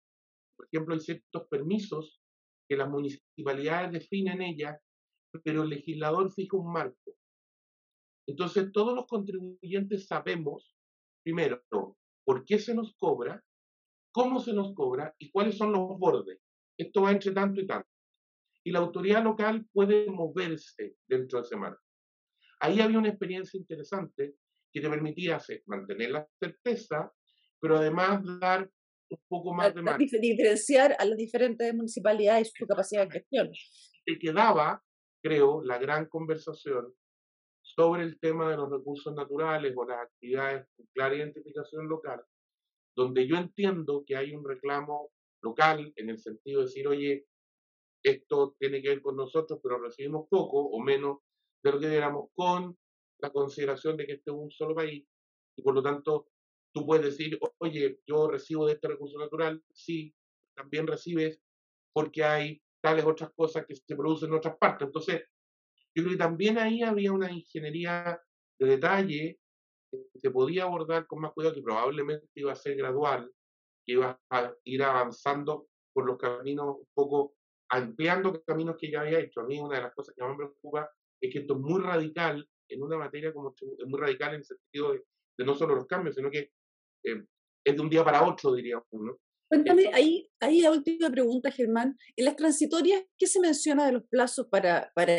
Por 0.57 0.67
ejemplo, 0.67 0.95
hay 0.95 1.01
ciertos 1.01 1.47
permisos 1.49 2.21
que 2.69 2.77
las 2.77 2.89
municipalidades 2.89 3.93
definen 3.93 4.43
ellas, 4.43 4.79
pero 5.45 5.63
el 5.63 5.71
legislador 5.71 6.33
fija 6.33 6.57
un 6.57 6.73
marco. 6.73 7.15
Entonces, 8.27 8.73
todos 8.73 8.95
los 8.95 9.07
contribuyentes 9.07 10.07
sabemos, 10.07 10.75
primero, 11.29 11.63
por 12.25 12.45
qué 12.47 12.59
se 12.59 12.75
nos 12.75 12.97
cobra, 12.97 13.45
cómo 14.11 14.41
se 14.41 14.55
nos 14.55 14.75
cobra 14.75 15.15
y 15.19 15.31
cuáles 15.31 15.59
son 15.59 15.73
los 15.73 15.99
bordes. 15.99 16.41
Esto 16.79 17.03
va 17.03 17.13
entre 17.13 17.33
tanto 17.33 17.61
y 17.61 17.67
tanto. 17.67 17.89
Y 18.65 18.71
la 18.71 18.79
autoridad 18.79 19.23
local 19.23 19.67
puede 19.73 20.11
moverse 20.11 20.97
dentro 21.07 21.41
de 21.41 21.47
ese 21.47 21.57
marco. 21.57 21.83
Ahí 22.61 22.81
había 22.81 22.99
una 22.99 23.11
experiencia 23.11 23.59
interesante 23.59 24.37
que 24.73 24.81
te 24.81 24.89
permitía 24.89 25.39
mantener 25.67 26.11
la 26.13 26.27
certeza, 26.41 27.13
pero 27.61 27.77
además 27.77 28.23
dar 28.41 28.71
un 29.11 29.19
poco 29.29 29.55
más 29.55 29.75
de 29.75 29.83
margen. 29.83 30.07
Diferenciar 30.21 30.97
a 30.99 31.05
las 31.05 31.17
diferentes 31.17 31.75
municipalidades 31.75 32.53
su 32.55 32.67
capacidad 32.67 33.07
de 33.07 33.21
gestión. 33.21 33.51
Te 34.07 34.19
quedaba, 34.19 34.83
creo, 35.23 35.63
la 35.63 35.79
gran 35.79 36.07
conversación 36.09 36.95
sobre 37.75 38.03
el 38.03 38.19
tema 38.19 38.51
de 38.51 38.57
los 38.57 38.71
recursos 38.71 39.15
naturales 39.15 39.75
o 39.77 39.85
las 39.85 40.01
actividades 40.01 40.67
con 40.77 40.87
clara 40.95 41.17
identificación 41.17 41.89
local, 41.89 42.23
donde 42.97 43.27
yo 43.27 43.37
entiendo 43.37 44.05
que 44.07 44.17
hay 44.17 44.35
un 44.35 44.45
reclamo 44.45 45.11
local 45.43 45.93
en 45.97 46.11
el 46.11 46.19
sentido 46.19 46.61
de 46.61 46.67
decir, 46.67 46.89
oye, 46.89 47.27
esto 48.03 48.57
tiene 48.59 48.81
que 48.81 48.89
ver 48.89 49.03
con 49.03 49.17
nosotros, 49.17 49.61
pero 49.63 49.79
recibimos 49.79 50.27
poco 50.29 50.59
o 50.59 50.81
menos 50.81 51.19
de 51.63 51.73
lo 51.73 51.79
que 51.79 51.89
diéramos 51.89 52.31
con 52.35 52.77
la 53.21 53.31
consideración 53.31 53.97
de 53.97 54.07
que 54.07 54.13
este 54.15 54.31
es 54.31 54.37
un 54.37 54.51
solo 54.51 54.75
país 54.75 55.07
y 55.57 55.63
por 55.63 55.75
lo 55.75 55.83
tanto 55.83 56.29
tú 56.73 56.87
puedes 56.87 57.05
decir, 57.05 57.39
oye, 57.59 58.01
yo 58.07 58.29
recibo 58.29 58.67
de 58.67 58.75
este 58.75 58.89
recurso 58.89 59.19
natural, 59.19 59.63
sí, 59.73 60.15
también 60.55 60.87
recibes 60.87 61.41
porque 61.93 62.25
hay 62.25 62.63
tales 62.81 63.05
otras 63.05 63.31
cosas 63.35 63.67
que 63.67 63.75
se 63.75 63.97
producen 63.97 64.31
en 64.31 64.37
otras 64.37 64.57
partes. 64.57 64.87
Entonces, 64.87 65.23
yo 65.99 66.05
creo 66.05 66.17
que 66.17 66.23
también 66.23 66.59
ahí 66.59 66.83
había 66.83 67.13
una 67.13 67.29
ingeniería 67.29 68.23
de 68.61 68.67
detalle 68.69 69.41
que 69.91 70.21
se 70.21 70.31
podía 70.31 70.63
abordar 70.63 71.09
con 71.09 71.21
más 71.21 71.33
cuidado, 71.33 71.57
que 71.57 71.63
probablemente 71.63 72.29
iba 72.37 72.53
a 72.53 72.57
ser 72.57 72.77
gradual, 72.77 73.29
que 73.85 73.95
iba 73.95 74.21
a 74.31 74.55
ir 74.63 74.83
avanzando 74.85 75.67
por 75.93 76.07
los 76.07 76.17
caminos 76.17 76.77
un 76.79 76.89
poco, 76.95 77.35
ampliando 77.71 78.41
caminos 78.45 78.77
que 78.79 78.93
ya 78.93 79.01
había 79.01 79.19
hecho. 79.19 79.41
A 79.41 79.45
mí 79.45 79.59
una 79.59 79.75
de 79.75 79.83
las 79.83 79.95
cosas 79.95 80.15
que 80.15 80.23
más 80.23 80.31
me 80.31 80.45
preocupa 80.45 80.89
es 81.21 81.33
que 81.33 81.41
esto 81.41 81.55
es 81.55 81.61
muy 81.61 81.83
radical 81.83 82.49
en 82.69 82.81
una 82.81 82.97
materia 82.97 83.33
como 83.33 83.53
es 83.59 83.87
muy 83.89 83.99
radical 83.99 84.35
en 84.35 84.41
el 84.41 84.45
sentido 84.45 84.93
de, 84.93 85.05
no 85.45 85.57
solo 85.57 85.75
los 85.75 85.87
cambios, 85.87 86.15
sino 86.15 86.31
que 86.31 86.53
eh, 87.03 87.25
es 87.65 87.77
de 87.77 87.83
un 87.83 87.91
día 87.91 88.05
para 88.05 88.25
otro, 88.25 88.55
diríamos. 88.55 88.87
¿no? 88.93 89.19
Cuéntame, 89.49 89.91
ahí, 89.93 90.31
ahí 90.39 90.61
la 90.61 90.71
última 90.71 91.11
pregunta, 91.11 91.51
Germán. 91.51 91.99
En 92.15 92.25
las 92.25 92.37
transitorias, 92.37 93.03
¿qué 93.19 93.27
se 93.27 93.41
menciona 93.41 93.87
de 93.87 93.93
los 93.93 94.05
plazos 94.05 94.47
para, 94.47 94.93
para, 94.95 95.15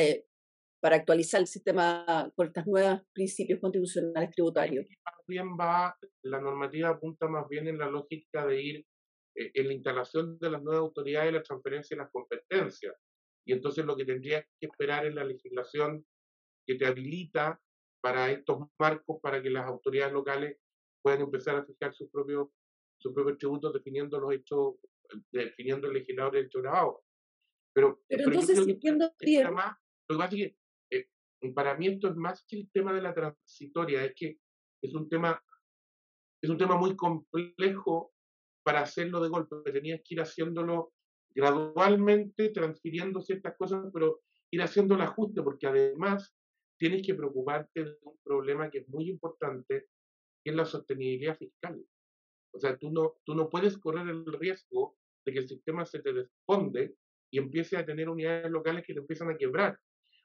para 0.82 0.98
actualizar 0.98 1.42
el 1.42 1.48
sistema 1.48 2.32
con 2.36 2.48
estos 2.48 2.66
nuevos 2.68 3.02
principios 3.14 3.60
constitucionales 3.60 4.32
tributarios? 4.32 4.86
Más 5.06 5.26
bien 5.28 5.58
va, 5.60 5.98
la 6.24 6.40
normativa 6.40 6.90
apunta 6.90 7.28
más 7.28 7.48
bien 7.50 7.68
en 7.68 7.78
la 7.78 7.90
lógica 7.90 8.46
de 8.46 8.62
ir 8.62 8.86
eh, 9.36 9.52
en 9.54 9.68
la 9.68 9.74
instalación 9.74 10.40
de 10.40 10.50
las 10.50 10.62
nuevas 10.62 10.82
autoridades, 10.82 11.34
la 11.34 11.44
transferencia 11.44 11.96
de 11.96 12.04
las 12.04 12.12
competencias. 12.12 12.96
Y 13.46 13.54
entonces 13.54 13.86
lo 13.86 13.96
que 13.96 14.06
tendría 14.06 14.42
que 14.42 14.68
esperar 14.68 15.06
es 15.06 15.14
la 15.14 15.24
legislación 15.24 16.06
que 16.68 16.76
te 16.76 16.86
habilita 16.86 17.60
para 18.02 18.32
estos 18.32 18.68
marcos, 18.80 19.20
para 19.22 19.42
que 19.42 19.50
las 19.50 19.66
autoridades 19.66 20.14
locales 20.14 20.58
puedan 21.02 21.22
empezar 21.22 21.56
a 21.56 21.66
fijar 21.66 21.94
sus 21.94 22.10
propios, 22.10 22.50
sus 23.02 23.14
propios 23.14 23.38
tributos 23.38 23.74
definiendo 23.74 24.20
los 24.20 24.34
hechos, 24.34 24.76
definiendo 25.32 25.88
el 25.88 25.94
legislador 25.94 26.34
del 26.34 26.46
hecho 26.46 26.62
grabado. 26.62 27.04
Pero, 27.74 28.02
pero, 28.08 28.26
entonces, 28.26 28.60
entiendo 28.60 29.12
bien. 29.20 29.54
Más, 29.54 29.78
lo 30.10 30.18
que 30.18 30.20
pasa 30.20 30.36
es 30.36 30.42
que 30.44 30.59
eh, 31.42 31.54
para 31.54 31.76
mí 31.76 31.88
esto 31.88 32.10
es 32.10 32.16
más 32.16 32.46
que 32.48 32.58
el 32.58 32.70
tema 32.72 32.94
de 32.94 33.02
la 33.02 33.14
transitoria, 33.14 34.04
es 34.04 34.14
que 34.16 34.38
es 34.82 34.94
un 34.94 35.10
tema, 35.10 35.42
es 36.42 36.50
un 36.50 36.58
tema 36.58 36.78
muy 36.78 36.96
complejo 36.96 38.14
para 38.64 38.82
hacerlo 38.82 39.22
de 39.22 39.30
golpe. 39.30 39.72
Tenías 39.72 40.02
que 40.04 40.16
ir 40.16 40.22
haciéndolo 40.22 40.94
gradualmente, 41.34 42.50
transfiriendo 42.50 43.22
ciertas 43.22 43.56
cosas, 43.58 43.90
pero 43.94 44.22
ir 44.52 44.62
haciendo 44.62 44.96
el 44.96 45.02
ajuste, 45.02 45.42
porque 45.42 45.68
además 45.68 46.36
tienes 46.78 47.06
que 47.06 47.14
preocuparte 47.14 47.84
de 47.84 47.98
un 48.04 48.18
problema 48.24 48.70
que 48.70 48.80
es 48.80 48.90
muy 48.90 49.10
importante, 49.10 49.88
que 50.44 50.50
es 50.52 50.56
la 50.56 50.66
sostenibilidad 50.66 51.38
fiscal. 51.38 51.84
O 52.52 52.60
sea, 52.60 52.78
tú 52.78 52.90
no, 52.92 53.18
tú 53.26 53.36
no 53.36 53.50
puedes 53.50 53.78
correr 53.78 54.08
el 54.08 54.26
riesgo 54.26 54.98
de 55.26 55.34
que 55.34 55.40
el 55.40 55.48
sistema 55.48 55.86
se 55.86 56.00
te 56.00 56.12
responde 56.12 56.96
y 57.32 57.38
empiece 57.38 57.78
a 57.78 57.86
tener 57.86 58.10
unidades 58.10 58.50
locales 58.50 58.84
que 58.86 58.94
te 58.94 59.00
empiezan 59.00 59.30
a 59.30 59.38
quebrar. 59.38 59.80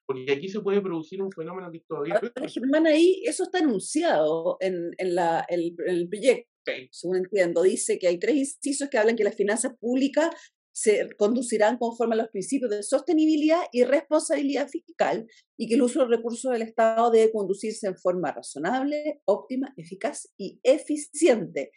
Porque 0.06 0.32
aquí 0.32 0.48
se 0.48 0.60
puede 0.60 0.80
producir 0.80 1.22
un 1.22 1.32
fenómeno 1.32 1.70
que 1.72 1.80
todavía... 1.88 2.20
Germán, 2.46 2.86
ahí 2.86 3.22
eso 3.24 3.44
está 3.44 3.58
anunciado 3.58 4.58
en, 4.60 4.90
en, 4.98 5.14
la, 5.14 5.46
el, 5.48 5.74
el 5.86 6.08
proyecto, 6.08 6.50
según 6.90 7.16
entiendo. 7.16 7.62
Dice 7.62 7.98
que 7.98 8.08
hay 8.08 8.18
tres 8.18 8.36
incisos 8.36 8.88
que 8.90 8.98
hablan 8.98 9.16
que 9.16 9.24
las 9.24 9.34
finanzas 9.34 9.72
públicas 9.80 10.30
se 10.74 11.08
conducirán 11.16 11.78
conforme 11.78 12.14
a 12.14 12.18
los 12.18 12.28
principios 12.28 12.70
de 12.70 12.82
sostenibilidad 12.82 13.60
y 13.70 13.84
responsabilidad 13.84 14.68
fiscal 14.68 15.24
y 15.56 15.68
que 15.68 15.76
el 15.76 15.82
uso 15.82 16.00
de 16.00 16.06
los 16.06 16.16
recursos 16.16 16.50
del 16.50 16.62
Estado 16.62 17.10
debe 17.12 17.30
conducirse 17.30 17.86
en 17.86 17.96
forma 17.96 18.32
razonable, 18.32 19.20
óptima, 19.24 19.72
eficaz 19.76 20.32
y 20.36 20.58
eficiente. 20.64 21.70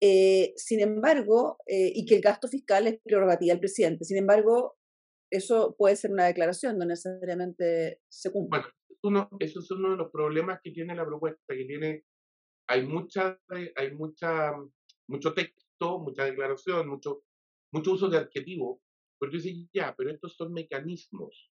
Eh, 0.00 0.54
sin 0.56 0.80
embargo, 0.80 1.58
eh, 1.66 1.92
y 1.94 2.06
que 2.06 2.16
el 2.16 2.22
gasto 2.22 2.48
fiscal 2.48 2.86
es 2.86 2.98
prerrogativa 3.04 3.52
del 3.52 3.60
presidente. 3.60 4.04
Sin 4.04 4.16
embargo, 4.16 4.76
eso 5.30 5.74
puede 5.76 5.96
ser 5.96 6.10
una 6.12 6.26
declaración, 6.26 6.78
no 6.78 6.84
necesariamente 6.84 8.00
se 8.08 8.32
cumple. 8.32 8.62
Bueno, 9.02 9.28
eso 9.38 9.60
es 9.60 9.70
uno 9.70 9.90
de 9.90 9.96
los 9.96 10.10
problemas 10.10 10.60
que 10.62 10.70
tiene 10.70 10.94
la 10.94 11.06
propuesta, 11.06 11.54
que 11.54 11.64
tiene, 11.64 12.04
hay 12.68 12.86
mucha, 12.86 13.40
hay 13.76 13.92
mucha, 13.92 14.52
mucho 15.08 15.34
texto, 15.34 16.00
mucha 16.00 16.24
declaración, 16.24 16.88
mucho 16.88 17.22
mucho 17.72 17.92
uso 17.92 18.08
de 18.08 18.18
adjetivo, 18.18 18.82
porque 19.18 19.36
dices, 19.36 19.68
ya, 19.72 19.94
pero 19.96 20.10
estos 20.10 20.36
son 20.36 20.52
mecanismos. 20.52 21.50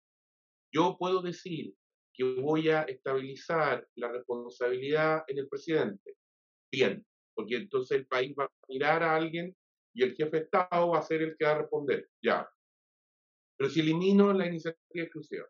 Yo 0.72 0.98
puedo 0.98 1.22
decir 1.22 1.74
que 2.14 2.24
voy 2.24 2.70
a 2.70 2.84
estabilizar 2.84 3.88
la 3.96 4.12
responsabilidad 4.12 5.24
en 5.28 5.40
el 5.40 5.48
presidente. 5.48 6.18
Bien, 6.72 7.06
porque 7.36 7.56
entonces 7.56 7.98
el 7.98 8.08
país 8.08 8.36
va 8.38 8.46
a 8.46 8.52
mirar 8.68 9.04
a 9.04 9.16
alguien 9.16 9.56
y 9.96 10.04
el 10.04 10.16
jefe 10.16 10.38
de 10.38 10.44
Estado 10.44 10.90
va 10.90 11.00
a 11.00 11.04
ser 11.04 11.22
el 11.22 11.36
que 11.38 11.46
va 11.46 11.52
a 11.52 11.58
responder. 11.60 12.10
Ya. 12.22 12.48
Pero 13.64 13.72
si 13.72 13.80
elimino 13.80 14.34
la 14.34 14.46
iniciativa 14.46 15.06
exclusiva 15.06 15.48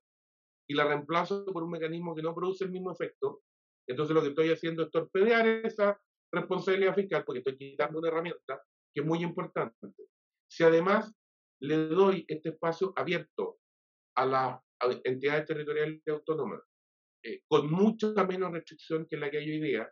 y 0.69 0.75
la 0.75 0.85
reemplazo 0.85 1.45
por 1.45 1.63
un 1.63 1.71
mecanismo 1.71 2.13
que 2.13 2.21
no 2.21 2.35
produce 2.35 2.63
el 2.63 2.69
mismo 2.69 2.91
efecto, 2.91 3.41
entonces 3.89 4.13
lo 4.13 4.21
que 4.21 4.27
estoy 4.27 4.51
haciendo 4.51 4.83
es 4.83 4.91
torpedear 4.91 5.47
esa 5.47 5.99
responsabilidad 6.31 6.93
fiscal 6.93 7.23
porque 7.25 7.39
estoy 7.39 7.57
quitando 7.57 7.97
una 7.97 8.09
herramienta 8.09 8.61
que 8.93 9.01
es 9.01 9.03
muy 9.07 9.23
importante. 9.23 9.87
Si 10.47 10.63
además 10.63 11.11
le 11.59 11.87
doy 11.87 12.23
este 12.27 12.49
espacio 12.49 12.93
abierto 12.95 13.57
a 14.15 14.27
las 14.27 14.61
entidades 15.05 15.47
territoriales 15.47 16.07
autónomas, 16.07 16.61
eh, 17.23 17.41
con 17.47 17.71
mucha 17.71 18.13
menos 18.27 18.51
restricción 18.51 19.07
que 19.07 19.17
la 19.17 19.31
que 19.31 19.39
hay 19.39 19.49
hoy 19.49 19.59
día, 19.59 19.91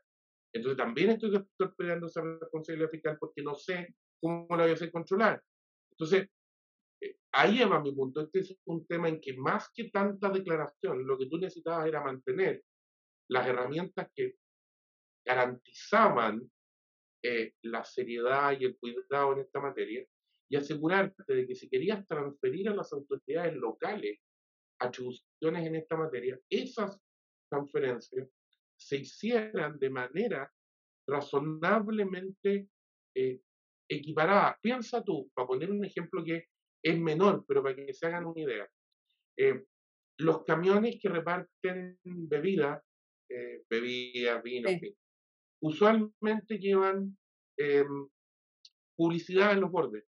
entonces 0.53 0.78
también 0.78 1.09
estoy 1.09 1.43
torpedeando 1.57 2.05
esa 2.05 2.22
responsabilidad 2.22 2.91
fiscal 2.91 3.17
porque 3.19 3.41
no 3.41 3.55
sé 3.55 3.95
cómo 4.19 4.45
la 4.51 4.61
voy 4.65 4.69
a 4.69 4.76
hacer 4.76 4.91
controlar. 4.91 5.41
Entonces, 5.93 6.30
ahí 7.34 7.63
va 7.63 7.82
mi 7.82 7.93
punto. 7.93 8.21
Este 8.21 8.39
es 8.39 8.57
un 8.65 8.86
tema 8.86 9.09
en 9.09 9.19
que 9.21 9.34
más 9.34 9.69
que 9.73 9.89
tanta 9.89 10.29
declaración, 10.29 11.05
lo 11.05 11.17
que 11.17 11.27
tú 11.27 11.38
necesitabas 11.38 11.88
era 11.88 12.03
mantener 12.03 12.63
las 13.29 13.47
herramientas 13.47 14.09
que 14.13 14.36
garantizaban 15.25 16.41
eh, 17.23 17.53
la 17.63 17.84
seriedad 17.84 18.57
y 18.59 18.65
el 18.65 18.77
cuidado 18.77 19.34
en 19.34 19.39
esta 19.39 19.59
materia 19.59 20.05
y 20.49 20.55
asegurarte 20.55 21.34
de 21.34 21.47
que 21.47 21.55
si 21.55 21.69
querías 21.69 22.05
transferir 22.07 22.67
a 22.69 22.75
las 22.75 22.91
autoridades 22.91 23.55
locales 23.55 24.19
atribuciones 24.79 25.67
en 25.67 25.75
esta 25.75 25.95
materia, 25.95 26.39
esas 26.49 26.99
transferencias 27.49 28.27
se 28.75 28.97
hicieran 28.97 29.77
de 29.77 29.89
manera 29.89 30.51
razonablemente 31.07 32.67
eh, 33.15 33.39
equiparada. 33.88 34.57
Piensa 34.61 35.03
tú, 35.03 35.29
para 35.34 35.47
poner 35.47 35.69
un 35.69 35.86
ejemplo 35.86 36.23
que 36.23 36.47
es 36.84 36.99
menor, 36.99 37.45
pero 37.47 37.61
para 37.63 37.75
que 37.75 37.93
se 37.93 38.07
hagan 38.07 38.25
una 38.25 38.41
idea. 38.41 38.69
Eh, 39.38 39.63
los 40.17 40.43
camiones 40.43 40.99
que 41.01 41.09
reparten 41.09 41.99
bebidas, 42.03 42.82
eh, 43.29 43.63
bebidas, 43.69 44.43
vino, 44.43 44.69
usualmente 45.61 46.57
llevan 46.59 47.17
em, 47.57 48.07
publicidad 48.95 49.53
en 49.53 49.61
los 49.61 49.71
bordes. 49.71 50.05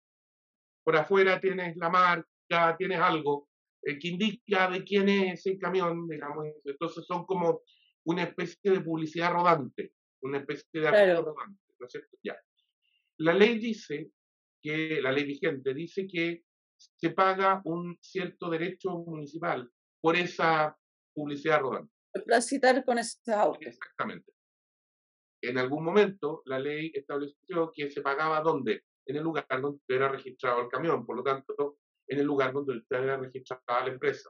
Por 0.84 0.95
afuera 0.95 1.39
tienes 1.39 1.78
la 1.78 1.89
marca, 1.89 2.76
tienes 2.78 2.99
algo 2.99 3.47
que 3.84 4.07
indica 4.07 4.69
de 4.69 4.84
quién 4.84 5.09
es 5.09 5.39
ese 5.45 5.57
camión, 5.57 6.07
digamos. 6.07 6.47
Entonces 6.63 7.05
son 7.05 7.26
como 7.26 7.61
una 8.05 8.24
especie 8.24 8.72
de 8.72 8.82
publicidad 8.82 9.34
rodante, 9.34 9.93
una 10.22 10.39
especie 10.39 10.82
de 10.82 11.15
rodante, 11.15 11.61
¿no 11.80 11.86
es 11.86 11.91
cierto? 11.91 12.17
Ya. 12.24 12.38
La 13.17 13.34
ley 13.34 13.59
dice 13.59 14.11
que, 14.61 15.01
la 15.01 15.11
ley 15.11 15.26
vigente 15.26 15.74
dice 15.74 16.07
que 16.07 16.43
se 16.96 17.10
paga 17.12 17.62
un 17.66 17.98
cierto 18.02 18.50
derecho 18.50 18.90
municipal 18.92 19.70
por 20.02 20.16
esa 20.16 20.78
publicidad 21.14 21.62
rodante. 21.62 21.92
Para 22.26 22.42
citar 22.42 22.84
con 22.84 22.98
ese 22.98 23.34
autos. 23.34 23.66
Exactamente. 23.66 24.32
En 25.44 25.58
algún 25.58 25.84
momento 25.84 26.42
la 26.46 26.60
ley 26.60 26.92
estableció 26.94 27.72
que 27.74 27.90
se 27.90 28.02
pagaba 28.02 28.42
¿dónde? 28.42 28.84
En 29.06 29.16
el 29.16 29.24
lugar 29.24 29.48
donde 29.50 29.80
era 29.88 30.10
registrado 30.10 30.62
el 30.62 30.70
camión, 30.70 31.06
por 31.06 31.16
lo 31.16 31.24
tanto, 31.24 31.78
en 32.08 32.20
el 32.20 32.26
lugar 32.26 32.54
donde 32.54 32.84
era 32.90 33.18
registrada 33.18 33.86
la 33.86 33.94
empresa. 33.94 34.30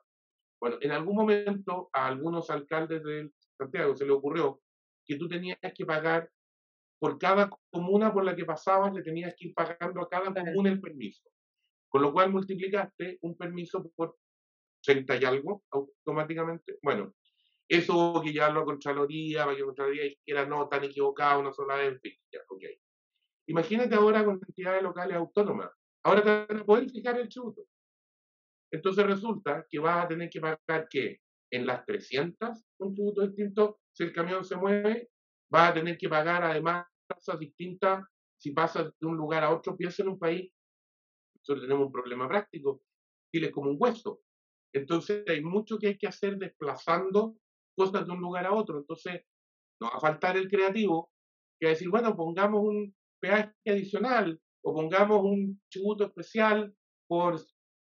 Bueno, 0.60 0.78
en 0.80 0.91
algún 0.91 1.16
momento 1.16 1.89
a 1.91 2.08
algunos 2.08 2.49
alcaldes 2.49 3.04
de 3.04 3.32
Santiago 3.58 3.95
se 3.95 4.06
le 4.06 4.12
ocurrió 4.12 4.62
que 5.06 5.18
tú 5.18 5.28
tenías 5.28 5.58
que 5.76 5.86
pagar 5.86 6.30
por 6.99 7.18
cada 7.18 7.49
comuna 7.72 8.14
por 8.14 8.24
la 8.24 8.36
que 8.36 8.45
pasabas, 8.45 8.93
le 8.93 9.02
tenías 9.02 9.34
que 9.36 9.47
ir 9.47 9.54
pagando 9.56 10.02
a 10.02 10.08
cada 10.08 10.32
comuna 10.32 10.70
el 10.70 10.80
permiso. 10.80 11.28
Con 11.91 12.01
lo 12.01 12.13
cual 12.13 12.31
multiplicaste 12.31 13.19
un 13.21 13.35
permiso 13.35 13.91
por 13.95 14.15
30 14.81 15.17
y 15.17 15.25
algo 15.25 15.63
automáticamente. 15.71 16.79
Bueno, 16.81 17.13
eso 17.67 17.93
hubo 17.95 18.21
que 18.21 18.31
llevarlo 18.31 18.61
a 18.61 18.65
Contraloría, 18.65 19.43
para 19.43 19.57
que 19.57 19.63
Contraloría 19.63 20.03
dijera 20.03 20.45
no, 20.45 20.69
tan 20.69 20.85
equivocado 20.85 21.41
una 21.41 21.51
sola 21.51 21.75
vez, 21.75 21.99
ya, 22.31 22.39
ok. 22.47 22.63
Imagínate 23.47 23.93
ahora 23.93 24.23
con 24.23 24.39
entidades 24.47 24.81
locales 24.81 25.17
autónomas. 25.17 25.69
Ahora 26.03 26.23
te 26.23 26.53
van 26.53 26.61
a 26.61 26.65
poder 26.65 26.89
fijar 26.89 27.19
el 27.19 27.27
tributo. 27.27 27.63
Entonces 28.71 29.05
resulta 29.05 29.65
que 29.69 29.79
vas 29.79 30.05
a 30.05 30.07
tener 30.07 30.29
que 30.29 30.39
pagar 30.39 30.87
que 30.89 31.19
en 31.51 31.65
las 31.65 31.85
300 31.85 32.63
un 32.79 32.93
tributo 32.93 33.27
distinto, 33.27 33.81
si 33.91 34.03
el 34.03 34.13
camión 34.13 34.45
se 34.45 34.55
mueve, 34.55 35.09
vas 35.49 35.71
a 35.71 35.73
tener 35.73 35.97
que 35.97 36.07
pagar 36.07 36.43
además 36.43 36.85
tasas 37.05 37.37
distintas 37.37 38.05
si 38.37 38.51
pasas 38.51 38.93
de 38.97 39.05
un 39.05 39.17
lugar 39.17 39.43
a 39.43 39.53
otro. 39.53 39.75
Piensa 39.75 40.01
en 40.01 40.09
un 40.09 40.19
país 40.19 40.51
nosotros 41.41 41.67
tenemos 41.67 41.87
un 41.87 41.91
problema 41.91 42.27
práctico. 42.27 42.81
Chile 43.33 43.47
es 43.47 43.53
como 43.53 43.71
un 43.71 43.77
hueso. 43.79 44.21
Entonces 44.73 45.23
hay 45.27 45.41
mucho 45.41 45.77
que 45.77 45.87
hay 45.87 45.97
que 45.97 46.07
hacer 46.07 46.37
desplazando 46.37 47.35
cosas 47.75 48.05
de 48.05 48.13
un 48.13 48.21
lugar 48.21 48.45
a 48.45 48.53
otro. 48.53 48.79
Entonces 48.79 49.21
nos 49.79 49.91
va 49.91 49.97
a 49.97 49.99
faltar 49.99 50.37
el 50.37 50.47
creativo 50.47 51.11
que 51.59 51.69
decir, 51.69 51.89
bueno, 51.89 52.15
pongamos 52.15 52.61
un 52.63 52.95
peaje 53.19 53.53
adicional 53.65 54.39
o 54.63 54.73
pongamos 54.73 55.23
un 55.23 55.61
tributo 55.69 56.05
especial 56.05 56.73
por 57.07 57.39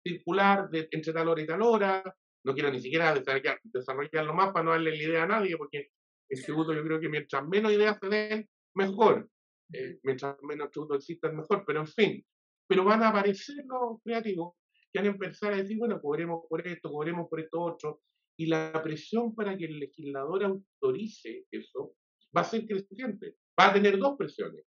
circular 0.07 0.71
de, 0.71 0.89
entre 0.91 1.13
tal 1.13 1.29
hora 1.29 1.43
y 1.43 1.47
tal 1.47 1.63
hora. 1.63 2.17
No 2.45 2.55
quiero 2.55 2.71
ni 2.71 2.81
siquiera 2.81 3.15
desarrollar, 3.15 3.61
desarrollarlo 3.65 4.35
más 4.35 4.53
para 4.53 4.65
no 4.65 4.71
darle 4.71 4.91
la 4.91 4.97
idea 4.97 5.23
a 5.25 5.27
nadie, 5.27 5.57
porque 5.57 5.91
el 6.31 6.45
tributo 6.45 6.73
yo 6.73 6.83
creo 6.83 7.01
que 7.01 7.09
mientras 7.09 7.47
menos 7.47 7.73
ideas 7.73 7.99
se 8.01 8.09
den, 8.09 8.49
mejor. 8.75 9.29
Eh, 9.73 9.99
mientras 10.03 10.37
menos 10.43 10.71
tributos 10.71 10.99
existan, 10.99 11.37
mejor. 11.37 11.65
Pero 11.67 11.81
en 11.81 11.87
fin, 11.87 12.27
pero 12.69 12.85
van 12.85 13.03
a 13.03 13.09
aparecer 13.09 13.65
los 13.65 14.01
creativos 14.05 14.55
que 14.93 15.01
van 15.01 15.07
a 15.07 15.11
empezar 15.11 15.53
a 15.53 15.57
decir, 15.57 15.79
bueno, 15.79 16.01
cobremos 16.01 16.45
por 16.49 16.67
esto, 16.67 16.91
cobremos 16.91 17.29
por 17.29 17.41
esto 17.41 17.61
otro, 17.61 18.03
y 18.37 18.47
la 18.47 18.81
presión 18.83 19.35
para 19.35 19.57
que 19.57 19.65
el 19.65 19.79
legislador 19.81 20.45
autorice 20.45 21.47
eso 21.51 21.95
va 22.37 22.43
a 22.43 22.45
ser 22.45 22.67
creciente. 22.67 23.37
Va 23.59 23.71
a 23.71 23.73
tener 23.73 23.99
dos 23.99 24.17
presiones. 24.17 24.65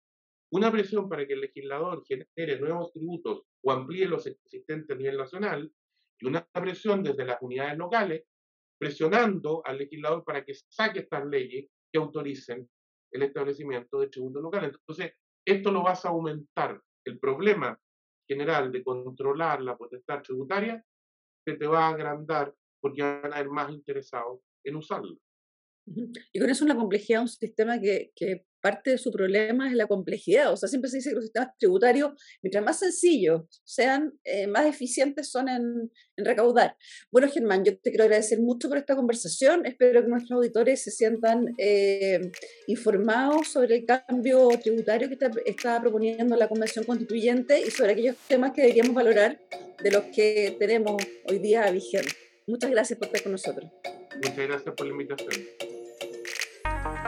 Una 0.52 0.72
presión 0.72 1.10
para 1.10 1.28
que 1.28 1.34
el 1.34 1.42
legislador 1.42 2.04
genere 2.06 2.60
nuevos 2.60 2.94
tributos 2.94 3.44
o 3.62 3.72
amplíe 3.72 4.08
los 4.08 4.26
existentes 4.26 4.96
a 4.96 4.98
nivel 4.98 5.18
nacional, 5.18 5.72
y 6.20 6.26
una 6.26 6.48
presión 6.48 7.04
desde 7.04 7.26
las 7.26 7.42
unidades 7.42 7.78
locales, 7.78 8.24
presionando 8.80 9.62
al 9.66 9.78
legislador 9.78 10.24
para 10.24 10.46
que 10.46 10.54
saque 10.54 11.00
estas 11.00 11.26
leyes 11.26 11.70
que 11.92 12.00
autoricen 12.00 12.70
el 13.12 13.24
establecimiento 13.24 14.00
de 14.00 14.08
tributos 14.08 14.42
locales. 14.42 14.72
Entonces, 14.74 15.14
esto 15.46 15.72
lo 15.72 15.84
vas 15.84 16.06
a 16.06 16.10
aumentar. 16.10 16.82
El 17.04 17.20
problema 17.20 17.80
general 18.28 18.72
de 18.72 18.84
controlar 18.84 19.62
la 19.62 19.78
potestad 19.78 20.22
tributaria, 20.22 20.84
se 21.46 21.54
te 21.54 21.68
va 21.68 21.86
a 21.86 21.90
agrandar 21.90 22.54
porque 22.80 23.02
van 23.02 23.34
a 23.34 23.38
ser 23.38 23.50
más 23.50 23.72
interesados 23.72 24.42
en 24.64 24.76
usarlo. 24.76 25.18
Y 26.34 26.40
con 26.40 26.50
eso 26.50 26.66
la 26.66 26.76
complejidad 26.76 27.20
de 27.20 27.24
un 27.24 27.28
sistema 27.30 27.80
que, 27.80 28.12
que, 28.16 28.46
parte 28.60 28.90
de 28.90 28.98
su 28.98 29.12
problema 29.12 29.70
es 29.70 29.76
la 29.76 29.88
complejidad. 29.88 30.52
O 30.52 30.58
sea, 30.58 30.68
siempre 30.68 30.90
se 30.90 30.98
dice 30.98 31.10
que 31.12 31.16
los 31.16 31.26
sistemas 31.26 31.52
tributarios, 31.58 32.12
mientras 32.42 32.66
más 32.66 32.80
sencillos 32.80 33.44
sean, 33.64 34.14
eh, 34.26 34.48
más 34.48 34.66
eficientes 34.66 35.30
son 35.30 35.48
en, 35.48 35.92
en, 36.18 36.26
recaudar. 36.26 36.76
Bueno, 37.12 37.30
Germán, 37.30 37.64
yo 37.64 37.78
te 37.78 37.92
quiero 37.92 38.06
agradecer 38.06 38.40
mucho 38.42 38.68
por 38.68 38.78
esta 38.78 38.96
conversación. 38.96 39.66
Espero 39.66 40.02
que 40.02 40.10
nuestros 40.10 40.38
auditores 40.38 40.84
se 40.84 40.92
sientan 40.92 41.54
eh, 41.58 42.32
informados 42.68 43.48
sobre 43.48 43.78
el 43.78 43.86
cambio 43.86 44.50
tributario 44.62 45.08
que 45.08 45.14
está, 45.14 45.32
está 45.46 45.80
proponiendo 45.80 46.36
la 46.36 46.50
Convención 46.50 46.84
Constituyente 46.84 47.62
y 47.62 47.70
sobre 47.72 47.94
aquellos 47.94 48.18
temas 48.28 48.52
que 48.52 48.64
deberíamos 48.64 48.96
valorar 48.96 49.40
de 49.82 49.92
los 49.92 50.04
que 50.06 50.58
tenemos 50.60 51.02
hoy 51.26 51.40
día 51.40 51.70
vigentes. 51.72 52.18
Muchas 52.48 52.72
gracias 52.72 52.98
por 52.98 53.08
estar 53.08 53.24
con 53.24 53.34
nosotros. 53.34 53.72
Muchas 54.16 54.48
gracias 54.48 54.76
por 54.76 54.88
la 54.88 54.92
invitación. 54.94 55.67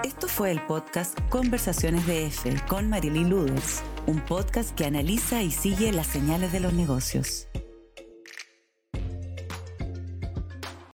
Esto 0.03 0.29
fue 0.29 0.51
el 0.51 0.61
podcast 0.61 1.19
Conversaciones 1.29 2.07
de 2.07 2.27
F 2.27 2.55
con 2.69 2.89
Marilyn 2.89 3.29
Luders, 3.29 3.83
un 4.07 4.21
podcast 4.21 4.73
que 4.73 4.85
analiza 4.85 5.43
y 5.43 5.51
sigue 5.51 5.91
las 5.91 6.07
señales 6.07 6.53
de 6.53 6.61
los 6.61 6.71
negocios. 6.71 7.49